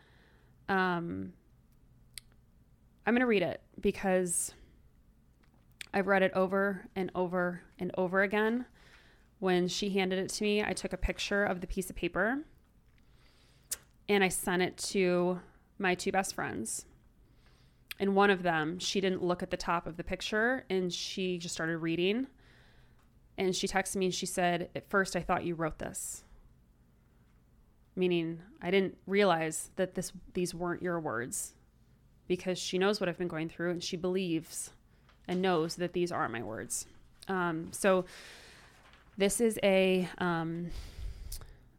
um, 0.70 1.34
I'm 3.06 3.14
going 3.14 3.22
to 3.22 3.26
read 3.26 3.42
it 3.42 3.62
because 3.80 4.54
I've 5.94 6.08
read 6.08 6.24
it 6.24 6.34
over 6.34 6.88
and 6.96 7.10
over 7.16 7.62
and 7.80 7.92
over 7.98 8.22
again. 8.22 8.66
When 9.40 9.68
she 9.68 9.90
handed 9.90 10.20
it 10.20 10.30
to 10.30 10.44
me, 10.44 10.64
I 10.64 10.74
took 10.74 10.94
a 10.94 10.98
picture 10.98 11.46
of 11.46 11.62
the 11.62 11.68
piece 11.68 11.90
of 11.90 11.96
paper 11.96 12.40
and 14.10 14.24
I 14.24 14.28
sent 14.28 14.62
it 14.62 14.78
to 14.78 15.40
my 15.80 15.96
two 15.96 16.12
best 16.12 16.36
friends. 16.36 16.86
And 18.00 18.16
one 18.16 18.30
of 18.30 18.44
them, 18.44 18.78
she 18.80 19.02
didn't 19.02 19.24
look 19.24 19.42
at 19.42 19.52
the 19.52 19.58
top 19.58 19.88
of 19.88 19.98
the 19.98 20.04
picture 20.04 20.66
and 20.70 20.94
she 20.94 21.38
just 21.38 21.56
started 21.56 21.78
reading. 21.78 22.28
And 23.38 23.56
she 23.56 23.68
texted 23.68 23.96
me 23.98 24.08
and 24.08 24.16
she 24.16 24.26
said, 24.26 24.70
At 24.76 24.90
first, 24.90 25.16
I 25.16 25.22
thought 25.22 25.46
you 25.46 25.56
wrote 25.56 25.80
this. 25.80 26.24
Meaning, 27.98 28.40
I 28.62 28.70
didn't 28.72 28.98
realize 29.08 29.72
that 29.76 29.96
this 29.96 30.14
these 30.34 30.54
weren't 30.54 30.84
your 30.84 31.00
words 31.00 31.54
because 32.28 32.60
she 32.60 32.78
knows 32.78 33.00
what 33.00 33.10
I've 33.10 33.18
been 33.18 33.28
going 33.28 33.50
through 33.50 33.72
and 33.72 33.84
she 33.84 33.98
believes 33.98 34.70
and 35.28 35.42
knows 35.42 35.76
that 35.78 35.94
these 35.94 36.12
are 36.12 36.30
my 36.30 36.44
words. 36.44 36.86
Um, 37.28 37.70
so 37.72 38.06
this 39.18 39.42
is 39.42 39.60
a 39.64 40.08
um, 40.20 40.70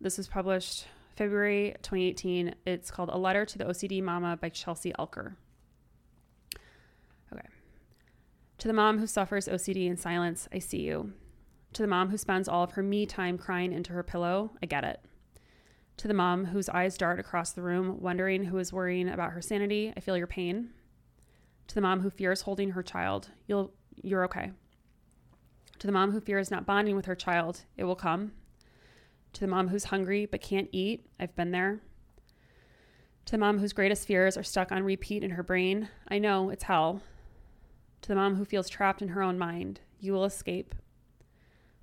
this 0.00 0.18
was 0.18 0.26
published 0.28 0.86
February 1.16 1.74
2018. 1.82 2.54
It's 2.66 2.90
called 2.90 3.10
A 3.10 3.18
Letter 3.18 3.44
to 3.46 3.58
the 3.58 3.64
OCD 3.64 4.02
Mama 4.02 4.36
by 4.36 4.48
Chelsea 4.48 4.92
Elker. 4.98 5.34
Okay. 7.32 7.46
To 8.58 8.68
the 8.68 8.74
mom 8.74 8.98
who 8.98 9.06
suffers 9.06 9.48
OCD 9.48 9.86
in 9.86 9.96
silence, 9.96 10.48
I 10.52 10.58
see 10.58 10.80
you. 10.80 11.12
To 11.74 11.82
the 11.82 11.88
mom 11.88 12.10
who 12.10 12.16
spends 12.16 12.48
all 12.48 12.64
of 12.64 12.72
her 12.72 12.82
me 12.82 13.06
time 13.06 13.38
crying 13.38 13.72
into 13.72 13.92
her 13.92 14.02
pillow, 14.02 14.50
I 14.62 14.66
get 14.66 14.84
it. 14.84 15.00
To 15.98 16.06
the 16.06 16.14
mom 16.14 16.46
whose 16.46 16.68
eyes 16.68 16.96
dart 16.96 17.18
across 17.18 17.50
the 17.50 17.62
room, 17.62 18.00
wondering 18.00 18.44
who 18.44 18.58
is 18.58 18.72
worrying 18.72 19.08
about 19.08 19.32
her 19.32 19.42
sanity, 19.42 19.92
I 19.96 20.00
feel 20.00 20.16
your 20.16 20.28
pain. 20.28 20.70
To 21.66 21.74
the 21.74 21.80
mom 21.80 22.00
who 22.00 22.10
fears 22.10 22.42
holding 22.42 22.70
her 22.70 22.84
child, 22.84 23.30
you'll 23.48 23.72
you're 24.00 24.24
okay. 24.24 24.52
To 25.80 25.86
the 25.88 25.92
mom 25.92 26.12
who 26.12 26.20
fears 26.20 26.52
not 26.52 26.64
bonding 26.64 26.94
with 26.94 27.06
her 27.06 27.16
child, 27.16 27.62
it 27.76 27.82
will 27.82 27.96
come. 27.96 28.30
To 29.32 29.40
the 29.40 29.48
mom 29.48 29.68
who's 29.68 29.84
hungry 29.84 30.24
but 30.24 30.40
can't 30.40 30.68
eat, 30.70 31.04
I've 31.18 31.34
been 31.34 31.50
there. 31.50 31.80
To 33.26 33.32
the 33.32 33.38
mom 33.38 33.58
whose 33.58 33.72
greatest 33.72 34.06
fears 34.06 34.36
are 34.36 34.44
stuck 34.44 34.70
on 34.70 34.84
repeat 34.84 35.24
in 35.24 35.30
her 35.32 35.42
brain, 35.42 35.88
I 36.06 36.20
know 36.20 36.48
it's 36.50 36.64
hell. 36.64 37.02
To 38.02 38.08
the 38.08 38.14
mom 38.14 38.36
who 38.36 38.44
feels 38.44 38.68
trapped 38.68 39.02
in 39.02 39.08
her 39.08 39.22
own 39.22 39.36
mind, 39.36 39.80
you 39.98 40.12
will 40.12 40.24
escape. 40.24 40.76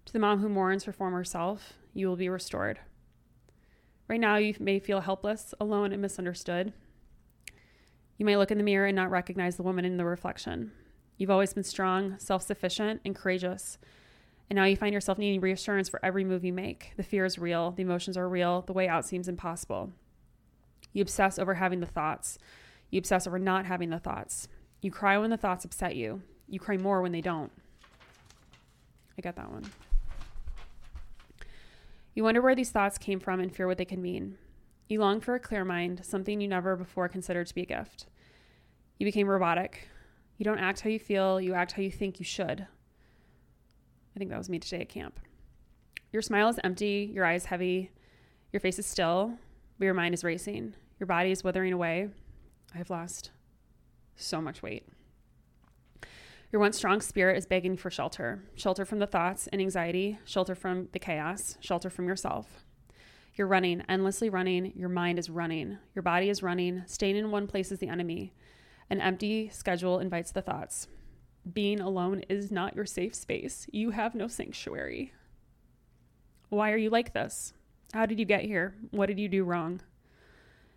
To 0.06 0.14
the 0.14 0.20
mom 0.20 0.40
who 0.40 0.48
mourns 0.48 0.86
her 0.86 0.94
former 0.94 1.26
self, 1.26 1.74
you 1.94 2.08
will 2.08 2.16
be 2.16 2.30
restored. 2.30 2.80
Right 4.08 4.20
now, 4.20 4.38
you 4.38 4.54
may 4.60 4.80
feel 4.80 5.02
helpless, 5.02 5.54
alone, 5.60 5.92
and 5.92 6.02
misunderstood. 6.02 6.74
You 8.18 8.26
may 8.26 8.38
look 8.38 8.52
in 8.52 8.58
the 8.58 8.64
mirror 8.64 8.86
and 8.86 8.96
not 8.96 9.10
recognize 9.10 9.56
the 9.56 9.64
woman 9.64 9.84
in 9.84 9.98
the 9.98 10.06
reflection. 10.06 10.72
You've 11.18 11.32
always 11.32 11.54
been 11.54 11.64
strong, 11.64 12.20
self 12.20 12.44
sufficient, 12.44 13.02
and 13.04 13.16
courageous. 13.16 13.78
And 14.50 14.58
now 14.58 14.66
you 14.66 14.76
find 14.76 14.94
yourself 14.94 15.18
needing 15.18 15.42
reassurance 15.42 15.90
for 15.90 16.04
every 16.06 16.24
move 16.24 16.46
you 16.46 16.54
make. 16.54 16.94
The 16.98 17.04
fear 17.04 17.26
is 17.26 17.40
real, 17.40 17.72
the 17.72 17.82
emotions 17.82 18.16
are 18.16 18.30
real, 18.30 18.62
the 18.62 18.74
way 18.74 18.88
out 18.88 19.06
seems 19.06 19.28
impossible. 19.28 19.92
You 20.94 21.02
obsess 21.02 21.40
over 21.40 21.56
having 21.56 21.80
the 21.80 21.88
thoughts. 21.88 22.38
You 22.92 23.00
obsess 23.00 23.26
over 23.26 23.40
not 23.40 23.66
having 23.66 23.90
the 23.90 24.00
thoughts. 24.00 24.48
You 24.82 24.92
cry 24.92 25.18
when 25.18 25.32
the 25.32 25.38
thoughts 25.38 25.66
upset 25.66 25.96
you. 25.96 26.22
You 26.48 26.60
cry 26.60 26.78
more 26.78 27.02
when 27.02 27.12
they 27.12 27.22
don't. 27.22 27.52
I 29.18 29.22
got 29.22 29.36
that 29.36 29.52
one. 29.52 29.66
You 32.16 32.24
wonder 32.24 32.42
where 32.42 32.56
these 32.56 32.72
thoughts 32.72 32.98
came 32.98 33.20
from 33.20 33.42
and 33.42 33.54
fear 33.54 33.68
what 33.68 33.78
they 33.78 33.86
could 33.86 34.00
mean. 34.00 34.38
You 34.88 35.02
long 35.02 35.20
for 35.20 35.36
a 35.36 35.40
clear 35.40 35.66
mind, 35.66 36.06
something 36.06 36.40
you 36.40 36.48
never 36.48 36.78
before 36.78 37.10
considered 37.10 37.48
to 37.48 37.56
be 37.56 37.64
a 37.64 37.66
gift. 37.66 38.08
You 38.98 39.06
became 39.06 39.28
robotic. 39.28 39.90
You 40.38 40.46
don't 40.46 40.60
act 40.60 40.82
how 40.82 40.90
you 40.90 41.00
feel, 41.00 41.42
you 41.42 41.54
act 41.54 41.74
how 41.74 41.82
you 41.82 41.92
think 41.92 42.18
you 42.18 42.26
should. 42.26 42.62
I 42.62 44.18
think 44.18 44.30
that 44.30 44.38
was 44.38 44.50
me 44.50 44.60
today 44.60 44.82
at 44.82 44.90
camp. 44.90 45.20
Your 46.14 46.22
smile 46.22 46.48
is 46.48 46.60
empty, 46.64 47.12
your 47.14 47.26
eyes 47.26 47.46
heavy, 47.46 47.92
your 48.54 48.62
face 48.62 48.80
is 48.80 48.86
still, 48.86 49.34
but 49.78 49.86
your 49.86 49.94
mind 49.94 50.14
is 50.14 50.24
racing. 50.24 50.74
Your 51.00 51.08
body 51.08 51.32
is 51.32 51.44
withering 51.44 51.74
away. 51.74 52.08
I 52.74 52.78
have 52.78 52.90
lost 52.90 53.32
so 54.16 54.40
much 54.40 54.62
weight. 54.62 54.88
Your 56.56 56.62
once 56.62 56.78
strong 56.78 57.02
spirit 57.02 57.38
is 57.38 57.46
begging 57.46 57.76
for 57.76 57.92
shelter 57.92 58.42
shelter 58.56 58.86
from 58.86 59.00
the 59.00 59.08
thoughts 59.08 59.48
and 59.48 59.60
anxiety, 59.60 60.20
shelter 60.24 60.56
from 60.56 60.88
the 60.94 61.00
chaos, 61.00 61.58
shelter 61.60 61.90
from 61.90 62.08
yourself. 62.08 62.64
You're 63.34 63.48
running, 63.48 63.84
endlessly 63.90 64.30
running. 64.30 64.72
Your 64.74 64.88
mind 64.88 65.20
is 65.20 65.30
running. 65.30 65.80
Your 65.94 66.02
body 66.02 66.30
is 66.30 66.42
running. 66.42 66.84
Staying 66.86 67.18
in 67.18 67.30
one 67.30 67.46
place 67.46 67.74
is 67.74 67.80
the 67.80 67.90
enemy. 67.90 68.32
An 68.90 69.02
empty 69.02 69.50
schedule 69.50 70.00
invites 70.00 70.32
the 70.32 70.42
thoughts. 70.42 70.88
Being 71.54 71.82
alone 71.82 72.24
is 72.30 72.54
not 72.54 72.74
your 72.74 72.86
safe 72.86 73.16
space. 73.16 73.68
You 73.74 73.90
have 73.90 74.16
no 74.16 74.30
sanctuary. 74.30 75.12
Why 76.48 76.72
are 76.72 76.78
you 76.78 76.90
like 76.90 77.14
this? 77.14 77.52
How 77.94 78.06
did 78.06 78.18
you 78.18 78.24
get 78.24 78.46
here? 78.46 78.76
What 78.92 79.08
did 79.08 79.20
you 79.20 79.28
do 79.28 79.44
wrong? 79.44 79.82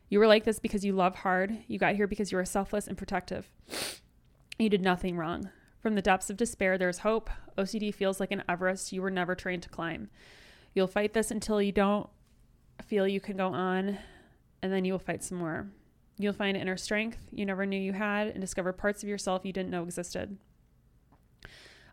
You 0.08 0.18
were 0.18 0.26
like 0.26 0.42
this 0.42 0.58
because 0.58 0.84
you 0.84 0.92
love 0.92 1.14
hard. 1.14 1.56
You 1.68 1.78
got 1.78 1.94
here 1.94 2.08
because 2.08 2.32
you 2.32 2.38
were 2.38 2.44
selfless 2.44 2.88
and 2.88 2.98
protective. 2.98 3.48
You 4.58 4.68
did 4.68 4.82
nothing 4.82 5.16
wrong. 5.16 5.50
From 5.80 5.94
the 5.94 6.02
depths 6.02 6.28
of 6.28 6.36
despair, 6.36 6.76
there's 6.76 6.98
hope. 6.98 7.30
OCD 7.56 7.94
feels 7.94 8.18
like 8.20 8.32
an 8.32 8.42
Everest 8.48 8.92
you 8.92 9.00
were 9.00 9.10
never 9.10 9.34
trained 9.34 9.62
to 9.62 9.68
climb. 9.68 10.10
You'll 10.74 10.86
fight 10.86 11.14
this 11.14 11.30
until 11.30 11.62
you 11.62 11.72
don't 11.72 12.08
feel 12.84 13.06
you 13.06 13.20
can 13.20 13.36
go 13.36 13.48
on, 13.48 13.98
and 14.62 14.72
then 14.72 14.84
you 14.84 14.92
will 14.92 14.98
fight 14.98 15.22
some 15.22 15.38
more. 15.38 15.68
You'll 16.18 16.32
find 16.32 16.56
inner 16.56 16.76
strength 16.76 17.28
you 17.30 17.46
never 17.46 17.64
knew 17.64 17.78
you 17.78 17.92
had 17.92 18.28
and 18.28 18.40
discover 18.40 18.72
parts 18.72 19.02
of 19.04 19.08
yourself 19.08 19.44
you 19.44 19.52
didn't 19.52 19.70
know 19.70 19.84
existed. 19.84 20.36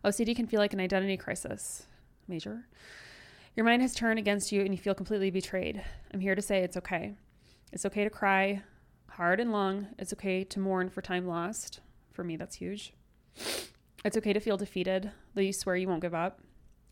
OCD 0.04 0.34
can 0.34 0.46
feel 0.46 0.60
like 0.60 0.72
an 0.72 0.80
identity 0.80 1.16
crisis. 1.16 1.86
Major. 2.26 2.66
Your 3.54 3.64
mind 3.64 3.82
has 3.82 3.94
turned 3.94 4.18
against 4.18 4.50
you 4.50 4.62
and 4.62 4.72
you 4.72 4.78
feel 4.78 4.94
completely 4.94 5.30
betrayed. 5.30 5.82
I'm 6.12 6.20
here 6.20 6.34
to 6.34 6.42
say 6.42 6.58
it's 6.58 6.76
okay. 6.76 7.14
It's 7.72 7.86
okay 7.86 8.04
to 8.04 8.10
cry 8.10 8.62
hard 9.10 9.40
and 9.40 9.52
long. 9.52 9.88
It's 9.98 10.12
okay 10.12 10.44
to 10.44 10.60
mourn 10.60 10.90
for 10.90 11.02
time 11.02 11.26
lost. 11.26 11.80
For 12.12 12.24
me, 12.24 12.36
that's 12.36 12.56
huge. 12.56 12.92
It's 14.06 14.16
okay 14.16 14.32
to 14.32 14.38
feel 14.38 14.56
defeated, 14.56 15.10
though 15.34 15.40
you 15.40 15.52
swear 15.52 15.74
you 15.74 15.88
won't 15.88 16.00
give 16.00 16.14
up. 16.14 16.38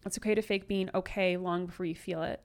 It's 0.05 0.19
okay 0.19 0.35
to 0.35 0.43
fake 0.43 0.67
being 0.67 0.91
okay 0.93 1.37
long 1.37 1.65
before 1.65 1.87
you 1.87 1.95
feel 1.95 2.25
it. 2.25 2.45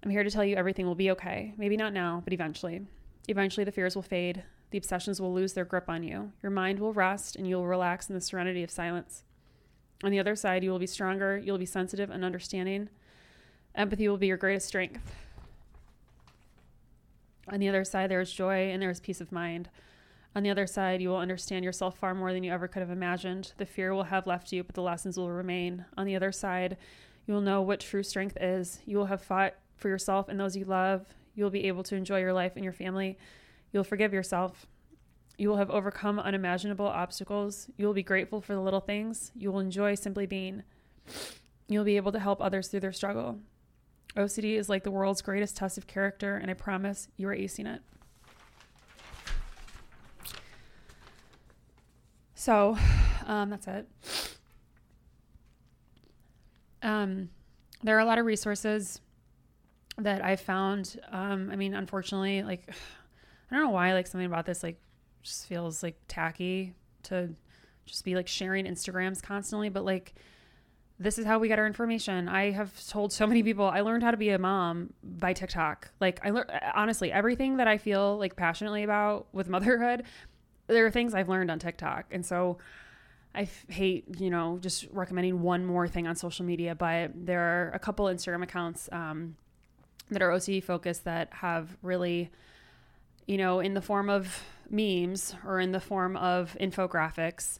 I'm 0.00 0.10
here 0.10 0.22
to 0.22 0.30
tell 0.30 0.44
you 0.44 0.54
everything 0.54 0.86
will 0.86 0.94
be 0.94 1.10
okay. 1.10 1.54
Maybe 1.58 1.76
not 1.76 1.92
now, 1.92 2.22
but 2.22 2.32
eventually. 2.32 2.82
Eventually, 3.26 3.64
the 3.64 3.72
fears 3.72 3.96
will 3.96 4.02
fade. 4.02 4.44
The 4.70 4.78
obsessions 4.78 5.20
will 5.20 5.34
lose 5.34 5.54
their 5.54 5.64
grip 5.64 5.88
on 5.88 6.04
you. 6.04 6.30
Your 6.40 6.52
mind 6.52 6.78
will 6.78 6.92
rest 6.92 7.34
and 7.34 7.48
you'll 7.48 7.66
relax 7.66 8.08
in 8.08 8.14
the 8.14 8.20
serenity 8.20 8.62
of 8.62 8.70
silence. 8.70 9.24
On 10.04 10.12
the 10.12 10.20
other 10.20 10.36
side, 10.36 10.62
you 10.62 10.70
will 10.70 10.78
be 10.78 10.86
stronger, 10.86 11.36
you'll 11.36 11.58
be 11.58 11.66
sensitive 11.66 12.10
and 12.10 12.24
understanding. 12.24 12.90
Empathy 13.74 14.06
will 14.06 14.18
be 14.18 14.28
your 14.28 14.36
greatest 14.36 14.68
strength. 14.68 15.16
On 17.48 17.58
the 17.58 17.68
other 17.68 17.84
side, 17.84 18.08
there 18.08 18.20
is 18.20 18.32
joy 18.32 18.70
and 18.70 18.80
there 18.80 18.90
is 18.90 19.00
peace 19.00 19.20
of 19.20 19.32
mind. 19.32 19.68
On 20.36 20.42
the 20.42 20.50
other 20.50 20.66
side, 20.66 21.00
you 21.00 21.10
will 21.10 21.16
understand 21.16 21.64
yourself 21.64 21.96
far 21.96 22.14
more 22.14 22.32
than 22.32 22.42
you 22.42 22.52
ever 22.52 22.66
could 22.66 22.80
have 22.80 22.90
imagined. 22.90 23.52
The 23.56 23.66
fear 23.66 23.94
will 23.94 24.04
have 24.04 24.26
left 24.26 24.52
you, 24.52 24.64
but 24.64 24.74
the 24.74 24.82
lessons 24.82 25.16
will 25.16 25.30
remain. 25.30 25.84
On 25.96 26.06
the 26.06 26.16
other 26.16 26.32
side, 26.32 26.76
you 27.26 27.34
will 27.34 27.40
know 27.40 27.62
what 27.62 27.80
true 27.80 28.02
strength 28.02 28.36
is. 28.40 28.80
You 28.84 28.96
will 28.96 29.06
have 29.06 29.22
fought 29.22 29.54
for 29.76 29.88
yourself 29.88 30.28
and 30.28 30.38
those 30.38 30.56
you 30.56 30.64
love. 30.64 31.06
You 31.34 31.44
will 31.44 31.50
be 31.50 31.64
able 31.64 31.84
to 31.84 31.96
enjoy 31.96 32.20
your 32.20 32.32
life 32.32 32.52
and 32.56 32.64
your 32.64 32.72
family. 32.72 33.16
You'll 33.72 33.84
forgive 33.84 34.12
yourself. 34.12 34.66
You 35.38 35.48
will 35.48 35.56
have 35.56 35.70
overcome 35.70 36.18
unimaginable 36.18 36.86
obstacles. 36.86 37.68
You 37.76 37.86
will 37.86 37.94
be 37.94 38.02
grateful 38.02 38.40
for 38.40 38.54
the 38.54 38.60
little 38.60 38.80
things. 38.80 39.32
You 39.36 39.52
will 39.52 39.60
enjoy 39.60 39.94
simply 39.94 40.26
being. 40.26 40.62
You'll 41.68 41.84
be 41.84 41.96
able 41.96 42.12
to 42.12 42.20
help 42.20 42.40
others 42.40 42.68
through 42.68 42.80
their 42.80 42.92
struggle. 42.92 43.38
OCD 44.16 44.56
is 44.56 44.68
like 44.68 44.84
the 44.84 44.92
world's 44.92 45.22
greatest 45.22 45.56
test 45.56 45.76
of 45.76 45.88
character, 45.88 46.36
and 46.36 46.50
I 46.50 46.54
promise 46.54 47.08
you 47.16 47.28
are 47.28 47.34
acing 47.34 47.66
it. 47.66 47.82
So, 52.44 52.76
um, 53.24 53.48
that's 53.48 53.66
it. 53.68 53.88
Um, 56.82 57.30
there 57.82 57.96
are 57.96 58.00
a 58.00 58.04
lot 58.04 58.18
of 58.18 58.26
resources 58.26 59.00
that 59.96 60.22
I 60.22 60.36
found. 60.36 61.00
Um, 61.10 61.48
I 61.50 61.56
mean, 61.56 61.72
unfortunately, 61.72 62.42
like, 62.42 62.68
I 63.50 63.54
don't 63.54 63.64
know 63.64 63.70
why, 63.70 63.94
like, 63.94 64.06
something 64.06 64.26
about 64.26 64.44
this, 64.44 64.62
like, 64.62 64.78
just 65.22 65.46
feels 65.46 65.82
like 65.82 65.96
tacky 66.06 66.74
to 67.04 67.30
just 67.86 68.04
be 68.04 68.14
like 68.14 68.28
sharing 68.28 68.66
Instagrams 68.66 69.22
constantly, 69.22 69.70
but 69.70 69.86
like, 69.86 70.12
this 70.98 71.18
is 71.18 71.24
how 71.24 71.38
we 71.38 71.48
get 71.48 71.58
our 71.58 71.66
information. 71.66 72.28
I 72.28 72.50
have 72.50 72.86
told 72.86 73.10
so 73.10 73.26
many 73.26 73.42
people 73.42 73.64
I 73.64 73.80
learned 73.80 74.02
how 74.02 74.10
to 74.10 74.18
be 74.18 74.28
a 74.28 74.38
mom 74.38 74.92
by 75.02 75.32
TikTok. 75.32 75.90
Like 75.98 76.20
I 76.22 76.28
learned 76.28 76.50
honestly 76.74 77.10
everything 77.10 77.56
that 77.56 77.68
I 77.68 77.78
feel 77.78 78.18
like 78.18 78.36
passionately 78.36 78.82
about 78.82 79.28
with 79.32 79.48
motherhood, 79.48 80.04
there 80.66 80.86
are 80.86 80.90
things 80.90 81.14
I've 81.14 81.28
learned 81.28 81.50
on 81.50 81.58
TikTok. 81.58 82.06
And 82.10 82.24
so 82.24 82.58
I 83.34 83.42
f- 83.42 83.66
hate, 83.68 84.04
you 84.18 84.30
know, 84.30 84.58
just 84.60 84.86
recommending 84.92 85.42
one 85.42 85.64
more 85.64 85.88
thing 85.88 86.06
on 86.06 86.16
social 86.16 86.44
media, 86.44 86.74
but 86.74 87.10
there 87.14 87.40
are 87.40 87.70
a 87.74 87.78
couple 87.78 88.06
Instagram 88.06 88.42
accounts 88.42 88.88
um, 88.92 89.36
that 90.10 90.22
are 90.22 90.30
OCD 90.30 90.62
focused 90.62 91.04
that 91.04 91.32
have 91.34 91.76
really, 91.82 92.30
you 93.26 93.36
know, 93.36 93.60
in 93.60 93.74
the 93.74 93.82
form 93.82 94.08
of 94.08 94.42
memes 94.70 95.34
or 95.44 95.60
in 95.60 95.72
the 95.72 95.80
form 95.80 96.16
of 96.16 96.56
infographics, 96.60 97.58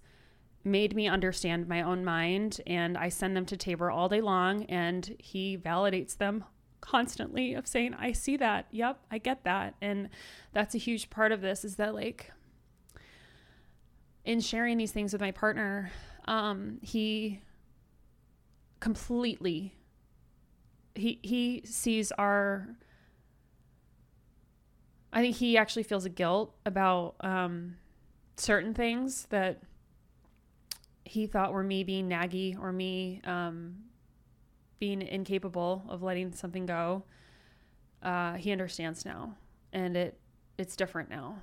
made 0.63 0.97
me 0.97 1.07
understand 1.07 1.69
my 1.69 1.83
own 1.83 2.05
mind. 2.05 2.61
And 2.67 2.97
I 2.97 3.09
send 3.09 3.37
them 3.37 3.45
to 3.47 3.57
Tabor 3.57 3.91
all 3.91 4.09
day 4.09 4.21
long, 4.21 4.65
and 4.65 5.15
he 5.19 5.59
validates 5.59 6.17
them 6.17 6.45
constantly 6.81 7.55
of 7.55 7.67
saying, 7.67 7.95
I 7.95 8.13
see 8.13 8.37
that. 8.37 8.67
Yep, 8.71 8.99
I 9.11 9.19
get 9.19 9.45
that. 9.45 9.75
And 9.81 10.09
that's 10.53 10.75
a 10.75 10.79
huge 10.79 11.11
part 11.11 11.33
of 11.33 11.41
this 11.41 11.65
is 11.65 11.77
that, 11.77 11.95
like, 11.95 12.31
in 14.25 14.41
sharing 14.41 14.79
these 14.79 14.93
things 14.93 15.12
with 15.12 15.20
my 15.20 15.31
partner, 15.31 15.93
um, 16.27 16.79
he 16.83 17.41
completely 18.81 19.75
he 20.95 21.18
he 21.22 21.62
sees 21.64 22.12
our 22.12 22.68
I 25.12 25.20
think 25.20 25.37
he 25.37 25.57
actually 25.57 25.85
feels 25.85 26.05
a 26.05 26.09
guilt 26.09 26.55
about 26.66 27.14
um, 27.20 27.77
certain 28.37 28.75
things 28.75 29.27
that 29.31 29.62
he 31.05 31.29
thought 31.29 31.53
were 31.53 31.62
me 31.62 31.85
being 31.85 32.09
naggy 32.09 32.59
or 32.59 32.72
me 32.72 33.20
um, 33.25 33.77
being 34.81 35.03
incapable 35.03 35.85
of 35.89 36.03
letting 36.03 36.33
something 36.33 36.66
go. 36.66 37.05
Uh, 38.03 38.35
he 38.35 38.51
understands 38.51 39.05
now, 39.05 39.37
and 39.72 39.97
it 39.97 40.18
it's 40.59 40.75
different 40.75 41.11
now. 41.11 41.37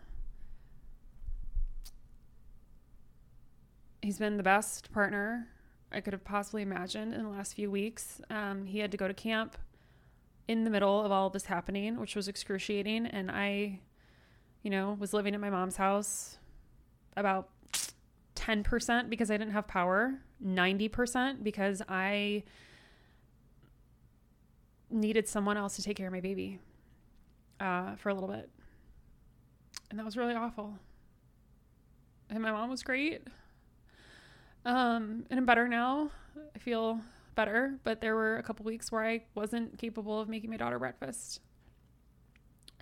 He's 4.02 4.18
been 4.18 4.38
the 4.38 4.44
best 4.44 4.92
partner 4.92 5.48
I 5.92 6.00
could 6.00 6.14
have 6.14 6.24
possibly 6.24 6.62
imagined 6.62 7.14
in 7.14 7.24
the 7.24 7.30
last 7.30 7.54
few 7.54 7.70
weeks. 7.70 8.22
Um, 8.30 8.66
he 8.66 8.80
had 8.80 8.92
to 8.92 8.98
go 8.98 9.08
to 9.08 9.14
camp 9.14 9.58
in 10.48 10.64
the 10.64 10.70
middle 10.70 11.04
of 11.04 11.12
all 11.12 11.28
of 11.28 11.34
this 11.34 11.46
happening, 11.46 12.00
which 12.00 12.16
was 12.16 12.28
excruciating. 12.28 13.06
And 13.06 13.30
I, 13.30 13.80
you 14.64 14.70
know, 14.70 14.96
was 15.00 15.14
living 15.14 15.36
at 15.36 15.42
my 15.42 15.50
mom's 15.50 15.76
house 15.76 16.38
about 17.18 17.50
10% 18.36 19.10
because 19.10 19.30
I 19.30 19.38
didn't 19.38 19.54
have 19.54 19.68
power, 19.68 20.20
90% 20.44 21.44
because 21.44 21.82
I 21.90 22.44
needed 24.90 25.28
someone 25.28 25.58
else 25.58 25.76
to 25.76 25.84
take 25.84 25.98
care 25.98 26.08
of 26.08 26.14
my 26.14 26.22
baby 26.22 26.60
uh, 27.60 27.96
for 27.96 28.10
a 28.10 28.14
little 28.14 28.30
bit. 28.30 28.50
And 29.90 30.00
that 30.00 30.06
was 30.06 30.16
really 30.16 30.36
awful. 30.36 30.74
And 32.30 32.42
my 32.42 32.52
mom 32.52 32.70
was 32.70 32.82
great. 32.82 33.28
Um, 34.66 35.26
and 35.30 35.40
I'm 35.40 35.46
better 35.46 35.68
now. 35.68 36.12
I 36.56 36.60
feel 36.60 37.00
better, 37.36 37.80
but 37.84 38.02
there 38.02 38.16
were 38.16 38.38
a 38.38 38.44
couple 38.44 38.66
weeks 38.66 38.92
where 38.92 39.04
I 39.04 39.24
wasn't 39.36 39.78
capable 39.78 40.20
of 40.20 40.30
making 40.30 40.50
my 40.50 40.58
daughter 40.58 40.80
breakfast. 40.80 41.40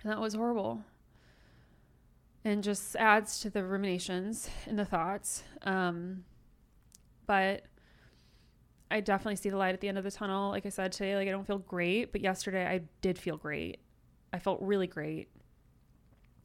And 0.02 0.10
that 0.10 0.20
was 0.20 0.34
horrible. 0.34 0.82
And 2.44 2.62
just 2.62 2.96
adds 2.96 3.40
to 3.40 3.50
the 3.50 3.64
ruminations 3.64 4.48
and 4.66 4.78
the 4.78 4.84
thoughts. 4.84 5.42
Um, 5.62 6.24
but 7.26 7.64
I 8.90 9.00
definitely 9.00 9.36
see 9.36 9.50
the 9.50 9.56
light 9.56 9.74
at 9.74 9.80
the 9.80 9.88
end 9.88 9.98
of 9.98 10.04
the 10.04 10.10
tunnel. 10.10 10.50
Like 10.50 10.66
I 10.66 10.70
said 10.70 10.92
today, 10.92 11.16
like 11.16 11.28
I 11.28 11.30
don't 11.30 11.46
feel 11.46 11.58
great, 11.58 12.12
but 12.12 12.20
yesterday 12.20 12.66
I 12.66 12.82
did 13.02 13.18
feel 13.18 13.36
great. 13.36 13.78
I 14.32 14.38
felt 14.38 14.60
really 14.60 14.86
great. 14.86 15.28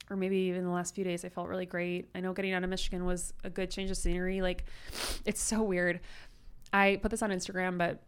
Or 0.10 0.16
maybe 0.16 0.38
even 0.38 0.64
the 0.64 0.72
last 0.72 0.94
few 0.94 1.04
days 1.04 1.26
I 1.26 1.30
felt 1.30 1.48
really 1.48 1.66
great. 1.66 2.10
I 2.14 2.20
know 2.20 2.34
getting 2.34 2.54
out 2.54 2.64
of 2.64 2.70
Michigan 2.70 3.06
was 3.06 3.34
a 3.44 3.50
good 3.50 3.72
change 3.72 3.90
of 3.90 3.98
scenery. 3.98 4.42
Like 4.42 4.66
it's 5.26 5.42
so 5.42 5.64
weird. 5.64 6.00
I 6.72 7.00
put 7.02 7.12
this 7.12 7.22
on 7.22 7.32
Instagram, 7.32 7.78
but 7.78 8.02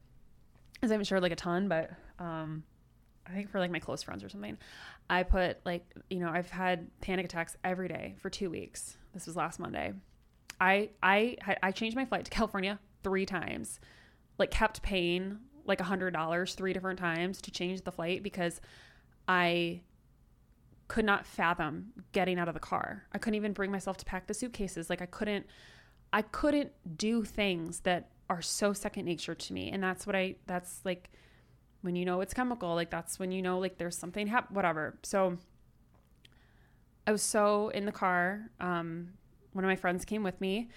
as 0.82 0.91
I'm 0.91 1.04
sure 1.04 1.20
like 1.20 1.32
a 1.32 1.36
ton, 1.36 1.68
but 1.68 1.91
um 2.20 2.64
I 3.26 3.32
think 3.32 3.50
for 3.50 3.60
like 3.60 3.72
my 3.72 3.80
close 3.80 4.04
friends 4.04 4.24
or 4.24 4.30
something. 4.30 4.58
I 5.10 5.24
put 5.24 5.58
like, 5.66 5.86
you 6.10 6.20
know, 6.20 6.30
I've 6.30 6.50
had 6.50 6.88
panic 7.02 7.26
attacks 7.26 7.58
every 7.64 7.88
day 7.88 8.16
for 8.20 8.30
2 8.30 8.50
weeks. 8.50 8.98
This 9.14 9.26
was 9.26 9.36
last 9.36 9.60
Monday. 9.60 9.93
I 10.62 10.89
I 11.02 11.38
I 11.64 11.72
changed 11.72 11.95
my 11.95 12.06
flight 12.06 12.26
to 12.26 12.32
California 12.32 12.80
3 13.04 13.26
times 13.26 13.80
like 14.38 14.52
kept 14.52 14.82
paying 14.82 15.39
like 15.66 15.82
a 15.82 15.84
hundred 15.84 16.12
dollars 16.12 16.54
three 16.56 16.74
different 16.74 17.00
times 17.00 17.41
to 17.41 17.52
change 17.52 17.82
the 17.82 17.91
flight 17.91 18.24
because 18.24 18.62
I 19.28 19.82
could 20.88 21.06
not 21.06 21.26
fathom 21.26 21.92
getting 22.12 22.40
out 22.40 22.48
of 22.48 22.54
the 22.54 22.60
car. 22.60 23.04
I 23.14 23.18
couldn't 23.18 23.36
even 23.36 23.54
bring 23.54 23.72
myself 23.72 23.98
to 23.98 24.06
pack 24.06 24.28
the 24.28 24.34
suitcases. 24.34 24.90
Like 24.90 25.02
I 25.02 25.06
couldn't 25.06 25.46
I 26.14 26.22
couldn't 26.22 26.72
do 26.98 27.24
things 27.24 27.82
that 27.82 28.12
are 28.30 28.42
so 28.42 28.74
second 28.74 29.06
nature 29.06 29.36
to 29.36 29.54
me. 29.54 29.70
And 29.70 29.84
that's 29.84 30.08
what 30.08 30.16
I 30.16 30.36
that's 30.46 30.82
like 30.86 31.10
when 31.82 31.96
you 31.96 32.06
know 32.06 32.22
it's 32.22 32.34
chemical, 32.34 32.74
like 32.76 32.90
that's 32.90 33.20
when 33.20 33.32
you 33.32 33.42
know 33.42 33.60
like 33.60 33.78
there's 33.78 33.98
something 33.98 34.28
hap 34.28 34.52
whatever. 34.52 34.98
So 35.04 35.38
I 37.06 37.12
was 37.12 37.22
so 37.22 37.70
in 37.70 37.86
the 37.86 37.92
car. 37.92 38.50
Um 38.60 39.10
one 39.54 39.64
of 39.64 39.70
my 39.70 39.76
friends 39.76 40.06
came 40.06 40.24
with 40.24 40.40
me 40.40 40.70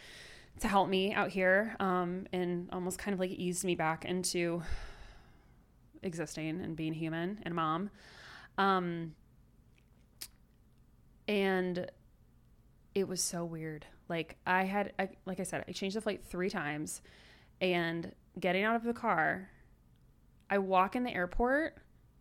to 0.60 0.68
help 0.68 0.88
me 0.88 1.12
out 1.12 1.30
here 1.30 1.76
um, 1.80 2.26
and 2.32 2.68
almost 2.72 2.98
kind 2.98 3.12
of 3.12 3.20
like 3.20 3.30
eased 3.30 3.64
me 3.64 3.74
back 3.74 4.04
into 4.04 4.62
existing 6.02 6.60
and 6.60 6.76
being 6.76 6.94
human 6.94 7.40
and 7.42 7.54
mom. 7.54 7.90
Um, 8.58 9.14
and 11.30 11.86
it 12.92 13.06
was 13.06 13.22
so 13.22 13.44
weird. 13.44 13.86
Like 14.08 14.36
I 14.44 14.64
had, 14.64 14.92
I, 14.98 15.10
like 15.26 15.38
I 15.38 15.44
said, 15.44 15.64
I 15.68 15.72
changed 15.72 15.94
the 15.94 16.00
flight 16.00 16.24
three 16.24 16.50
times, 16.50 17.02
and 17.60 18.12
getting 18.38 18.64
out 18.64 18.74
of 18.74 18.82
the 18.82 18.92
car, 18.92 19.48
I 20.50 20.58
walk 20.58 20.96
in 20.96 21.04
the 21.04 21.14
airport, 21.14 21.76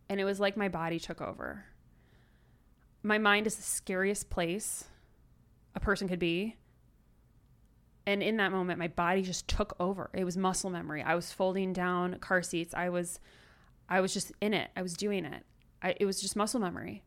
and 0.10 0.22
it 0.22 0.26
was 0.26 0.40
like 0.40 0.56
my 0.56 0.70
body 0.70 1.00
took 1.00 1.22
over. 1.22 1.66
My 3.02 3.18
mind 3.18 3.48
is 3.48 3.56
the 3.56 3.64
scariest 3.64 4.30
place 4.30 4.86
a 5.74 5.80
person 5.80 6.08
could 6.08 6.20
be. 6.20 6.56
And 8.06 8.22
in 8.22 8.38
that 8.38 8.52
moment 8.52 8.78
my 8.78 8.90
body 8.90 9.24
just 9.24 9.48
took 9.48 9.76
over. 9.80 10.10
It 10.14 10.24
was 10.24 10.38
muscle 10.38 10.70
memory. 10.70 11.02
I 11.02 11.16
was 11.16 11.32
folding 11.32 11.74
down 11.74 12.20
car 12.20 12.42
seats. 12.42 12.74
I 12.74 12.90
was 12.90 13.20
i 13.88 14.02
was 14.02 14.14
just 14.14 14.32
in 14.42 14.54
it. 14.54 14.70
I 14.76 14.82
was 14.82 14.94
doing 14.94 15.26
it. 15.26 15.46
I, 15.82 15.96
it 16.00 16.06
was 16.06 16.22
just 16.22 16.36
muscle 16.36 16.60
memory. 16.60 17.04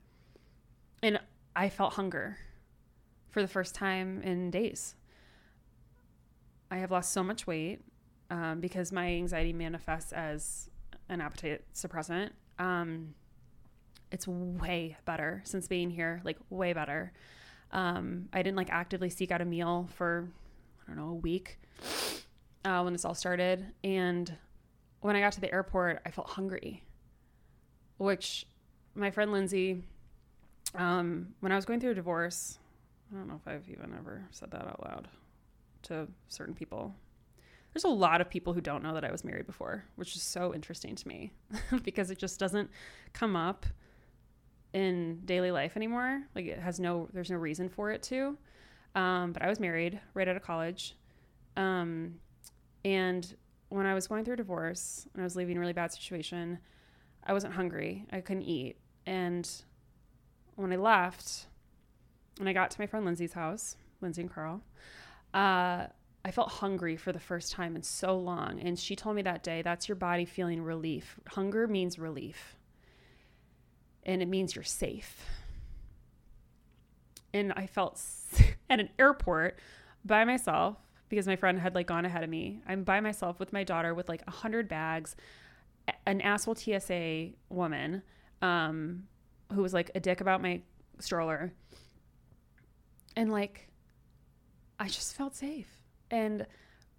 And 1.03 1.21
i 1.55 1.69
felt 1.69 1.95
hunger 1.95 2.39
for 3.33 3.41
the 3.41 3.49
first 3.49 3.75
time 3.75 4.21
in 4.23 4.51
days. 4.51 4.95
I 6.71 6.77
have 6.77 6.91
lost 6.91 7.13
so 7.13 7.25
much 7.25 7.47
weight 7.47 7.81
um, 8.31 8.61
because 8.61 8.93
my 8.93 9.07
anxiety 9.07 9.55
manifests 9.55 10.13
as 10.13 10.71
an 11.09 11.21
appetite 11.21 11.63
suppressant. 11.75 12.31
Um, 12.59 13.15
it's 14.11 14.29
way 14.29 14.99
better 15.07 15.43
since 15.45 15.67
being 15.67 15.91
here 15.91 16.21
like 16.25 16.37
way 16.51 16.75
better. 16.75 17.13
Um, 17.73 18.29
i 18.35 18.43
didn't 18.43 18.59
like 18.59 18.69
actively 18.71 19.09
seek 19.09 19.31
out 19.31 19.41
a 19.41 19.47
meal 19.47 19.89
for 19.95 20.29
I 20.83 20.91
don't 20.91 20.99
know, 20.99 21.13
a 21.13 21.15
week 21.15 21.59
uh, 22.67 22.83
when 22.83 22.93
this 22.93 23.07
all 23.07 23.15
started. 23.15 23.67
And 23.83 24.37
when 25.01 25.17
I 25.17 25.21
got 25.21 25.33
to 25.33 25.41
the 25.41 25.53
airport, 25.53 26.03
I 26.05 26.11
felt 26.11 26.29
hungry, 26.29 26.85
which 27.97 28.47
my 28.95 29.11
friend 29.11 29.33
Lindsay, 29.33 29.85
um, 30.75 31.29
when 31.41 31.53
I 31.53 31.57
was 31.57 31.65
going 31.65 31.81
through 31.81 31.93
a 31.93 31.95
divorce, 31.95 32.59
I 33.13 33.17
don't 33.17 33.29
know 33.29 33.41
if 33.45 33.47
I've 33.47 33.69
even 33.69 33.95
ever 33.99 34.25
said 34.31 34.51
that 34.51 34.63
out 34.63 34.83
loud 34.85 35.09
to 35.83 36.09
certain 36.29 36.55
people. 36.55 36.95
There's 37.73 37.85
a 37.85 37.89
lot 37.89 38.21
of 38.21 38.29
people 38.29 38.53
who 38.53 38.61
don't 38.61 38.83
know 38.83 38.95
that 38.95 39.05
I 39.05 39.11
was 39.11 39.25
married 39.25 39.47
before, 39.47 39.85
which 39.97 40.15
is 40.15 40.23
so 40.23 40.55
interesting 40.55 40.95
to 40.95 41.09
me 41.09 41.33
because 41.85 42.11
it 42.11 42.19
just 42.19 42.39
doesn't 42.39 42.71
come 43.13 43.35
up 43.35 43.67
in 44.73 45.21
daily 45.25 45.51
life 45.51 45.77
anymore. 45.77 46.23
Like 46.35 46.47
it 46.47 46.59
has 46.59 46.81
no, 46.81 47.09
there's 47.13 47.31
no 47.31 47.37
reason 47.37 47.69
for 47.69 47.91
it 47.91 48.03
to. 48.05 48.37
Um, 48.95 49.33
but 49.33 49.43
I 49.43 49.49
was 49.49 49.59
married 49.59 50.01
right 50.15 50.29
out 50.29 50.37
of 50.37 50.43
college. 50.43 50.97
Um, 51.57 52.17
and 52.85 53.35
when 53.69 53.87
I 53.87 53.95
was 53.95 54.07
going 54.07 54.25
through 54.25 54.35
a 54.35 54.39
divorce 54.39 55.07
and 55.15 55.23
I 55.23 55.25
was 55.25 55.37
leaving 55.37 55.57
a 55.57 55.61
really 55.61 55.73
bad 55.73 55.93
situation, 55.93 56.59
I 57.25 57.33
wasn't 57.33 57.55
hungry. 57.55 58.05
I 58.13 58.21
couldn't 58.21 58.43
eat. 58.43 58.77
And 59.07 59.49
when 60.57 60.73
I 60.73 60.77
left, 60.77 61.47
when 62.39 62.49
I 62.49 62.53
got 62.53 62.71
to 62.71 62.81
my 62.81 62.87
friend 62.87 63.05
Lindsay's 63.05 63.33
house, 63.33 63.77
Lindsay 64.01 64.23
and 64.23 64.31
Carl, 64.31 64.63
uh, 65.35 65.87
I 66.25 66.31
felt 66.31 66.51
hungry 66.51 66.97
for 66.97 67.13
the 67.13 67.21
first 67.21 67.53
time 67.53 67.75
in 67.75 67.83
so 67.83 68.17
long. 68.17 68.61
And 68.61 68.79
she 68.79 68.95
told 68.95 69.17
me 69.17 69.23
that 69.23 69.43
day, 69.43 69.63
that's 69.63 69.89
your 69.89 69.97
body 69.97 70.25
feeling 70.25 70.63
relief. 70.63 71.19
Hunger 71.29 71.67
means 71.67 71.99
relief, 71.99 72.57
and 74.05 74.23
it 74.23 74.29
means 74.29 74.55
you're 74.55 74.63
safe. 74.63 75.25
And 77.35 77.53
I 77.55 77.67
felt 77.67 78.01
at 78.71 78.79
an 78.79 78.91
airport 78.99 79.59
by 80.05 80.25
myself 80.25 80.77
because 81.09 81.27
my 81.27 81.37
friend 81.37 81.59
had 81.59 81.75
like 81.75 81.87
gone 81.87 82.05
ahead 82.05 82.23
of 82.25 82.31
me. 82.31 82.61
I'm 82.67 82.85
by 82.85 83.01
myself 83.01 83.39
with 83.39 83.53
my 83.53 83.65
daughter 83.65 83.95
with 83.95 84.09
like 84.09 84.23
a 84.27 84.31
hundred 84.31 84.69
bags, 84.69 85.17
an 86.07 86.21
asshole 86.21 86.55
TSA 86.55 87.31
woman, 87.49 88.03
um, 88.41 89.09
who 89.53 89.63
was 89.63 89.75
like 89.75 89.91
a 89.95 90.01
dick 90.01 90.21
about 90.21 90.43
my 90.43 90.61
stroller. 90.99 91.53
And 93.17 93.31
like, 93.31 93.69
I 94.79 94.89
just 94.89 95.15
felt 95.15 95.37
safe. 95.37 95.69
And 96.11 96.47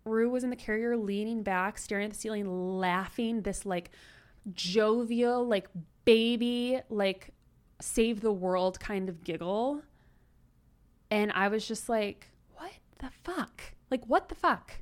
Rue 0.06 0.30
was 0.30 0.44
in 0.44 0.50
the 0.50 0.56
carrier 0.56 0.98
leaning 0.98 1.44
back, 1.44 1.78
staring 1.78 2.06
at 2.06 2.12
the 2.12 2.18
ceiling, 2.18 2.80
laughing, 2.80 3.42
this 3.42 3.66
like 3.66 3.92
jovial, 4.54 5.46
like 5.48 5.68
baby, 6.06 6.80
like 6.90 7.34
save 7.80 8.22
the 8.22 8.32
world 8.32 8.80
kind 8.80 9.10
of 9.10 9.24
giggle. 9.24 9.82
And 11.10 11.32
I 11.34 11.48
was 11.48 11.68
just 11.68 11.90
like, 11.90 12.28
what 12.56 12.72
the 13.00 13.10
fuck? 13.24 13.62
Like, 13.90 14.06
what 14.06 14.30
the 14.30 14.36
fuck? 14.36 14.74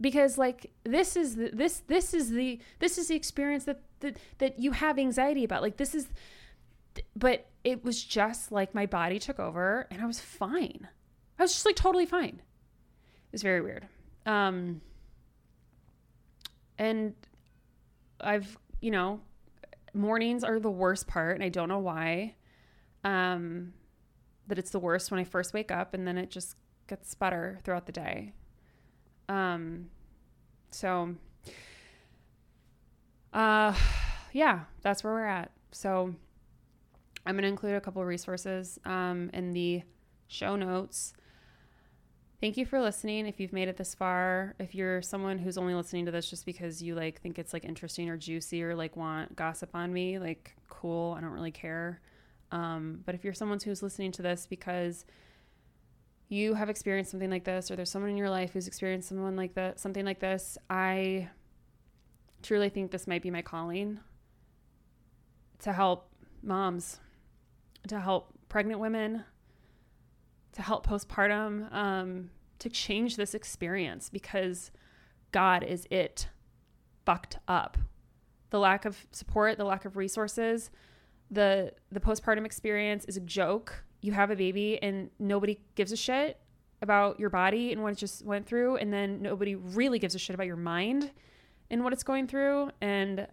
Because 0.00 0.36
like 0.38 0.70
this 0.82 1.16
is 1.16 1.36
the, 1.36 1.50
this 1.52 1.82
this 1.86 2.12
is 2.12 2.30
the 2.30 2.58
this 2.78 2.98
is 2.98 3.08
the 3.08 3.14
experience 3.14 3.64
that 3.64 3.80
that 4.04 4.18
that 4.38 4.58
you 4.58 4.72
have 4.72 4.98
anxiety 4.98 5.44
about. 5.44 5.62
Like 5.62 5.76
this 5.76 5.94
is, 5.94 6.06
but 7.16 7.46
it 7.64 7.84
was 7.84 8.02
just 8.02 8.52
like 8.52 8.74
my 8.74 8.86
body 8.86 9.18
took 9.18 9.40
over 9.40 9.86
and 9.90 10.00
I 10.00 10.06
was 10.06 10.20
fine. 10.20 10.88
I 11.38 11.42
was 11.42 11.52
just 11.52 11.66
like 11.66 11.76
totally 11.76 12.06
fine. 12.06 12.40
It 12.40 13.32
was 13.32 13.42
very 13.42 13.60
weird. 13.60 13.88
Um, 14.26 14.80
and 16.78 17.14
I've 18.20 18.56
you 18.80 18.90
know 18.90 19.20
mornings 19.92 20.44
are 20.44 20.58
the 20.58 20.70
worst 20.70 21.06
part, 21.06 21.34
and 21.34 21.44
I 21.44 21.48
don't 21.48 21.68
know 21.68 21.78
why. 21.78 22.34
Um, 23.04 23.74
that 24.46 24.58
it's 24.58 24.70
the 24.70 24.78
worst 24.78 25.10
when 25.10 25.20
I 25.20 25.24
first 25.24 25.54
wake 25.54 25.70
up 25.70 25.94
and 25.94 26.06
then 26.06 26.18
it 26.18 26.30
just 26.30 26.56
gets 26.86 27.14
better 27.14 27.58
throughout 27.64 27.86
the 27.86 27.92
day. 27.92 28.32
Um, 29.28 29.88
so, 30.70 31.14
uh, 33.34 33.74
yeah, 34.32 34.60
that's 34.82 35.04
where 35.04 35.12
we're 35.12 35.26
at. 35.26 35.50
So, 35.72 36.14
I'm 37.26 37.34
going 37.34 37.42
to 37.42 37.48
include 37.48 37.74
a 37.74 37.80
couple 37.80 38.04
resources 38.04 38.78
um, 38.84 39.30
in 39.32 39.52
the 39.52 39.82
show 40.28 40.56
notes. 40.56 41.14
Thank 42.40 42.58
you 42.58 42.66
for 42.66 42.80
listening. 42.80 43.26
If 43.26 43.40
you've 43.40 43.52
made 43.54 43.68
it 43.68 43.78
this 43.78 43.94
far, 43.94 44.54
if 44.58 44.74
you're 44.74 45.00
someone 45.00 45.38
who's 45.38 45.56
only 45.56 45.74
listening 45.74 46.04
to 46.04 46.10
this 46.10 46.28
just 46.28 46.44
because 46.44 46.82
you 46.82 46.94
like 46.94 47.20
think 47.22 47.38
it's 47.38 47.54
like 47.54 47.64
interesting 47.64 48.10
or 48.10 48.18
juicy 48.18 48.62
or 48.62 48.74
like 48.74 48.96
want 48.96 49.34
gossip 49.34 49.70
on 49.74 49.92
me, 49.92 50.18
like 50.18 50.54
cool, 50.68 51.14
I 51.16 51.22
don't 51.22 51.30
really 51.30 51.50
care. 51.50 52.00
Um, 52.52 53.00
but 53.06 53.14
if 53.14 53.24
you're 53.24 53.32
someone 53.32 53.58
who's 53.64 53.82
listening 53.82 54.12
to 54.12 54.22
this 54.22 54.46
because 54.46 55.06
you 56.28 56.52
have 56.54 56.68
experienced 56.68 57.10
something 57.10 57.30
like 57.30 57.44
this, 57.44 57.70
or 57.70 57.76
there's 57.76 57.90
someone 57.90 58.10
in 58.10 58.16
your 58.16 58.30
life 58.30 58.52
who's 58.52 58.66
experienced 58.66 59.08
someone 59.08 59.36
like 59.36 59.54
that, 59.54 59.80
something 59.80 60.04
like 60.04 60.20
this, 60.20 60.58
I 60.68 61.30
truly 62.44 62.68
think 62.68 62.90
this 62.90 63.06
might 63.06 63.22
be 63.22 63.30
my 63.30 63.42
calling 63.42 63.98
to 65.60 65.72
help 65.72 66.08
moms, 66.42 67.00
to 67.88 67.98
help 67.98 68.34
pregnant 68.48 68.80
women, 68.80 69.24
to 70.52 70.62
help 70.62 70.86
postpartum, 70.86 71.72
um, 71.72 72.30
to 72.58 72.68
change 72.68 73.16
this 73.16 73.34
experience 73.34 74.08
because 74.08 74.70
God 75.32 75.64
is 75.64 75.86
it 75.90 76.28
fucked 77.04 77.38
up. 77.48 77.76
The 78.50 78.58
lack 78.58 78.84
of 78.84 79.06
support, 79.10 79.58
the 79.58 79.64
lack 79.64 79.84
of 79.84 79.96
resources, 79.96 80.70
the 81.30 81.72
the 81.90 82.00
postpartum 82.00 82.44
experience 82.44 83.04
is 83.06 83.16
a 83.16 83.20
joke. 83.20 83.84
You 84.02 84.12
have 84.12 84.30
a 84.30 84.36
baby 84.36 84.80
and 84.82 85.10
nobody 85.18 85.58
gives 85.74 85.90
a 85.92 85.96
shit 85.96 86.38
about 86.82 87.18
your 87.18 87.30
body 87.30 87.72
and 87.72 87.82
what 87.82 87.92
it 87.92 87.98
just 87.98 88.24
went 88.24 88.46
through 88.46 88.76
and 88.76 88.92
then 88.92 89.22
nobody 89.22 89.54
really 89.54 89.98
gives 89.98 90.14
a 90.14 90.18
shit 90.18 90.34
about 90.34 90.46
your 90.46 90.56
mind 90.56 91.10
and 91.70 91.82
what 91.82 91.92
it's 91.92 92.02
going 92.02 92.26
through 92.26 92.70
and 92.80 93.26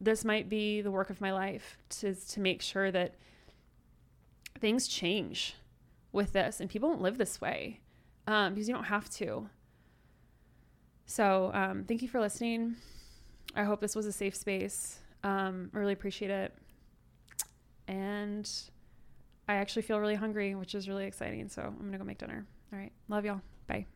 this 0.00 0.24
might 0.24 0.48
be 0.48 0.80
the 0.80 0.90
work 0.90 1.10
of 1.10 1.20
my 1.20 1.32
life 1.32 1.78
to 1.88 2.14
to 2.14 2.40
make 2.40 2.62
sure 2.62 2.90
that 2.90 3.14
things 4.58 4.86
change 4.88 5.54
with 6.12 6.32
this 6.32 6.60
and 6.60 6.70
people 6.70 6.88
don't 6.88 7.02
live 7.02 7.18
this 7.18 7.40
way 7.40 7.80
um, 8.26 8.54
because 8.54 8.68
you 8.68 8.74
don't 8.74 8.84
have 8.84 9.08
to 9.10 9.48
so 11.06 11.50
um, 11.54 11.84
thank 11.84 12.02
you 12.02 12.08
for 12.08 12.20
listening 12.20 12.76
i 13.54 13.62
hope 13.62 13.80
this 13.80 13.94
was 13.94 14.06
a 14.06 14.12
safe 14.12 14.34
space 14.34 15.00
um, 15.24 15.70
i 15.74 15.78
really 15.78 15.92
appreciate 15.92 16.30
it 16.30 16.54
and 17.88 18.50
I 19.48 19.56
actually 19.56 19.82
feel 19.82 20.00
really 20.00 20.14
hungry, 20.14 20.54
which 20.54 20.74
is 20.74 20.88
really 20.88 21.06
exciting. 21.06 21.48
So 21.48 21.62
I'm 21.62 21.92
to 21.92 21.98
go 21.98 22.04
make 22.04 22.18
dinner. 22.18 22.46
All 22.72 22.78
right. 22.78 22.92
Love 23.08 23.24
y'all. 23.24 23.40
Bye. 23.66 23.86